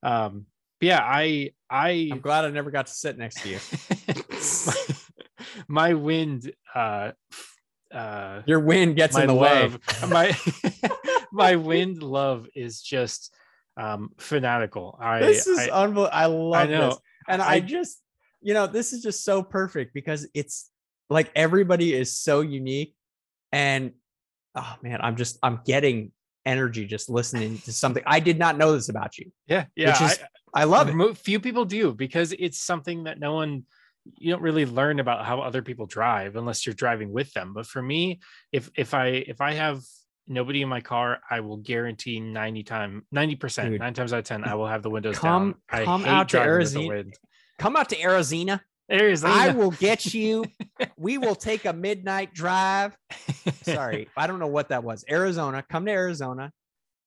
Um, 0.03 0.45
but 0.79 0.85
yeah, 0.87 1.01
I 1.03 1.53
I 1.67 2.09
I'm 2.11 2.19
glad 2.21 2.45
I 2.45 2.51
never 2.51 2.69
got 2.69 2.85
to 2.85 2.93
sit 2.93 3.17
next 3.17 3.41
to 3.41 3.49
you. 3.49 3.59
my, 4.67 4.73
my 5.67 5.93
wind 5.95 6.53
uh 6.75 7.11
uh 7.91 8.41
Your 8.45 8.59
wind 8.59 8.95
gets 8.95 9.17
in 9.17 9.25
the 9.25 9.33
way. 9.33 9.71
my 10.07 10.37
my 11.31 11.55
wind 11.55 12.03
love 12.03 12.47
is 12.53 12.81
just 12.83 13.33
um 13.77 14.09
fanatical. 14.19 14.95
I 15.01 15.19
This 15.21 15.47
is 15.47 15.57
I, 15.57 15.69
unbelievable. 15.69 16.09
I 16.13 16.25
love 16.27 16.53
I 16.69 16.71
know. 16.71 16.89
this. 16.89 16.99
And 17.27 17.41
I, 17.41 17.53
I- 17.53 17.59
just, 17.61 17.99
you 18.45 18.53
know, 18.53 18.67
this 18.67 18.93
is 18.93 19.01
just 19.01 19.25
so 19.25 19.41
perfect 19.41 19.91
because 19.95 20.27
it's 20.35 20.69
like 21.09 21.31
everybody 21.35 21.93
is 21.95 22.15
so 22.15 22.41
unique. 22.41 22.95
And 23.51 23.93
oh 24.53 24.75
man, 24.83 24.99
I'm 25.01 25.15
just, 25.15 25.39
I'm 25.41 25.61
getting 25.65 26.11
energy 26.45 26.85
just 26.85 27.09
listening 27.09 27.57
to 27.65 27.73
something. 27.73 28.03
I 28.05 28.19
did 28.19 28.37
not 28.37 28.55
know 28.55 28.71
this 28.73 28.87
about 28.89 29.17
you. 29.17 29.31
yeah, 29.47 29.65
yeah. 29.75 29.99
which 29.99 30.11
is- 30.11 30.19
I, 30.53 30.61
I 30.61 30.63
love 30.65 30.87
it. 30.89 31.17
Few 31.17 31.39
people 31.39 31.65
do 31.65 31.93
because 31.93 32.31
it's 32.31 32.59
something 32.59 33.05
that 33.05 33.19
no 33.19 33.33
one 33.33 33.65
you 34.17 34.31
don't 34.31 34.43
really 34.43 34.67
learn 34.67 34.99
about 34.99 35.25
how 35.25 35.41
other 35.41 35.63
people 35.63 35.87
drive 35.87 36.35
unless 36.35 36.65
you're 36.65 36.75
driving 36.75 37.11
with 37.11 37.33
them. 37.33 37.51
But 37.53 37.65
for 37.65 37.81
me, 37.81 38.19
if 38.51 38.69
if 38.77 38.93
I 38.93 39.07
if 39.07 39.41
I 39.41 39.53
have 39.53 39.81
nobody 40.27 40.61
in 40.61 40.69
my 40.69 40.81
car, 40.81 41.19
I 41.29 41.39
will 41.39 41.57
guarantee 41.57 42.19
90 42.19 42.63
time 42.63 43.05
90%, 43.13 43.69
Dude. 43.69 43.79
nine 43.79 43.93
times 43.95 44.13
out 44.13 44.19
of 44.19 44.25
10, 44.25 44.43
I 44.43 44.53
will 44.53 44.67
have 44.67 44.83
the 44.83 44.89
windows 44.91 45.17
Come- 45.17 45.57
down. 45.69 45.81
I 45.81 45.83
come 45.85 46.05
out 46.05 46.29
to 46.29 46.37
driving 46.37 46.57
with 46.59 46.73
the 46.73 46.79
Arizona. 46.87 47.11
Come 47.57 47.75
out 47.75 47.89
to 47.89 48.01
Arizona. 48.01 48.61
Arizona. 48.91 49.33
I 49.33 49.49
will 49.49 49.71
get 49.71 50.13
you. 50.13 50.45
we 50.97 51.17
will 51.17 51.35
take 51.35 51.65
a 51.65 51.73
midnight 51.73 52.33
drive. 52.33 52.95
Sorry, 53.63 54.07
I 54.15 54.27
don't 54.27 54.39
know 54.39 54.47
what 54.47 54.69
that 54.69 54.83
was. 54.83 55.03
Arizona. 55.09 55.63
Come 55.69 55.85
to 55.85 55.91
Arizona. 55.91 56.51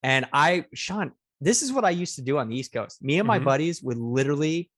And 0.03 0.27
I, 0.33 0.65
Sean, 0.75 1.13
this 1.41 1.63
is 1.63 1.73
what 1.73 1.85
I 1.85 1.91
used 1.91 2.17
to 2.17 2.23
do 2.23 2.39
on 2.39 2.49
the 2.49 2.57
East 2.57 2.73
Coast. 2.73 3.03
Me 3.03 3.19
and 3.19 3.27
my 3.29 3.39
Mhm. 3.39 3.45
buddies 3.45 3.83
would 3.83 3.99
literally, 3.99 4.71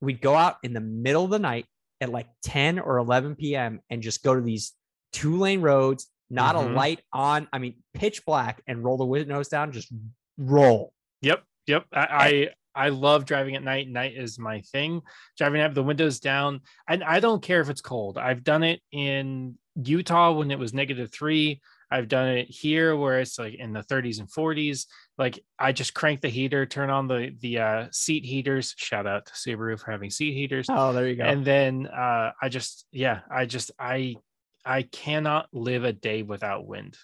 we'd 0.00 0.20
go 0.20 0.34
out 0.34 0.56
in 0.62 0.72
the 0.72 0.80
middle 0.80 1.24
of 1.24 1.30
the 1.30 1.38
night 1.38 1.66
at 2.00 2.10
like 2.10 2.28
10 2.42 2.78
or 2.78 2.96
11 2.98 3.34
p.m. 3.36 3.80
and 3.90 4.02
just 4.02 4.22
go 4.22 4.34
to 4.34 4.40
these 4.40 4.72
two 5.12 5.36
lane 5.36 5.60
roads, 5.60 6.06
not 6.30 6.54
a 6.54 6.58
Mhm. 6.60 6.74
light 6.74 7.00
on. 7.12 7.48
I 7.52 7.58
mean, 7.58 7.82
pitch 7.92 8.24
black 8.24 8.62
and 8.66 8.82
roll 8.84 8.96
the 8.96 9.04
windows 9.06 9.48
down, 9.48 9.72
just 9.72 9.92
roll. 10.38 10.92
Yep, 11.22 11.42
yep. 11.66 11.86
I, 11.92 12.06
I 12.10 12.48
I 12.78 12.88
love 12.90 13.24
driving 13.24 13.56
at 13.56 13.62
night. 13.62 13.88
Night 13.88 14.14
is 14.16 14.38
my 14.38 14.60
thing. 14.60 15.02
Driving 15.36 15.60
have 15.60 15.74
the 15.74 15.82
windows 15.82 16.20
down, 16.20 16.60
and 16.88 17.02
I 17.02 17.20
don't 17.20 17.42
care 17.42 17.60
if 17.60 17.68
it's 17.68 17.80
cold. 17.80 18.16
I've 18.16 18.44
done 18.44 18.62
it 18.62 18.80
in 18.92 19.58
Utah 19.74 20.32
when 20.32 20.50
it 20.50 20.58
was 20.58 20.72
negative 20.72 21.12
three. 21.12 21.60
I've 21.90 22.08
done 22.08 22.28
it 22.28 22.48
here 22.50 22.94
where 22.96 23.18
it's 23.20 23.38
like 23.38 23.54
in 23.54 23.72
the 23.72 23.82
30s 23.82 24.20
and 24.20 24.30
40s. 24.30 24.86
Like 25.16 25.42
I 25.58 25.72
just 25.72 25.94
crank 25.94 26.20
the 26.20 26.28
heater, 26.28 26.66
turn 26.66 26.90
on 26.90 27.08
the 27.08 27.34
the 27.40 27.58
uh, 27.58 27.86
seat 27.90 28.24
heaters. 28.24 28.74
Shout 28.76 29.06
out 29.06 29.26
to 29.26 29.32
Subaru 29.32 29.80
for 29.80 29.90
having 29.90 30.10
seat 30.10 30.34
heaters. 30.34 30.66
Oh, 30.70 30.92
there 30.92 31.08
you 31.08 31.16
go. 31.16 31.24
And 31.24 31.44
then 31.44 31.86
uh, 31.86 32.32
I 32.40 32.48
just 32.48 32.86
yeah, 32.92 33.20
I 33.30 33.46
just 33.46 33.70
I 33.78 34.16
I 34.64 34.82
cannot 34.82 35.48
live 35.52 35.84
a 35.84 35.92
day 35.92 36.22
without 36.22 36.66
wind. 36.66 36.96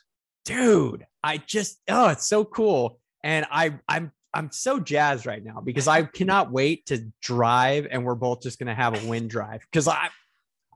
dude 0.45 1.07
i 1.23 1.39
just 1.39 1.81
oh 1.89 2.09
it's 2.09 2.29
so 2.29 2.45
cool 2.45 2.99
and 3.23 3.47
i 3.51 3.73
i'm 3.89 4.13
i'm 4.35 4.51
so 4.51 4.79
jazzed 4.81 5.27
right 5.27 5.45
now 5.45 5.61
because 5.61 5.87
i 5.89 6.03
cannot 6.03 6.51
wait 6.53 6.85
to 6.87 7.07
drive 7.23 7.87
and 7.91 8.05
we're 8.05 8.15
both 8.15 8.43
just 8.43 8.59
gonna 8.59 8.75
have 8.75 9.03
a 9.03 9.09
wind 9.09 9.31
drive 9.31 9.61
because 9.71 9.89
i 9.89 10.09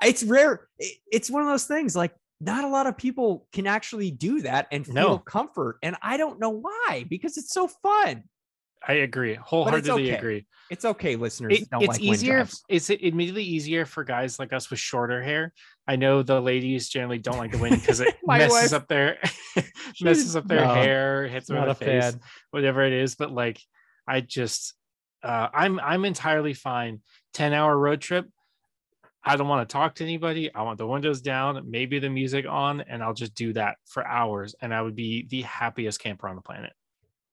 it's 0.03 0.23
rare 0.23 0.69
it- 0.79 0.99
it's 1.11 1.31
one 1.31 1.43
of 1.43 1.49
those 1.49 1.65
things 1.67 1.95
like 1.97 2.15
not 2.41 2.65
a 2.65 2.69
lot 2.69 2.87
of 2.87 2.97
people 2.97 3.47
can 3.53 3.67
actually 3.67 4.11
do 4.13 4.43
that 4.43 4.69
and 4.71 4.87
feel 4.87 4.95
No. 4.95 5.19
comfort 5.19 5.79
and 5.83 5.97
i 6.03 6.17
don't 6.17 6.39
know 6.39 6.51
why 6.51 7.05
because 7.09 7.37
it's 7.37 7.53
so 7.53 7.69
fun 7.69 8.25
I 8.87 8.95
agree, 8.95 9.35
wholeheartedly 9.35 10.09
okay. 10.11 10.17
agree. 10.19 10.47
it's 10.71 10.85
okay 10.85 11.17
listeners 11.17 11.53
It- 11.55 11.69
it's 11.73 11.89
like 11.89 12.01
easier 12.01 12.47
it's 12.69 12.91
admittedly 12.91 13.43
easier 13.43 13.85
for 13.87 14.05
guys 14.05 14.39
like 14.39 14.53
us 14.53 14.71
with 14.71 14.79
shorter 14.79 15.23
hair? 15.23 15.53
I 15.87 15.97
know 15.97 16.23
the 16.23 16.41
ladies 16.41 16.89
generally 16.89 17.19
don't 17.19 17.39
like 17.39 17.51
the 17.53 17.59
wind 17.59 17.81
because 17.81 18.01
it 18.01 18.15
messes 18.27 18.53
wife- 18.53 18.73
up 18.75 18.87
their 18.89 19.19
messes 20.01 20.37
up 20.37 20.47
their 20.47 20.65
No, 20.65 20.75
hair 20.75 21.27
hits 21.27 21.49
them 21.49 21.57
in 21.59 21.67
the 21.69 21.75
face 21.75 22.05
fan. 22.13 22.21
whatever 22.51 22.83
it 22.85 22.93
is 22.93 23.15
but 23.17 23.31
like 23.33 23.61
i 24.07 24.21
just 24.21 24.75
uh 25.23 25.49
i'm 25.53 25.81
i'm 25.81 26.05
entirely 26.05 26.55
fine. 26.55 27.01
10 27.35 27.53
hour 27.53 27.77
road 27.77 28.01
trip 28.01 28.27
i 29.25 29.37
don't 29.37 29.49
want 29.49 29.69
to 29.69 29.73
talk 29.73 29.95
to 29.97 30.05
anybody. 30.05 30.53
I 30.55 30.63
want 30.63 30.79
the 30.79 30.87
windows 30.87 31.21
down 31.21 31.63
maybe 31.69 31.99
the 31.99 32.09
music 32.11 32.47
on 32.49 32.81
and 32.83 33.03
i'll 33.03 33.15
just 33.15 33.35
do 33.35 33.53
that 33.55 33.77
for 33.87 34.07
hours 34.07 34.55
and 34.63 34.73
i 34.73 34.81
would 34.81 34.95
be 34.95 35.27
the 35.29 35.43
happiest 35.43 36.01
camper 36.01 36.29
on 36.29 36.37
the 36.37 36.43
planet 36.43 36.73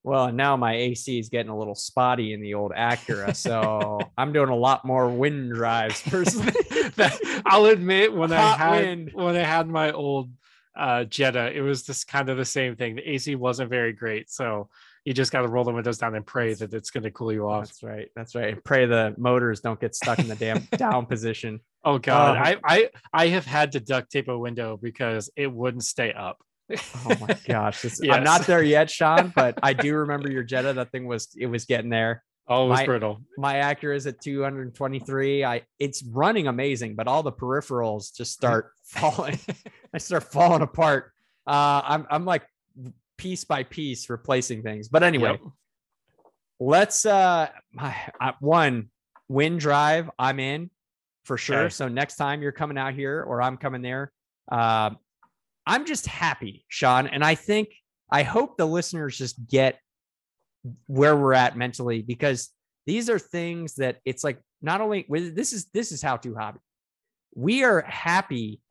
well 0.05 0.31
now 0.31 0.55
my 0.55 0.73
ac 0.75 1.19
is 1.19 1.29
getting 1.29 1.49
a 1.51 1.57
little 1.57 1.75
spotty 1.75 2.31
in 2.33 2.39
the 2.41 2.53
old 2.53 2.71
acura 2.71 3.35
so 3.35 3.99
i'm 4.17 4.31
doing 4.31 4.49
a 4.49 4.55
lot 4.55 4.85
more 4.85 5.09
wind 5.09 5.53
drives 5.53 6.01
personally 6.09 6.53
that 6.95 7.17
I'll 7.45 7.65
admit 7.65 8.13
when 8.13 8.31
I 8.31 8.55
had 8.55 8.81
wind. 8.85 9.11
when 9.13 9.35
I 9.35 9.39
had 9.39 9.67
my 9.67 9.91
old 9.91 10.31
uh 10.77 11.03
Jetta, 11.05 11.51
it 11.55 11.61
was 11.61 11.83
just 11.83 12.07
kind 12.07 12.29
of 12.29 12.37
the 12.37 12.45
same 12.45 12.75
thing. 12.75 12.95
The 12.95 13.09
AC 13.09 13.35
wasn't 13.35 13.69
very 13.69 13.91
great, 13.93 14.29
so 14.29 14.69
you 15.05 15.13
just 15.13 15.31
got 15.31 15.41
to 15.41 15.47
roll 15.47 15.63
the 15.63 15.71
windows 15.71 15.97
down 15.97 16.15
and 16.15 16.25
pray 16.25 16.53
that 16.53 16.73
it's 16.73 16.89
going 16.91 17.03
to 17.03 17.11
cool 17.11 17.31
you 17.31 17.47
off. 17.47 17.65
That's 17.67 17.83
right. 17.83 18.09
That's 18.15 18.35
right. 18.35 18.53
And 18.53 18.63
pray 18.63 18.85
the 18.85 19.13
motors 19.17 19.61
don't 19.61 19.79
get 19.79 19.95
stuck 19.95 20.19
in 20.19 20.27
the 20.27 20.35
damn 20.35 20.59
down 20.77 21.05
position. 21.05 21.59
Oh 21.83 21.97
god, 21.97 22.37
Oh. 22.37 22.41
I 22.41 22.57
I 22.63 22.89
I 23.13 23.27
have 23.27 23.45
had 23.45 23.71
to 23.73 23.79
duct 23.79 24.11
tape 24.11 24.27
a 24.27 24.37
window 24.37 24.77
because 24.81 25.29
it 25.35 25.51
wouldn't 25.51 25.83
stay 25.83 26.11
up. 26.13 26.37
Oh 26.71 27.15
my 27.21 27.37
gosh. 27.47 27.81
This, 27.81 28.01
I'm 28.09 28.23
not 28.23 28.45
there 28.47 28.63
yet, 28.63 28.89
Sean, 28.89 29.31
but 29.35 29.57
I 29.61 29.73
do 29.73 29.95
remember 29.97 30.29
your 30.31 30.43
Jetta. 30.43 30.73
That 30.73 30.91
thing 30.91 31.05
was 31.05 31.29
it 31.37 31.45
was 31.47 31.65
getting 31.65 31.89
there. 31.89 32.23
Oh, 32.47 32.65
it 32.65 32.69
was 32.69 32.79
My- 32.79 32.85
brittle. 32.85 33.21
My 33.37 33.55
Acura 33.55 33.95
is 33.95 34.07
at 34.07 34.21
223. 34.21 35.43
I 35.43 35.61
it's 35.79 36.03
running 36.03 36.47
amazing, 36.47 36.95
but 36.95 37.07
all 37.07 37.23
the 37.23 37.31
peripherals 37.31 38.15
just 38.15 38.31
start 38.33 38.71
falling. 38.83 39.39
I 39.93 39.97
start 39.99 40.23
falling 40.23 40.61
apart. 40.61 41.11
Uh 41.47 41.81
I'm 41.83 42.07
I'm 42.09 42.25
like 42.25 42.43
piece 43.17 43.43
by 43.45 43.63
piece 43.63 44.09
replacing 44.09 44.61
things. 44.63 44.87
But 44.89 45.03
anyway, 45.03 45.31
Yep. 45.31 45.41
let's 46.59 47.05
uh 47.05 47.47
my, 47.73 47.95
uh, 48.21 48.31
one 48.39 48.89
wind 49.27 49.59
drive 49.59 50.09
i'm 50.19 50.39
in 50.39 50.69
for 51.23 51.35
sure 51.37 51.61
Okay. 51.63 51.69
so 51.69 51.87
next 51.87 52.15
time 52.17 52.41
you're 52.43 52.51
coming 52.51 52.77
out 52.77 52.93
here 52.93 53.23
or 53.23 53.41
i'm 53.41 53.57
coming 53.57 53.81
there 53.81 54.11
uh, 54.51 54.91
i'm 55.65 55.85
just 55.85 56.05
happy 56.07 56.65
sean 56.67 57.07
and 57.07 57.23
i 57.23 57.35
think 57.35 57.69
i 58.11 58.23
hope 58.23 58.57
the 58.57 58.65
listeners 58.65 59.17
just 59.17 59.47
get 59.47 59.79
where 60.87 61.15
we're 61.15 61.33
at 61.33 61.57
mentally 61.57 62.01
because 62.01 62.49
these 62.85 63.09
are 63.09 63.19
things 63.19 63.75
that 63.75 63.97
it's 64.05 64.23
like 64.23 64.39
not 64.61 64.81
only 64.81 65.05
this 65.09 65.53
is 65.53 65.65
this 65.73 65.91
is 65.91 66.01
how 66.01 66.17
to 66.17 66.35
hobby 66.35 66.59
we 67.35 67.63
are 67.63 67.81
happy 67.81 68.61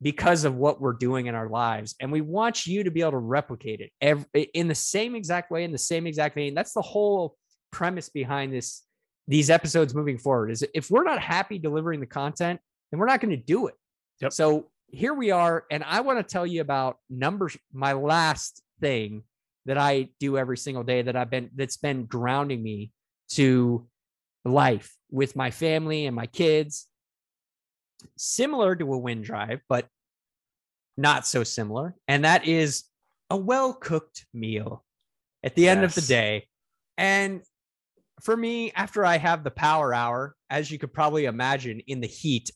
because 0.00 0.44
of 0.44 0.54
what 0.54 0.80
we're 0.80 0.92
doing 0.92 1.26
in 1.26 1.34
our 1.34 1.48
lives. 1.48 1.94
And 2.00 2.12
we 2.12 2.20
want 2.20 2.66
you 2.66 2.84
to 2.84 2.90
be 2.90 3.00
able 3.00 3.12
to 3.12 3.18
replicate 3.18 3.80
it 3.80 3.90
every, 4.00 4.44
in 4.54 4.68
the 4.68 4.74
same 4.74 5.14
exact 5.14 5.50
way, 5.50 5.64
in 5.64 5.72
the 5.72 5.78
same 5.78 6.06
exact 6.06 6.36
vein. 6.36 6.54
That's 6.54 6.72
the 6.72 6.82
whole 6.82 7.36
premise 7.72 8.08
behind 8.08 8.52
this, 8.52 8.82
these 9.26 9.50
episodes 9.50 9.94
moving 9.94 10.18
forward 10.18 10.50
is 10.50 10.64
if 10.74 10.90
we're 10.90 11.04
not 11.04 11.20
happy 11.20 11.58
delivering 11.58 12.00
the 12.00 12.06
content, 12.06 12.60
then 12.90 13.00
we're 13.00 13.06
not 13.06 13.20
going 13.20 13.36
to 13.36 13.36
do 13.36 13.66
it. 13.66 13.74
Yep. 14.20 14.32
So 14.32 14.70
here 14.88 15.14
we 15.14 15.30
are. 15.30 15.64
And 15.70 15.84
I 15.84 16.00
want 16.00 16.18
to 16.18 16.22
tell 16.22 16.46
you 16.46 16.60
about 16.60 16.98
numbers, 17.08 17.56
my 17.72 17.92
last 17.92 18.62
thing 18.80 19.22
that 19.66 19.78
I 19.78 20.08
do 20.18 20.38
every 20.38 20.56
single 20.56 20.82
day 20.82 21.02
that 21.02 21.16
I've 21.16 21.30
been, 21.30 21.50
that's 21.54 21.76
been 21.76 22.06
grounding 22.06 22.62
me 22.62 22.92
to 23.32 23.86
life 24.44 24.96
with 25.10 25.36
my 25.36 25.50
family 25.50 26.06
and 26.06 26.16
my 26.16 26.26
kids 26.26 26.86
similar 28.16 28.74
to 28.76 28.92
a 28.92 28.98
wind 28.98 29.24
drive, 29.24 29.60
but 29.68 29.86
not 30.96 31.26
so 31.26 31.44
similar. 31.44 31.94
And 32.06 32.24
that 32.24 32.46
is 32.46 32.84
a 33.30 33.36
well 33.36 33.72
cooked 33.72 34.26
meal 34.32 34.84
at 35.42 35.54
the 35.54 35.68
end 35.68 35.84
of 35.84 35.94
the 35.94 36.00
day. 36.02 36.46
And 36.96 37.42
for 38.20 38.36
me, 38.36 38.72
after 38.72 39.04
I 39.04 39.18
have 39.18 39.44
the 39.44 39.50
power 39.50 39.94
hour, 39.94 40.34
as 40.50 40.70
you 40.70 40.78
could 40.78 40.92
probably 40.92 41.26
imagine 41.26 41.80
in 41.86 42.00
the 42.00 42.08
heat, 42.08 42.50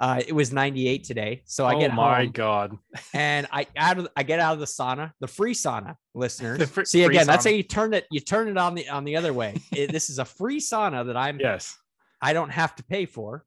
uh, 0.00 0.20
it 0.26 0.32
was 0.32 0.52
98 0.52 1.04
today. 1.04 1.42
So 1.44 1.66
I 1.66 1.74
oh 1.74 1.78
get 1.80 1.94
my 1.94 2.26
god. 2.26 2.76
and 3.14 3.46
I 3.52 3.66
out 3.76 3.98
of 3.98 4.08
I 4.16 4.22
get 4.22 4.40
out 4.40 4.54
of 4.54 4.58
the 4.60 4.66
sauna, 4.66 5.12
the 5.20 5.28
free 5.28 5.52
sauna, 5.54 5.96
listeners. 6.14 6.58
The 6.58 6.66
fr- 6.66 6.84
See 6.84 7.04
again, 7.04 7.26
that's 7.26 7.44
sauna. 7.44 7.50
how 7.50 7.56
you 7.56 7.62
turn 7.62 7.92
it. 7.94 8.06
You 8.10 8.20
turn 8.20 8.48
it 8.48 8.56
on 8.56 8.74
the 8.74 8.88
on 8.88 9.04
the 9.04 9.16
other 9.16 9.32
way. 9.32 9.56
It- 9.72 9.92
this 9.92 10.08
is 10.10 10.18
a 10.18 10.24
free 10.24 10.58
sauna 10.60 11.06
that 11.06 11.16
I'm 11.16 11.38
Yes. 11.38 11.76
I 12.22 12.32
don't 12.32 12.50
have 12.50 12.74
to 12.76 12.82
pay 12.84 13.06
for. 13.06 13.44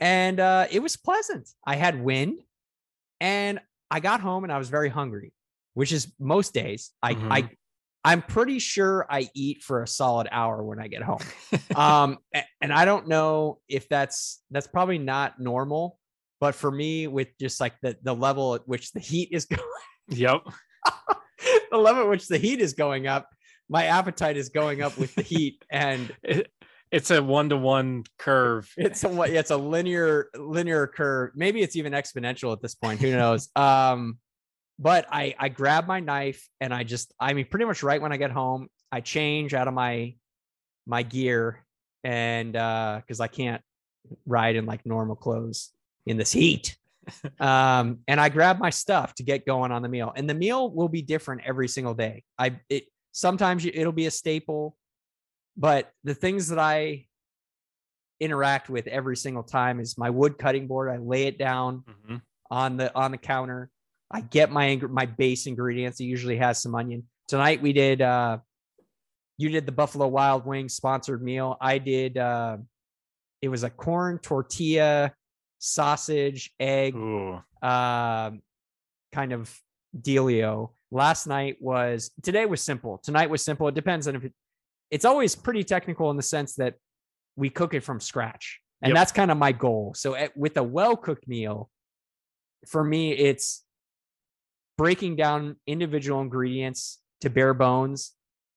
And 0.00 0.40
uh, 0.40 0.66
it 0.70 0.80
was 0.80 0.96
pleasant. 0.96 1.48
I 1.64 1.76
had 1.76 2.02
wind 2.02 2.40
and 3.20 3.60
I 3.90 4.00
got 4.00 4.20
home 4.20 4.44
and 4.44 4.52
I 4.52 4.58
was 4.58 4.68
very 4.68 4.88
hungry, 4.90 5.32
which 5.74 5.92
is 5.92 6.12
most 6.18 6.52
days. 6.52 6.90
I, 7.02 7.14
Mhm. 7.14 7.32
I 7.32 7.50
I'm 8.06 8.22
pretty 8.22 8.58
sure 8.60 9.04
I 9.10 9.28
eat 9.34 9.62
for 9.62 9.82
a 9.82 9.86
solid 9.88 10.28
hour 10.30 10.62
when 10.62 10.78
I 10.80 10.86
get 10.88 11.02
home. 11.02 11.18
um, 11.76 12.18
and 12.60 12.72
I 12.72 12.84
don't 12.84 13.08
know 13.08 13.58
if 13.68 13.88
that's 13.88 14.42
that's 14.50 14.66
probably 14.68 14.98
not 14.98 15.40
normal, 15.40 15.98
but 16.40 16.54
for 16.54 16.70
me, 16.70 17.06
with 17.08 17.28
just 17.40 17.60
like 17.60 17.74
the 17.82 17.96
the 18.02 18.14
level 18.14 18.54
at 18.54 18.66
which 18.68 18.92
the 18.92 19.00
heat 19.00 19.30
is 19.32 19.44
going, 19.56 19.60
Yep. 20.08 20.42
the 21.70 21.76
level 21.78 22.02
at 22.04 22.08
which 22.08 22.28
the 22.28 22.38
heat 22.38 22.60
is 22.60 22.74
going 22.74 23.06
up, 23.06 23.28
my 23.68 23.86
appetite 23.86 24.36
is 24.36 24.48
going 24.50 24.82
up 24.82 24.96
with 24.96 25.14
the 25.14 25.22
heat, 25.22 25.64
and 25.70 26.14
It- 26.22 26.50
it's 26.92 27.10
a 27.10 27.20
one 27.20 27.48
to 27.48 27.56
one 27.56 28.04
curve. 28.16 28.72
it's 28.76 29.02
a 29.02 29.22
it's 29.22 29.50
a 29.50 29.56
linear 29.56 30.28
linear 30.38 30.86
curve 30.86 31.32
maybe 31.34 31.60
it's 31.60 31.74
even 31.74 31.92
exponential 31.92 32.52
at 32.52 32.62
this 32.62 32.76
point 32.76 33.00
who 33.00 33.10
knows 33.10 33.48
um 33.56 34.18
but 34.78 35.06
i 35.10 35.34
i 35.38 35.48
grab 35.48 35.86
my 35.86 36.00
knife 36.00 36.48
and 36.60 36.72
i 36.74 36.82
just 36.84 37.12
i 37.20 37.32
mean 37.32 37.46
pretty 37.50 37.64
much 37.64 37.82
right 37.82 38.00
when 38.00 38.12
i 38.12 38.16
get 38.16 38.30
home 38.30 38.68
i 38.92 39.00
change 39.00 39.54
out 39.54 39.68
of 39.68 39.74
my 39.74 40.14
my 40.86 41.02
gear 41.02 41.64
and 42.04 42.56
uh 42.56 43.00
because 43.00 43.20
i 43.20 43.26
can't 43.26 43.62
ride 44.26 44.56
in 44.56 44.66
like 44.66 44.84
normal 44.86 45.16
clothes 45.16 45.72
in 46.06 46.16
this 46.16 46.32
heat 46.32 46.76
um 47.40 47.98
and 48.08 48.20
i 48.20 48.28
grab 48.28 48.58
my 48.58 48.70
stuff 48.70 49.14
to 49.14 49.22
get 49.22 49.46
going 49.46 49.72
on 49.72 49.82
the 49.82 49.88
meal 49.88 50.12
and 50.16 50.28
the 50.28 50.34
meal 50.34 50.70
will 50.70 50.88
be 50.88 51.02
different 51.02 51.40
every 51.44 51.68
single 51.68 51.94
day 51.94 52.22
i 52.38 52.58
it 52.68 52.84
sometimes 53.12 53.64
it'll 53.64 53.92
be 53.92 54.06
a 54.06 54.10
staple 54.10 54.76
but 55.56 55.90
the 56.04 56.14
things 56.14 56.48
that 56.48 56.58
i 56.58 57.06
interact 58.20 58.68
with 58.68 58.86
every 58.86 59.16
single 59.16 59.42
time 59.42 59.80
is 59.80 59.98
my 59.98 60.08
wood 60.10 60.38
cutting 60.38 60.66
board. 60.66 60.90
I 60.90 60.96
lay 60.96 61.24
it 61.26 61.38
down 61.38 61.84
Mhm. 61.86 62.22
on 62.50 62.76
the 62.76 62.94
on 62.94 63.10
the 63.10 63.18
counter. 63.18 63.70
I 64.10 64.20
get 64.20 64.50
my 64.50 64.76
my 64.88 65.06
base 65.06 65.46
ingredients. 65.46 66.00
It 66.00 66.04
usually 66.04 66.36
has 66.38 66.60
some 66.62 66.74
onion. 66.74 67.04
Tonight 67.28 67.60
we 67.62 67.72
did 67.72 68.02
uh 68.02 68.38
you 69.38 69.48
did 69.50 69.66
the 69.66 69.72
Buffalo 69.72 70.06
Wild 70.06 70.46
Wings 70.46 70.74
sponsored 70.74 71.22
meal. 71.22 71.56
I 71.60 71.78
did 71.78 72.16
uh 72.18 72.58
it 73.42 73.48
was 73.48 73.64
a 73.64 73.70
corn 73.70 74.18
tortilla, 74.18 75.12
sausage, 75.58 76.52
egg, 76.58 76.94
um, 77.62 78.42
kind 79.12 79.32
of 79.32 79.54
dealio. 80.00 80.70
Last 80.90 81.26
night 81.26 81.56
was 81.60 82.10
today 82.22 82.46
was 82.46 82.62
simple. 82.62 82.98
Tonight 82.98 83.28
was 83.28 83.42
simple. 83.44 83.68
It 83.68 83.74
depends 83.74 84.08
on 84.08 84.16
if 84.16 84.24
it, 84.24 84.32
it's 84.90 85.04
always 85.04 85.34
pretty 85.34 85.64
technical 85.64 86.10
in 86.10 86.16
the 86.16 86.22
sense 86.22 86.54
that 86.54 86.74
we 87.34 87.50
cook 87.50 87.74
it 87.74 87.80
from 87.82 88.00
scratch, 88.00 88.60
and 88.80 88.90
Yep. 88.90 88.94
that's 88.94 89.12
kind 89.12 89.30
of 89.30 89.36
my 89.36 89.52
goal. 89.52 89.92
So 89.94 90.14
at, 90.14 90.34
with 90.36 90.56
a 90.56 90.62
well 90.62 90.96
cooked 90.96 91.26
meal, 91.28 91.68
for 92.68 92.82
me, 92.82 93.12
it's 93.12 93.64
breaking 94.76 95.16
down 95.16 95.56
individual 95.66 96.20
ingredients 96.20 97.00
to 97.20 97.30
bare 97.30 97.54
bones. 97.54 98.12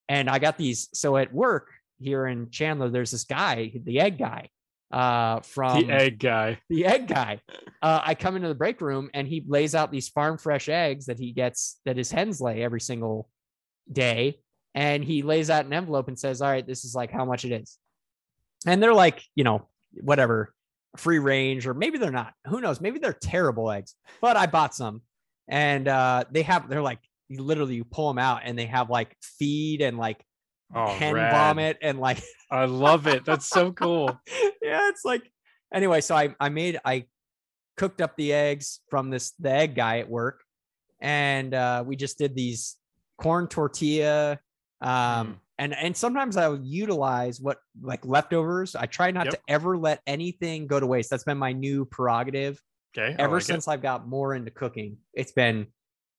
And 0.07 0.29
I 0.29 0.39
got 0.39 0.57
these. 0.57 0.89
So 0.93 1.17
at 1.17 1.33
work 1.33 1.69
here 1.99 2.27
in 2.27 2.49
Chandler, 2.49 2.89
there's 2.89 3.11
this 3.11 3.23
guy, 3.23 3.71
the 3.83 3.99
egg 3.99 4.17
guy, 4.17 4.49
uh, 4.91 5.41
from 5.41 5.85
the 5.85 5.93
egg 5.93 6.19
guy. 6.19 6.59
the 6.69 6.85
egg 6.85 7.07
guy. 7.07 7.39
Uh, 7.81 8.01
I 8.03 8.15
come 8.15 8.35
into 8.35 8.47
the 8.47 8.55
break 8.55 8.81
room 8.81 9.09
and 9.13 9.27
he 9.27 9.43
lays 9.47 9.75
out 9.75 9.91
these 9.91 10.09
farm 10.09 10.37
fresh 10.37 10.67
eggs 10.67 11.05
that 11.05 11.19
he 11.19 11.31
gets 11.31 11.79
that 11.85 11.97
his 11.97 12.11
hens 12.11 12.41
lay 12.41 12.63
every 12.63 12.81
single 12.81 13.29
day. 13.91 14.39
And 14.75 15.03
he 15.03 15.21
lays 15.21 15.49
out 15.49 15.65
an 15.65 15.73
envelope 15.73 16.07
and 16.07 16.17
says, 16.17 16.41
All 16.41 16.49
right, 16.49 16.65
this 16.65 16.85
is 16.85 16.95
like 16.95 17.11
how 17.11 17.25
much 17.25 17.45
it 17.45 17.51
is. 17.51 17.77
And 18.65 18.81
they're 18.81 18.93
like, 18.93 19.23
you 19.35 19.43
know, 19.43 19.67
whatever, 19.93 20.53
free 20.97 21.19
range, 21.19 21.67
or 21.67 21.73
maybe 21.73 21.97
they're 21.97 22.11
not. 22.11 22.33
Who 22.47 22.61
knows? 22.61 22.81
Maybe 22.81 22.99
they're 22.99 23.13
terrible 23.13 23.71
eggs, 23.71 23.95
but 24.21 24.37
I 24.37 24.47
bought 24.47 24.75
some. 24.75 25.01
And 25.49 25.87
uh, 25.87 26.23
they 26.31 26.43
have, 26.43 26.69
they're 26.69 26.81
like, 26.81 26.99
you 27.27 27.41
literally, 27.43 27.75
you 27.75 27.83
pull 27.83 28.07
them 28.07 28.17
out 28.19 28.41
and 28.45 28.57
they 28.57 28.67
have 28.67 28.89
like 28.89 29.15
feed 29.21 29.81
and 29.81 29.97
like 29.97 30.23
Oh, 30.73 30.93
hen 30.93 31.15
rad. 31.15 31.31
vomit 31.31 31.77
and 31.81 31.99
like 31.99 32.21
I 32.51 32.65
love 32.65 33.07
it. 33.07 33.25
That's 33.25 33.47
so 33.47 33.71
cool. 33.71 34.19
yeah, 34.61 34.89
it's 34.89 35.03
like 35.03 35.23
anyway. 35.73 35.99
So 36.01 36.15
I 36.15 36.35
I 36.39 36.49
made 36.49 36.79
I 36.85 37.05
cooked 37.75 38.01
up 38.01 38.15
the 38.17 38.33
eggs 38.33 38.79
from 38.89 39.09
this 39.09 39.31
the 39.39 39.49
egg 39.51 39.73
guy 39.75 39.97
at 39.97 40.07
work, 40.09 40.43
and 41.01 41.53
uh, 41.55 41.83
we 41.85 41.95
just 41.95 42.19
did 42.19 42.35
these 42.35 42.75
corn 43.17 43.47
tortilla. 43.47 44.39
Um, 44.81 44.89
Mm. 44.89 45.35
and 45.57 45.75
and 45.75 45.97
sometimes 45.97 46.37
I'll 46.37 46.59
utilize 46.61 47.41
what 47.41 47.57
like 47.81 48.05
leftovers. 48.05 48.75
I 48.75 48.85
try 48.85 49.09
not 49.09 49.25
Yep. 49.25 49.33
to 49.33 49.39
ever 49.47 49.75
let 49.75 50.01
anything 50.05 50.67
go 50.67 50.79
to 50.79 50.85
waste. 50.85 51.09
That's 51.09 51.23
been 51.23 51.39
my 51.39 51.51
new 51.51 51.85
prerogative 51.85 52.61
Okay. 52.97 53.15
I 53.17 53.23
ever 53.23 53.35
like 53.35 53.43
it. 53.43 53.45
since 53.45 53.67
I've 53.67 53.81
got 53.81 54.07
more 54.07 54.33
into 54.35 54.51
cooking. 54.51 54.97
It's 55.13 55.31
been 55.31 55.67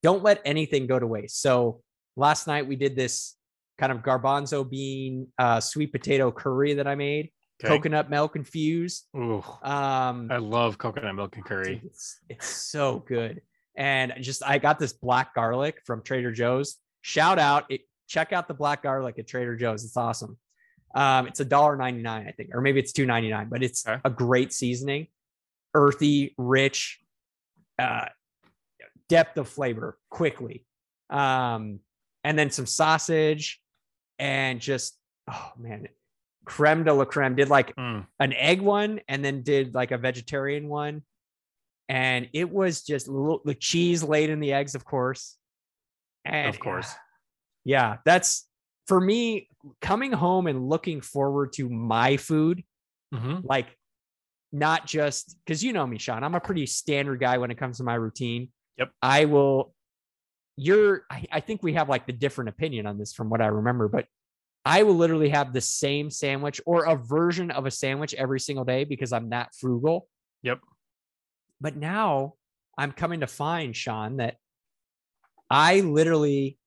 don't 0.02 0.22
let 0.22 0.40
anything 0.44 0.86
go 0.86 0.98
to 0.98 1.06
waste. 1.06 1.42
So 1.42 1.82
last 2.16 2.46
night 2.46 2.66
we 2.66 2.76
did 2.76 2.96
this 2.96 3.36
kind 3.78 3.92
of 3.92 3.98
garbanzo 3.98 4.68
bean 4.68 5.26
uh, 5.38 5.60
sweet 5.60 5.92
potato 5.92 6.30
curry 6.30 6.74
that 6.74 6.86
I 6.86 6.94
made, 6.94 7.30
Okay. 7.62 7.68
coconut 7.76 8.08
milk 8.08 8.36
infused. 8.36 9.06
Ooh, 9.16 9.42
Um, 9.62 10.28
I 10.30 10.38
love 10.38 10.78
coconut 10.78 11.14
milk 11.14 11.36
and 11.36 11.44
curry. 11.44 11.82
it's 11.84 12.18
it's 12.28 12.46
so 12.46 13.00
good. 13.00 13.42
And 13.76 14.14
just 14.20 14.42
I 14.46 14.58
got 14.58 14.78
this 14.78 14.92
black 14.92 15.34
garlic 15.34 15.80
from 15.84 16.02
Trader 16.02 16.32
Joe's. 16.32 16.76
Shout 17.02 17.38
out 17.38 17.64
it. 17.70 17.82
Check 18.08 18.32
out 18.32 18.48
the 18.48 18.54
black 18.54 18.82
garlic 18.82 19.18
at 19.18 19.26
Trader 19.28 19.56
Joe's. 19.56 19.84
It's 19.84 19.96
awesome. 19.96 20.36
Um, 20.94 21.26
it's 21.28 21.38
a 21.40 21.44
dollar 21.44 21.76
ninety 21.76 22.02
nine, 22.02 22.26
I 22.26 22.32
think, 22.32 22.50
or 22.54 22.60
maybe 22.60 22.80
it's 22.80 22.92
two 22.92 23.06
ninety 23.06 23.28
nine, 23.30 23.48
but 23.48 23.62
it's 23.62 23.86
Okay. 23.86 24.00
a 24.04 24.10
great 24.10 24.52
seasoning, 24.52 25.06
earthy, 25.74 26.34
rich, 26.38 26.98
uh, 27.78 28.06
depth 29.08 29.36
of 29.38 29.48
flavor 29.48 29.98
quickly. 30.10 30.64
Um, 31.10 31.80
and 32.24 32.38
then 32.38 32.50
some 32.50 32.66
sausage 32.66 33.60
and 34.18 34.60
just 34.60 34.96
oh 35.30 35.52
man, 35.58 35.88
creme 36.44 36.84
de 36.84 36.92
la 36.92 37.04
creme. 37.04 37.34
Did 37.34 37.48
like 37.48 37.74
Mm. 37.76 38.06
an 38.18 38.32
egg 38.34 38.60
one 38.60 39.00
and 39.08 39.24
then 39.24 39.42
did 39.42 39.74
like 39.74 39.90
a 39.90 39.98
vegetarian 39.98 40.68
one. 40.68 41.02
And 41.88 42.28
it 42.32 42.48
was 42.50 42.82
just 42.84 43.08
little, 43.08 43.40
the 43.44 43.54
cheese 43.54 44.02
laid 44.04 44.30
in 44.30 44.38
the 44.38 44.52
eggs, 44.52 44.74
of 44.76 44.84
course. 44.84 45.36
And 46.24 46.48
Of 46.48 46.60
course. 46.60 46.92
yeah, 47.64 47.96
that's 48.04 48.46
for 48.86 49.00
me 49.00 49.48
coming 49.80 50.12
home 50.12 50.46
and 50.46 50.68
looking 50.68 51.00
forward 51.00 51.52
to 51.54 51.68
my 51.68 52.16
food, 52.16 52.62
Mhm. 53.12 53.42
like 53.44 53.76
not 54.52 54.86
just 54.86 55.36
because 55.44 55.62
you 55.62 55.72
know 55.72 55.86
me, 55.86 55.98
Sean, 55.98 56.24
I'm 56.24 56.34
a 56.34 56.40
pretty 56.40 56.66
standard 56.66 57.20
guy 57.20 57.38
when 57.38 57.50
it 57.50 57.58
comes 57.58 57.78
to 57.78 57.84
my 57.84 57.94
routine. 57.94 58.48
Yep. 58.78 58.90
I 59.00 59.26
will, 59.26 59.74
you're, 60.56 61.04
I, 61.10 61.26
I 61.30 61.40
think 61.40 61.62
we 61.62 61.74
have 61.74 61.88
like 61.88 62.06
the 62.06 62.12
different 62.12 62.48
opinion 62.48 62.86
on 62.86 62.98
this 62.98 63.12
from 63.12 63.30
what 63.30 63.40
I 63.40 63.46
remember, 63.46 63.88
but 63.88 64.06
I 64.64 64.82
will 64.82 64.94
literally 64.94 65.30
have 65.30 65.52
the 65.52 65.60
same 65.60 66.10
sandwich 66.10 66.60
or 66.66 66.84
a 66.84 66.96
version 66.96 67.50
of 67.50 67.66
a 67.66 67.70
sandwich 67.70 68.14
every 68.14 68.40
single 68.40 68.64
day 68.64 68.84
because 68.84 69.12
I'm 69.12 69.30
that 69.30 69.54
frugal. 69.54 70.08
Yep. 70.42 70.60
But 71.60 71.76
now 71.76 72.34
I'm 72.76 72.92
coming 72.92 73.20
to 73.20 73.26
find, 73.26 73.74
Sean, 73.74 74.16
that 74.16 74.36
I 75.48 75.80
literally 75.80 76.58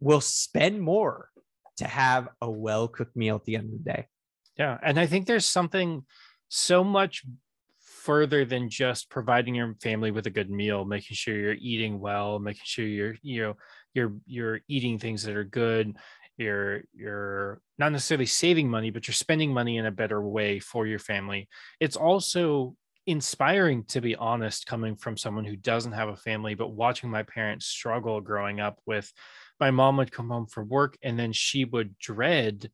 will 0.00 0.20
spend 0.20 0.80
more 0.80 1.30
to 1.78 1.86
have 1.86 2.28
a 2.40 2.50
well 2.50 2.88
cooked 2.88 3.16
meal 3.16 3.36
at 3.36 3.44
the 3.44 3.56
end 3.56 3.66
of 3.66 3.84
the 3.84 3.92
day. 3.92 4.06
Yeah. 4.56 4.78
And 4.82 4.98
I 4.98 5.06
think 5.06 5.26
there's 5.26 5.46
something 5.46 6.04
so 6.48 6.82
much 6.82 7.24
further 7.80 8.44
than 8.44 8.70
just 8.70 9.10
providing 9.10 9.54
your 9.54 9.74
family 9.82 10.10
with 10.10 10.26
a 10.26 10.30
good 10.30 10.50
meal 10.50 10.84
making 10.84 11.14
sure 11.14 11.36
you're 11.36 11.56
eating 11.58 12.00
well 12.00 12.38
making 12.38 12.62
sure 12.64 12.86
you're 12.86 13.14
you 13.22 13.42
know 13.42 13.54
you're 13.98 14.14
you're 14.26 14.60
eating 14.68 14.98
things 14.98 15.22
that 15.24 15.36
are 15.36 15.44
good. 15.44 15.96
You're 16.36 16.82
you're 16.94 17.60
not 17.78 17.92
necessarily 17.92 18.26
saving 18.26 18.70
money 18.70 18.90
but 18.90 19.06
you're 19.06 19.14
spending 19.14 19.52
money 19.52 19.76
in 19.76 19.86
a 19.86 19.90
better 19.90 20.22
way 20.22 20.60
for 20.60 20.86
your 20.86 21.00
family. 21.00 21.48
It's 21.80 21.96
also 21.96 22.76
inspiring 23.06 23.84
to 23.84 24.00
be 24.00 24.14
honest 24.16 24.66
coming 24.66 24.94
from 24.94 25.16
someone 25.16 25.44
who 25.44 25.56
doesn't 25.56 25.92
have 25.92 26.10
a 26.10 26.16
family 26.16 26.54
but 26.54 26.72
watching 26.72 27.10
my 27.10 27.22
parents 27.22 27.64
struggle 27.64 28.20
growing 28.20 28.60
up 28.60 28.78
with 28.84 29.10
my 29.58 29.70
mom 29.70 29.96
would 29.96 30.12
come 30.12 30.28
home 30.28 30.46
from 30.46 30.68
work 30.68 30.98
and 31.02 31.18
then 31.18 31.32
she 31.32 31.64
would 31.64 31.98
dread 31.98 32.70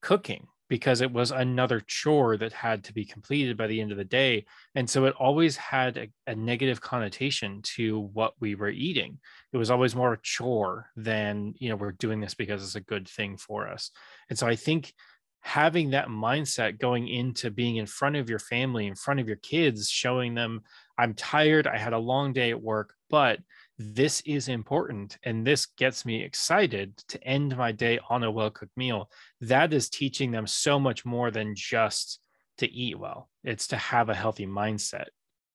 cooking 0.00 0.46
because 0.68 1.00
it 1.00 1.12
was 1.12 1.30
another 1.30 1.80
chore 1.86 2.36
that 2.36 2.52
had 2.52 2.82
to 2.84 2.92
be 2.92 3.04
completed 3.04 3.56
by 3.56 3.66
the 3.66 3.80
end 3.80 3.92
of 3.92 3.98
the 3.98 4.04
day. 4.04 4.44
And 4.74 4.88
so 4.88 5.04
it 5.04 5.14
always 5.18 5.56
had 5.56 5.96
a, 5.96 6.08
a, 6.26 6.34
negative 6.34 6.80
connotation 6.80 7.62
to 7.76 8.00
what 8.12 8.34
we 8.40 8.54
were 8.54 8.68
eating. 8.68 9.18
It 9.52 9.58
was 9.58 9.70
always 9.70 9.94
more 9.94 10.14
a 10.14 10.20
chore 10.22 10.86
than, 10.96 11.54
you 11.58 11.68
know, 11.68 11.76
we're 11.76 11.92
doing 11.92 12.20
this 12.20 12.34
because 12.34 12.62
it's 12.62 12.74
a 12.74 12.80
good 12.80 13.08
thing 13.08 13.36
for 13.36 13.68
us. 13.68 13.90
And 14.28 14.38
so 14.38 14.46
I 14.46 14.56
think 14.56 14.92
having 15.40 15.90
that 15.90 16.08
mindset 16.08 16.78
going 16.80 17.06
into 17.06 17.52
being 17.52 17.76
in 17.76 17.86
front 17.86 18.16
of 18.16 18.28
your 18.28 18.40
family, 18.40 18.88
in 18.88 18.96
front 18.96 19.20
of 19.20 19.28
your 19.28 19.36
kids, 19.36 19.88
showing 19.88 20.34
them, 20.34 20.62
I'm 20.98 21.14
tired, 21.14 21.68
I 21.68 21.78
had 21.78 21.92
a 21.92 21.98
long 21.98 22.32
day 22.32 22.50
at 22.50 22.60
work, 22.60 22.94
but 23.08 23.38
this 23.78 24.22
is 24.24 24.48
important 24.48 25.18
and 25.22 25.46
this 25.46 25.66
gets 25.66 26.06
me 26.06 26.22
excited 26.22 26.96
to 27.08 27.22
end 27.22 27.56
my 27.56 27.72
day 27.72 27.98
on 28.08 28.22
a 28.24 28.30
well 28.30 28.50
cooked 28.50 28.76
meal. 28.76 29.10
That 29.40 29.72
is 29.72 29.90
teaching 29.90 30.30
them 30.30 30.46
so 30.46 30.78
much 30.78 31.04
more 31.04 31.30
than 31.30 31.54
just 31.54 32.20
to 32.58 32.70
eat 32.70 32.98
well. 32.98 33.28
It's 33.44 33.66
to 33.68 33.76
have 33.76 34.08
a 34.08 34.14
healthy 34.14 34.46
mindset. 34.46 35.06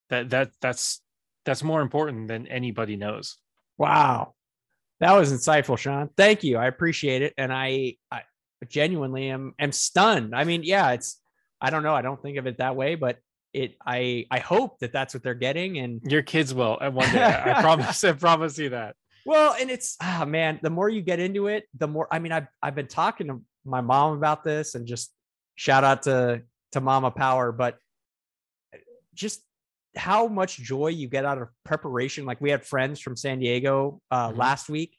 That 0.09 0.29
that 0.29 0.51
that's 0.61 1.01
that's 1.45 1.63
more 1.63 1.81
important 1.81 2.27
than 2.27 2.45
anybody 2.47 2.95
knows. 2.95 3.37
Wow. 3.77 4.35
That 4.99 5.13
was 5.13 5.33
insightful 5.33 5.77
sean. 5.77 6.09
Thank 6.15 6.43
you. 6.43 6.57
I 6.57 6.67
appreciate 6.67 7.23
it 7.23 7.33
and 7.37 7.51
i 7.51 7.95
i 8.11 8.21
genuinely 8.69 9.29
am 9.29 9.55
am 9.57 9.71
stunned. 9.71 10.35
I 10.35 10.43
mean 10.43 10.61
yeah 10.63 10.91
it's 10.91 11.19
i 11.59 11.71
don't 11.71 11.83
know. 11.83 11.95
I 11.95 12.03
don't 12.03 12.21
think 12.21 12.37
of 12.37 12.45
it 12.45 12.59
that 12.59 12.75
way 12.75 12.93
but 12.93 13.17
it 13.53 13.75
i 13.85 14.25
i 14.31 14.39
hope 14.39 14.79
that 14.79 14.93
that's 14.93 15.13
what 15.13 15.23
they're 15.23 15.33
getting 15.33 15.77
and 15.77 16.01
your 16.03 16.21
kids 16.21 16.53
will 16.53 16.77
at 16.81 16.93
one 16.93 17.11
day 17.11 17.23
i 17.23 17.61
promise 17.61 18.03
i 18.03 18.11
promise 18.13 18.57
you 18.57 18.69
that. 18.69 18.95
Well 19.25 19.55
and 19.59 19.69
it's 19.69 19.97
ah 20.01 20.21
oh 20.21 20.25
man 20.25 20.59
the 20.63 20.69
more 20.69 20.89
you 20.89 21.01
get 21.01 21.19
into 21.19 21.47
it 21.47 21.65
the 21.77 21.87
more 21.87 22.07
i 22.11 22.19
mean 22.19 22.31
i've, 22.31 22.47
I've 22.63 22.75
been 22.75 22.87
talking 22.87 23.27
to 23.27 23.41
my 23.65 23.81
mom 23.81 24.17
about 24.17 24.43
this 24.43 24.73
and 24.75 24.87
just 24.87 25.13
shout 25.55 25.83
out 25.83 26.03
to 26.03 26.41
to 26.71 26.81
mama 26.81 27.11
power 27.11 27.51
but 27.51 27.77
just 29.13 29.41
how 29.95 30.27
much 30.27 30.57
joy 30.57 30.87
you 30.87 31.09
get 31.09 31.25
out 31.25 31.37
of 31.37 31.49
preparation. 31.65 32.25
Like 32.25 32.39
we 32.39 32.49
had 32.49 32.65
friends 32.65 32.99
from 32.99 33.15
san 33.15 33.39
diego 33.39 34.01
uh, 34.09 34.29
mm-hmm. 34.29 34.39
last 34.39 34.69
week 34.69 34.97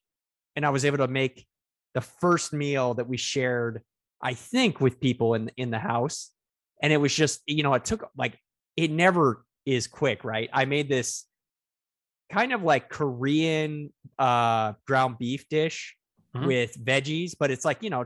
and 0.57 0.67
i 0.67 0.71
was 0.71 0.85
able 0.85 0.99
to 0.99 1.09
make 1.09 1.47
the 1.95 2.01
first 2.01 2.53
meal 2.53 2.95
that 2.95 3.09
we 3.09 3.17
shared 3.17 3.83
i 4.21 4.35
think 4.35 4.81
with 4.81 5.01
people 5.01 5.35
in 5.35 5.51
in 5.57 5.71
the 5.71 5.79
house 5.79 6.32
and 6.83 6.93
it 6.93 6.99
was 6.99 7.15
just 7.15 7.41
you 7.47 7.63
know 7.63 7.73
it 7.75 7.85
took 7.85 8.11
like 8.17 8.39
it 8.77 8.91
never 8.91 9.45
is 9.65 9.87
quick 9.87 10.25
right 10.25 10.51
i 10.53 10.65
made 10.65 10.89
this 10.89 11.25
kind 12.31 12.53
of 12.53 12.63
like 12.63 12.89
korean 12.89 13.93
uh 14.19 14.73
ground 14.87 15.17
beef 15.19 15.49
dish 15.49 15.97
mm-hmm. 16.35 16.47
with 16.47 16.77
veggies 16.85 17.35
but 17.39 17.51
it's 17.51 17.65
like 17.65 17.83
you 17.83 17.91
know 17.91 18.05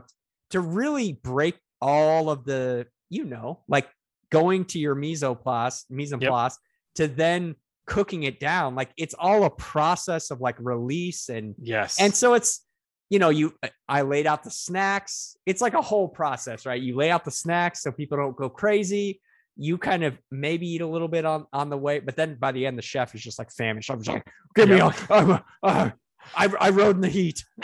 to 0.51 0.61
really 0.61 1.13
break 1.13 1.57
all 1.81 2.29
of 2.29 2.45
the 2.45 2.85
you 3.09 3.25
know 3.25 3.63
like 3.67 3.89
going 4.29 4.65
to 4.65 4.79
your 4.79 4.95
place 4.95 5.85
mise 5.89 6.13
en 6.13 6.19
place 6.19 6.29
yep. 6.29 6.51
to 6.95 7.07
then 7.07 7.55
cooking 7.85 8.23
it 8.23 8.39
down 8.39 8.75
like 8.75 8.91
it's 8.97 9.15
all 9.17 9.45
a 9.45 9.49
process 9.49 10.29
of 10.29 10.41
like 10.41 10.55
release 10.59 11.29
and 11.29 11.55
yes 11.61 11.99
and 12.01 12.13
so 12.13 12.33
it's 12.33 12.66
you 13.09 13.19
know, 13.19 13.29
you 13.29 13.53
I 13.87 14.01
laid 14.01 14.27
out 14.27 14.43
the 14.43 14.51
snacks. 14.51 15.37
It's 15.45 15.61
like 15.61 15.73
a 15.73 15.81
whole 15.81 16.07
process, 16.07 16.65
right? 16.65 16.81
You 16.81 16.95
lay 16.95 17.09
out 17.09 17.25
the 17.25 17.31
snacks 17.31 17.83
so 17.83 17.91
people 17.91 18.17
don't 18.17 18.35
go 18.35 18.49
crazy. 18.49 19.21
You 19.55 19.77
kind 19.77 20.03
of 20.03 20.17
maybe 20.29 20.67
eat 20.67 20.81
a 20.81 20.87
little 20.87 21.07
bit 21.07 21.25
on 21.25 21.45
on 21.53 21.69
the 21.69 21.77
way, 21.77 21.99
but 21.99 22.15
then 22.15 22.35
by 22.35 22.51
the 22.51 22.65
end, 22.65 22.77
the 22.77 22.83
chef 22.83 23.15
is 23.15 23.21
just 23.21 23.39
like 23.39 23.51
famished. 23.51 23.89
I'm 23.89 24.01
just 24.01 24.09
like, 24.09 24.27
give 24.55 24.69
me, 24.69 24.79
a, 24.79 24.87
uh, 25.09 25.39
uh, 25.63 25.89
I 26.35 26.47
I 26.59 26.69
rode 26.69 26.95
in 26.95 27.01
the 27.01 27.09
heat. 27.09 27.43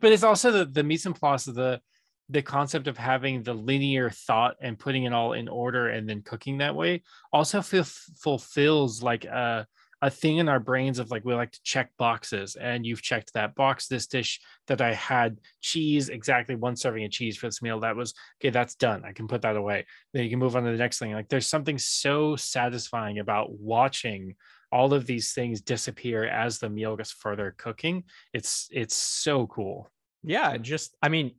but 0.00 0.12
it's 0.12 0.22
also 0.22 0.50
the 0.50 0.64
the 0.66 0.84
mise 0.84 1.06
en 1.06 1.14
place, 1.14 1.44
the 1.44 1.80
the 2.28 2.42
concept 2.42 2.86
of 2.86 2.96
having 2.96 3.42
the 3.42 3.54
linear 3.54 4.10
thought 4.10 4.56
and 4.60 4.78
putting 4.78 5.04
it 5.04 5.12
all 5.12 5.32
in 5.32 5.48
order 5.48 5.88
and 5.88 6.08
then 6.08 6.22
cooking 6.22 6.58
that 6.58 6.74
way 6.74 7.02
also 7.32 7.60
feel, 7.60 7.84
fulfills 7.84 9.02
like 9.02 9.24
a 9.26 9.66
a 10.02 10.10
thing 10.10 10.38
in 10.38 10.48
our 10.48 10.60
brains 10.60 10.98
of 10.98 11.10
like 11.10 11.24
we 11.24 11.32
like 11.34 11.52
to 11.52 11.62
check 11.62 11.90
boxes 11.96 12.56
and 12.56 12.84
you've 12.84 13.02
checked 13.02 13.32
that 13.32 13.54
box 13.54 13.86
this 13.86 14.08
dish 14.08 14.40
that 14.66 14.80
i 14.80 14.92
had 14.92 15.38
cheese 15.60 16.08
exactly 16.08 16.56
one 16.56 16.76
serving 16.76 17.04
of 17.04 17.10
cheese 17.10 17.36
for 17.36 17.46
this 17.46 17.62
meal 17.62 17.80
that 17.80 17.96
was 17.96 18.12
okay 18.40 18.50
that's 18.50 18.74
done 18.74 19.04
i 19.04 19.12
can 19.12 19.28
put 19.28 19.42
that 19.42 19.56
away. 19.56 19.86
Then 20.12 20.24
you 20.24 20.30
can 20.30 20.38
move 20.38 20.56
on 20.56 20.64
to 20.64 20.72
the 20.72 20.76
next 20.76 20.98
thing 20.98 21.12
like 21.12 21.28
there's 21.28 21.46
something 21.46 21.78
so 21.78 22.36
satisfying 22.36 23.18
about 23.18 23.52
watching 23.52 24.34
all 24.70 24.92
of 24.94 25.06
these 25.06 25.32
things 25.32 25.60
disappear 25.60 26.24
as 26.24 26.58
the 26.58 26.70
meal 26.70 26.96
gets 26.96 27.12
further 27.12 27.54
cooking. 27.56 28.04
It's 28.32 28.68
it's 28.72 28.96
so 28.96 29.46
cool. 29.46 29.90
Yeah 30.24 30.56
just 30.56 30.96
i 31.02 31.08
mean 31.08 31.32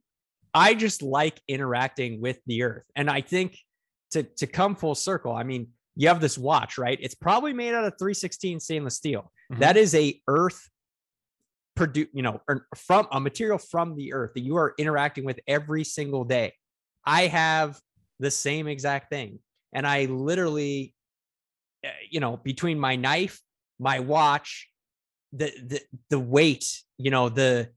i 0.54 0.74
just 0.74 1.02
like 1.02 1.42
interacting 1.48 2.22
with 2.22 2.40
the 2.46 2.64
earth 2.64 2.84
and 2.96 3.10
i 3.10 3.22
think 3.22 3.58
to 4.12 4.24
to 4.24 4.46
come 4.46 4.76
full 4.76 4.96
circle 4.96 5.32
i 5.32 5.44
mean 5.44 5.70
you 5.96 6.08
have 6.08 6.22
this 6.22 6.38
watch, 6.38 6.78
right? 6.78 6.98
It's 7.02 7.16
probably 7.16 7.54
made 7.54 7.74
out 7.74 7.86
of 7.86 7.94
316 8.00 8.60
stainless 8.60 8.96
steel. 8.96 9.32
Mm-hmm. 9.52 9.62
That 9.62 9.78
is 9.78 9.94
a 9.96 10.20
earth 10.28 10.70
produce, 11.76 12.08
you 12.14 12.22
know, 12.22 12.42
from 12.76 13.08
a 13.12 13.20
material 13.20 13.58
from 13.58 13.96
the 13.96 14.14
earth 14.14 14.32
that 14.36 14.42
you 14.42 14.58
are 14.58 14.74
interacting 14.78 15.26
with 15.26 15.40
every 15.48 15.84
single 15.84 16.24
day. 16.24 16.54
I 17.06 17.28
have 17.28 17.80
the 18.20 18.32
same 18.32 18.68
exact 18.68 19.10
thing. 19.10 19.40
And 19.74 19.88
I 19.88 20.06
literally, 20.06 20.94
eh, 21.84 21.90
you 22.10 22.20
know, 22.20 22.38
between 22.38 22.80
my 22.80 22.96
knife, 22.96 23.40
my 23.80 24.00
watch, 24.00 24.70
the 25.32 25.52
the 25.66 25.82
the 26.10 26.20
weight, 26.20 26.82
you 26.98 27.10
know, 27.12 27.30
the 27.30 27.70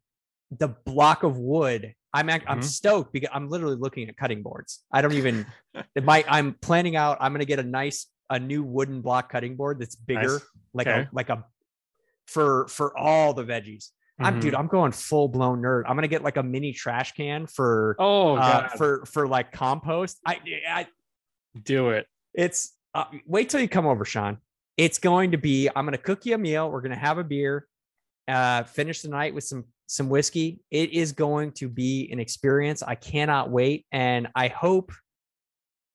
the 0.51 0.69
block 0.69 1.23
of 1.23 1.39
wood 1.39 1.95
I'm 2.17 2.31
act- 2.31 2.45
mm-hmm. 2.47 2.53
I'm 2.53 2.63
stoked 2.63 3.13
because 3.13 3.29
I'm 3.33 3.51
literally 3.51 3.77
looking 3.77 4.09
at 4.09 4.17
cutting 4.17 4.43
boards. 4.43 4.83
I 4.91 5.03
don't 5.03 5.13
even 5.13 5.47
might 6.03 6.25
I'm 6.29 6.55
planning 6.55 6.97
out 6.97 7.19
I'm 7.21 7.33
going 7.33 7.41
to 7.41 7.47
get 7.47 7.59
a 7.59 7.63
nice 7.63 8.07
a 8.31 8.39
new 8.41 8.63
wooden 8.63 9.03
block 9.03 9.31
cutting 9.31 9.55
board 9.55 9.79
that's 9.79 9.95
bigger 9.95 10.33
nice. 10.33 10.41
like 10.73 10.87
okay. 10.87 11.01
a 11.01 11.09
like 11.13 11.29
a 11.29 11.45
for 12.27 12.69
for 12.69 12.97
all 12.97 13.35
the 13.35 13.45
veggies. 13.45 13.91
Mm-hmm. 14.19 14.25
I'm 14.25 14.41
dude, 14.41 14.55
I'm 14.55 14.67
going 14.67 14.93
full 14.93 15.29
blown 15.29 15.61
nerd. 15.61 15.83
I'm 15.87 15.95
gonna 15.95 16.09
get 16.09 16.23
like 16.23 16.39
a 16.39 16.43
mini 16.43 16.73
trash 16.73 17.13
can 17.13 17.47
for 17.47 17.97
oh 17.99 18.37
uh, 18.37 18.69
for 18.69 19.05
for 19.05 19.29
like 19.29 19.53
compost. 19.53 20.19
I 20.25 20.41
I 20.67 20.87
do 21.63 21.91
it. 21.91 22.07
It's 22.33 22.73
uh, 22.95 23.05
wait 23.27 23.51
till 23.51 23.61
you 23.61 23.69
come 23.69 23.87
over, 23.87 24.07
Sean. 24.07 24.39
It's 24.79 24.99
going 24.99 25.33
to 25.33 25.39
be. 25.39 25.69
I'm 25.69 25.85
gonna 25.85 25.99
cook 25.99 26.25
you 26.25 26.35
a 26.35 26.39
meal. 26.39 26.71
We're 26.71 26.81
gonna 26.81 26.97
have 26.97 27.19
a 27.19 27.25
beer. 27.25 27.67
Uh, 28.27 28.63
finish 28.63 29.03
the 29.03 29.09
night 29.11 29.35
with 29.35 29.45
some 29.45 29.67
some 29.87 30.09
whiskey. 30.09 30.61
It 30.71 30.93
is 30.93 31.13
going 31.13 31.53
to 31.53 31.69
be 31.69 32.09
an 32.13 32.19
experience. 32.19 32.83
I 32.83 32.95
cannot 32.95 33.51
wait. 33.51 33.87
And 33.93 34.29
I 34.35 34.49
hope, 34.49 34.93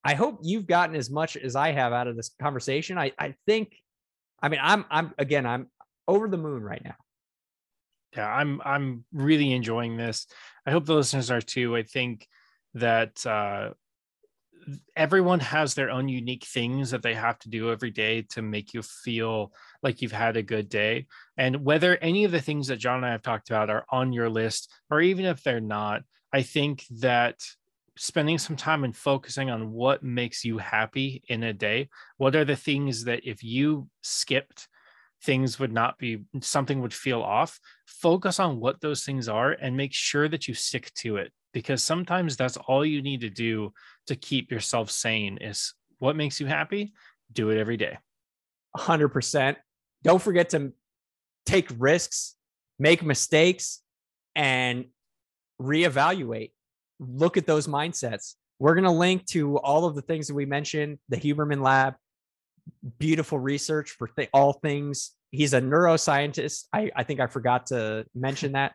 I 0.04 0.14
hope 0.14 0.40
you've 0.44 0.68
gotten 0.68 0.96
as 0.96 1.10
much 1.10 1.38
as 1.38 1.56
I 1.56 1.72
have 1.72 1.94
out 1.94 2.08
of 2.08 2.16
this 2.16 2.32
conversation. 2.42 2.98
I, 2.98 3.12
I 3.20 3.36
think, 3.46 3.76
I 4.42 4.50
mean, 4.50 4.60
I'm, 4.64 4.86
I'm, 4.90 5.14
again, 5.18 5.46
I'm 5.46 5.68
over 6.08 6.28
the 6.28 6.38
moon 6.38 6.64
right 6.64 6.84
now. 6.84 6.96
Yeah, 8.16 8.28
I'm, 8.28 8.62
I'm 8.66 9.06
really 9.14 9.52
enjoying 9.54 9.98
this. 9.98 10.28
I 10.66 10.72
hope 10.72 10.86
the 10.86 10.96
listeners 10.96 11.32
are 11.32 11.42
too. 11.42 11.76
I 11.76 11.84
think 11.84 12.28
that, 12.74 13.26
uh, 13.26 13.72
everyone 14.96 15.40
has 15.40 15.74
their 15.74 15.90
own 15.90 16.08
unique 16.08 16.46
things 16.46 16.92
that 16.92 17.02
they 17.02 17.14
have 17.14 17.40
to 17.40 17.50
do 17.50 17.72
every 17.72 17.92
day 17.92 18.24
to 18.24 18.42
make 18.42 18.74
you 18.74 18.82
feel 18.82 19.54
like 19.84 20.02
you've 20.02 20.12
had 20.12 20.38
a 20.38 20.44
good 20.44 20.70
day. 20.70 21.08
And 21.38 21.66
whether 21.66 21.98
any 21.98 22.24
of 22.24 22.32
the 22.32 22.42
things 22.42 22.68
that 22.68 22.78
John 22.78 22.98
and 22.98 23.06
I 23.06 23.12
have 23.12 23.22
talked 23.22 23.50
about 23.50 23.70
are 23.70 23.86
on 23.90 24.14
your 24.14 24.30
list, 24.30 24.72
or 24.90 25.02
even 25.02 25.26
if 25.26 25.44
they're 25.44 25.62
not, 25.62 26.04
I 26.34 26.44
think 26.44 26.86
that 27.00 27.42
spending 27.98 28.38
some 28.38 28.56
time 28.56 28.84
and 28.84 28.96
focusing 28.96 29.50
on 29.50 29.72
what 29.72 30.04
makes 30.04 30.46
you 30.46 30.58
happy 30.58 31.24
in 31.28 31.44
a 31.44 31.54
day, 31.54 31.90
what 32.18 32.36
are 32.36 32.46
the 32.46 32.56
things 32.56 33.06
that 33.06 33.26
if 33.26 33.44
you 33.44 33.88
skipped, 34.02 34.68
things 35.24 35.60
would 35.60 35.72
not 35.72 35.98
be 35.98 36.24
something 36.42 36.82
would 36.82 36.94
feel 36.94 37.22
off 37.22 37.60
focus 37.86 38.40
on 38.40 38.60
what 38.60 38.82
those 38.82 39.04
things 39.04 39.30
are 39.30 39.52
and 39.52 39.78
make 39.78 39.94
sure 39.94 40.28
that 40.28 40.48
you 40.48 40.54
stick 40.54 40.92
to 40.96 41.18
it 41.18 41.32
because 41.54 41.84
sometimes 41.84 42.38
that's 42.38 42.58
all 42.58 42.86
you 42.86 43.02
need 43.02 43.22
to 43.22 43.30
do 43.30 43.74
to 44.08 44.16
keep 44.16 44.52
yourself 44.52 44.90
sane 44.90 45.38
is 45.42 45.74
what 46.00 46.16
makes 46.16 46.40
you 46.40 46.46
happy 46.46 46.94
do 47.32 47.50
it 47.50 47.60
every 47.60 47.78
day 47.78 47.98
100% 48.78 49.56
don't 50.04 50.22
forget 50.22 50.50
to 50.50 50.72
take 51.46 51.70
risks 51.78 52.36
make 52.80 53.04
mistakes 53.04 53.82
and 54.36 54.86
reevaluate 55.62 56.52
look 57.00 57.38
at 57.38 57.46
those 57.46 57.68
mindsets 57.68 58.36
we're 58.62 58.76
going 58.76 58.84
to 58.84 58.92
link 58.92 59.26
to 59.30 59.58
all 59.58 59.86
of 59.86 59.96
the 59.96 60.04
things 60.04 60.28
that 60.28 60.36
we 60.36 60.46
mentioned, 60.46 61.00
the 61.10 61.18
Huberman 61.18 61.64
Lab, 61.64 61.96
beautiful 63.00 63.40
research 63.40 63.90
for 63.90 64.08
th- 64.10 64.30
all 64.36 64.54
things. 64.54 65.14
He's 65.32 65.54
a 65.54 65.62
neuroscientist. 65.62 66.66
I, 66.72 66.92
I 66.96 67.02
think 67.02 67.20
I 67.20 67.26
forgot 67.26 67.66
to 67.68 68.06
mention 68.14 68.52
that. 68.52 68.74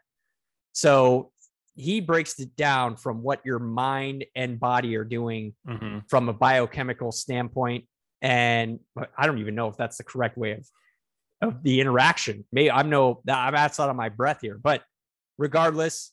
So 0.73 1.31
he 1.77 2.01
breaks 2.01 2.39
it 2.41 2.57
down 2.57 2.97
from 2.97 3.23
what 3.23 3.45
your 3.45 3.59
mind 3.59 4.25
and 4.35 4.59
body 4.59 4.97
are 4.97 5.05
doing 5.05 5.55
Mhm. 5.69 6.09
from 6.09 6.29
a 6.29 6.33
biochemical 6.33 7.13
standpoint. 7.13 7.87
And 8.23 8.81
I 9.17 9.27
don't 9.27 9.39
even 9.39 9.55
know 9.55 9.69
if 9.69 9.77
that's 9.77 9.99
the 9.99 10.05
correct 10.05 10.39
way 10.39 10.53
of, 10.53 10.67
of 11.43 11.63
the 11.63 11.81
interaction. 11.81 12.47
Maybe 12.51 12.71
I'm 12.71 12.89
no, 12.89 13.21
I'm 13.29 13.55
outside 13.55 13.91
of 13.91 13.97
my 13.97 14.09
breath 14.09 14.39
here, 14.41 14.59
but 14.59 14.83
regardless, 15.37 16.13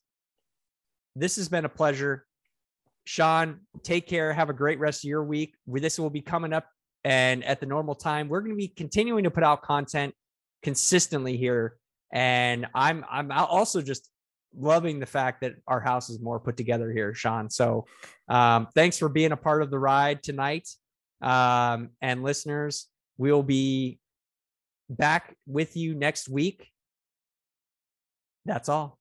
this 1.16 1.38
has 1.38 1.48
been 1.48 1.64
a 1.66 1.70
pleasure. 1.70 2.26
Sean, 3.06 3.62
take 3.84 4.08
care. 4.08 4.34
Have 4.34 4.50
a 4.50 4.54
great 4.54 4.80
rest 4.80 5.04
of 5.04 5.10
your 5.10 5.24
week. 5.24 5.56
This 5.66 5.98
will 5.98 6.10
be 6.10 6.22
coming 6.22 6.52
up 6.54 6.68
and 7.06 7.44
at 7.44 7.60
the 7.60 7.66
normal 7.66 7.96
time. 7.96 8.28
We're 8.28 8.42
going 8.42 8.52
to 8.52 8.58
be 8.58 8.68
continuing 8.68 9.24
to 9.24 9.32
put 9.32 9.44
out 9.44 9.62
content 9.62 10.14
consistently 10.62 11.38
here. 11.38 11.78
And 12.12 12.68
I'm 12.76 13.06
I'm 13.10 13.32
also 13.32 13.82
just 13.82 14.10
loving 14.58 15.00
the 15.00 15.06
fact 15.06 15.42
that 15.42 15.54
our 15.68 15.80
house 15.80 16.10
is 16.10 16.20
more 16.20 16.40
put 16.40 16.58
together 16.58 16.92
here, 16.92 17.14
Sean. 17.14 17.50
So 17.50 17.86
um, 18.28 18.68
thanks 18.76 18.98
for 18.98 19.10
being 19.10 19.32
a 19.32 19.38
part 19.38 19.62
of 19.62 19.72
the 19.72 19.80
ride 19.80 20.24
tonight. 20.24 20.70
Um, 21.22 21.90
and 22.02 22.24
listeners, 22.24 22.88
we'll 23.18 23.44
be 23.44 24.00
back 24.90 25.36
with 25.48 25.76
you 25.78 25.96
next 25.96 26.30
week. 26.30 26.70
That's 28.46 28.70
all. 28.70 29.00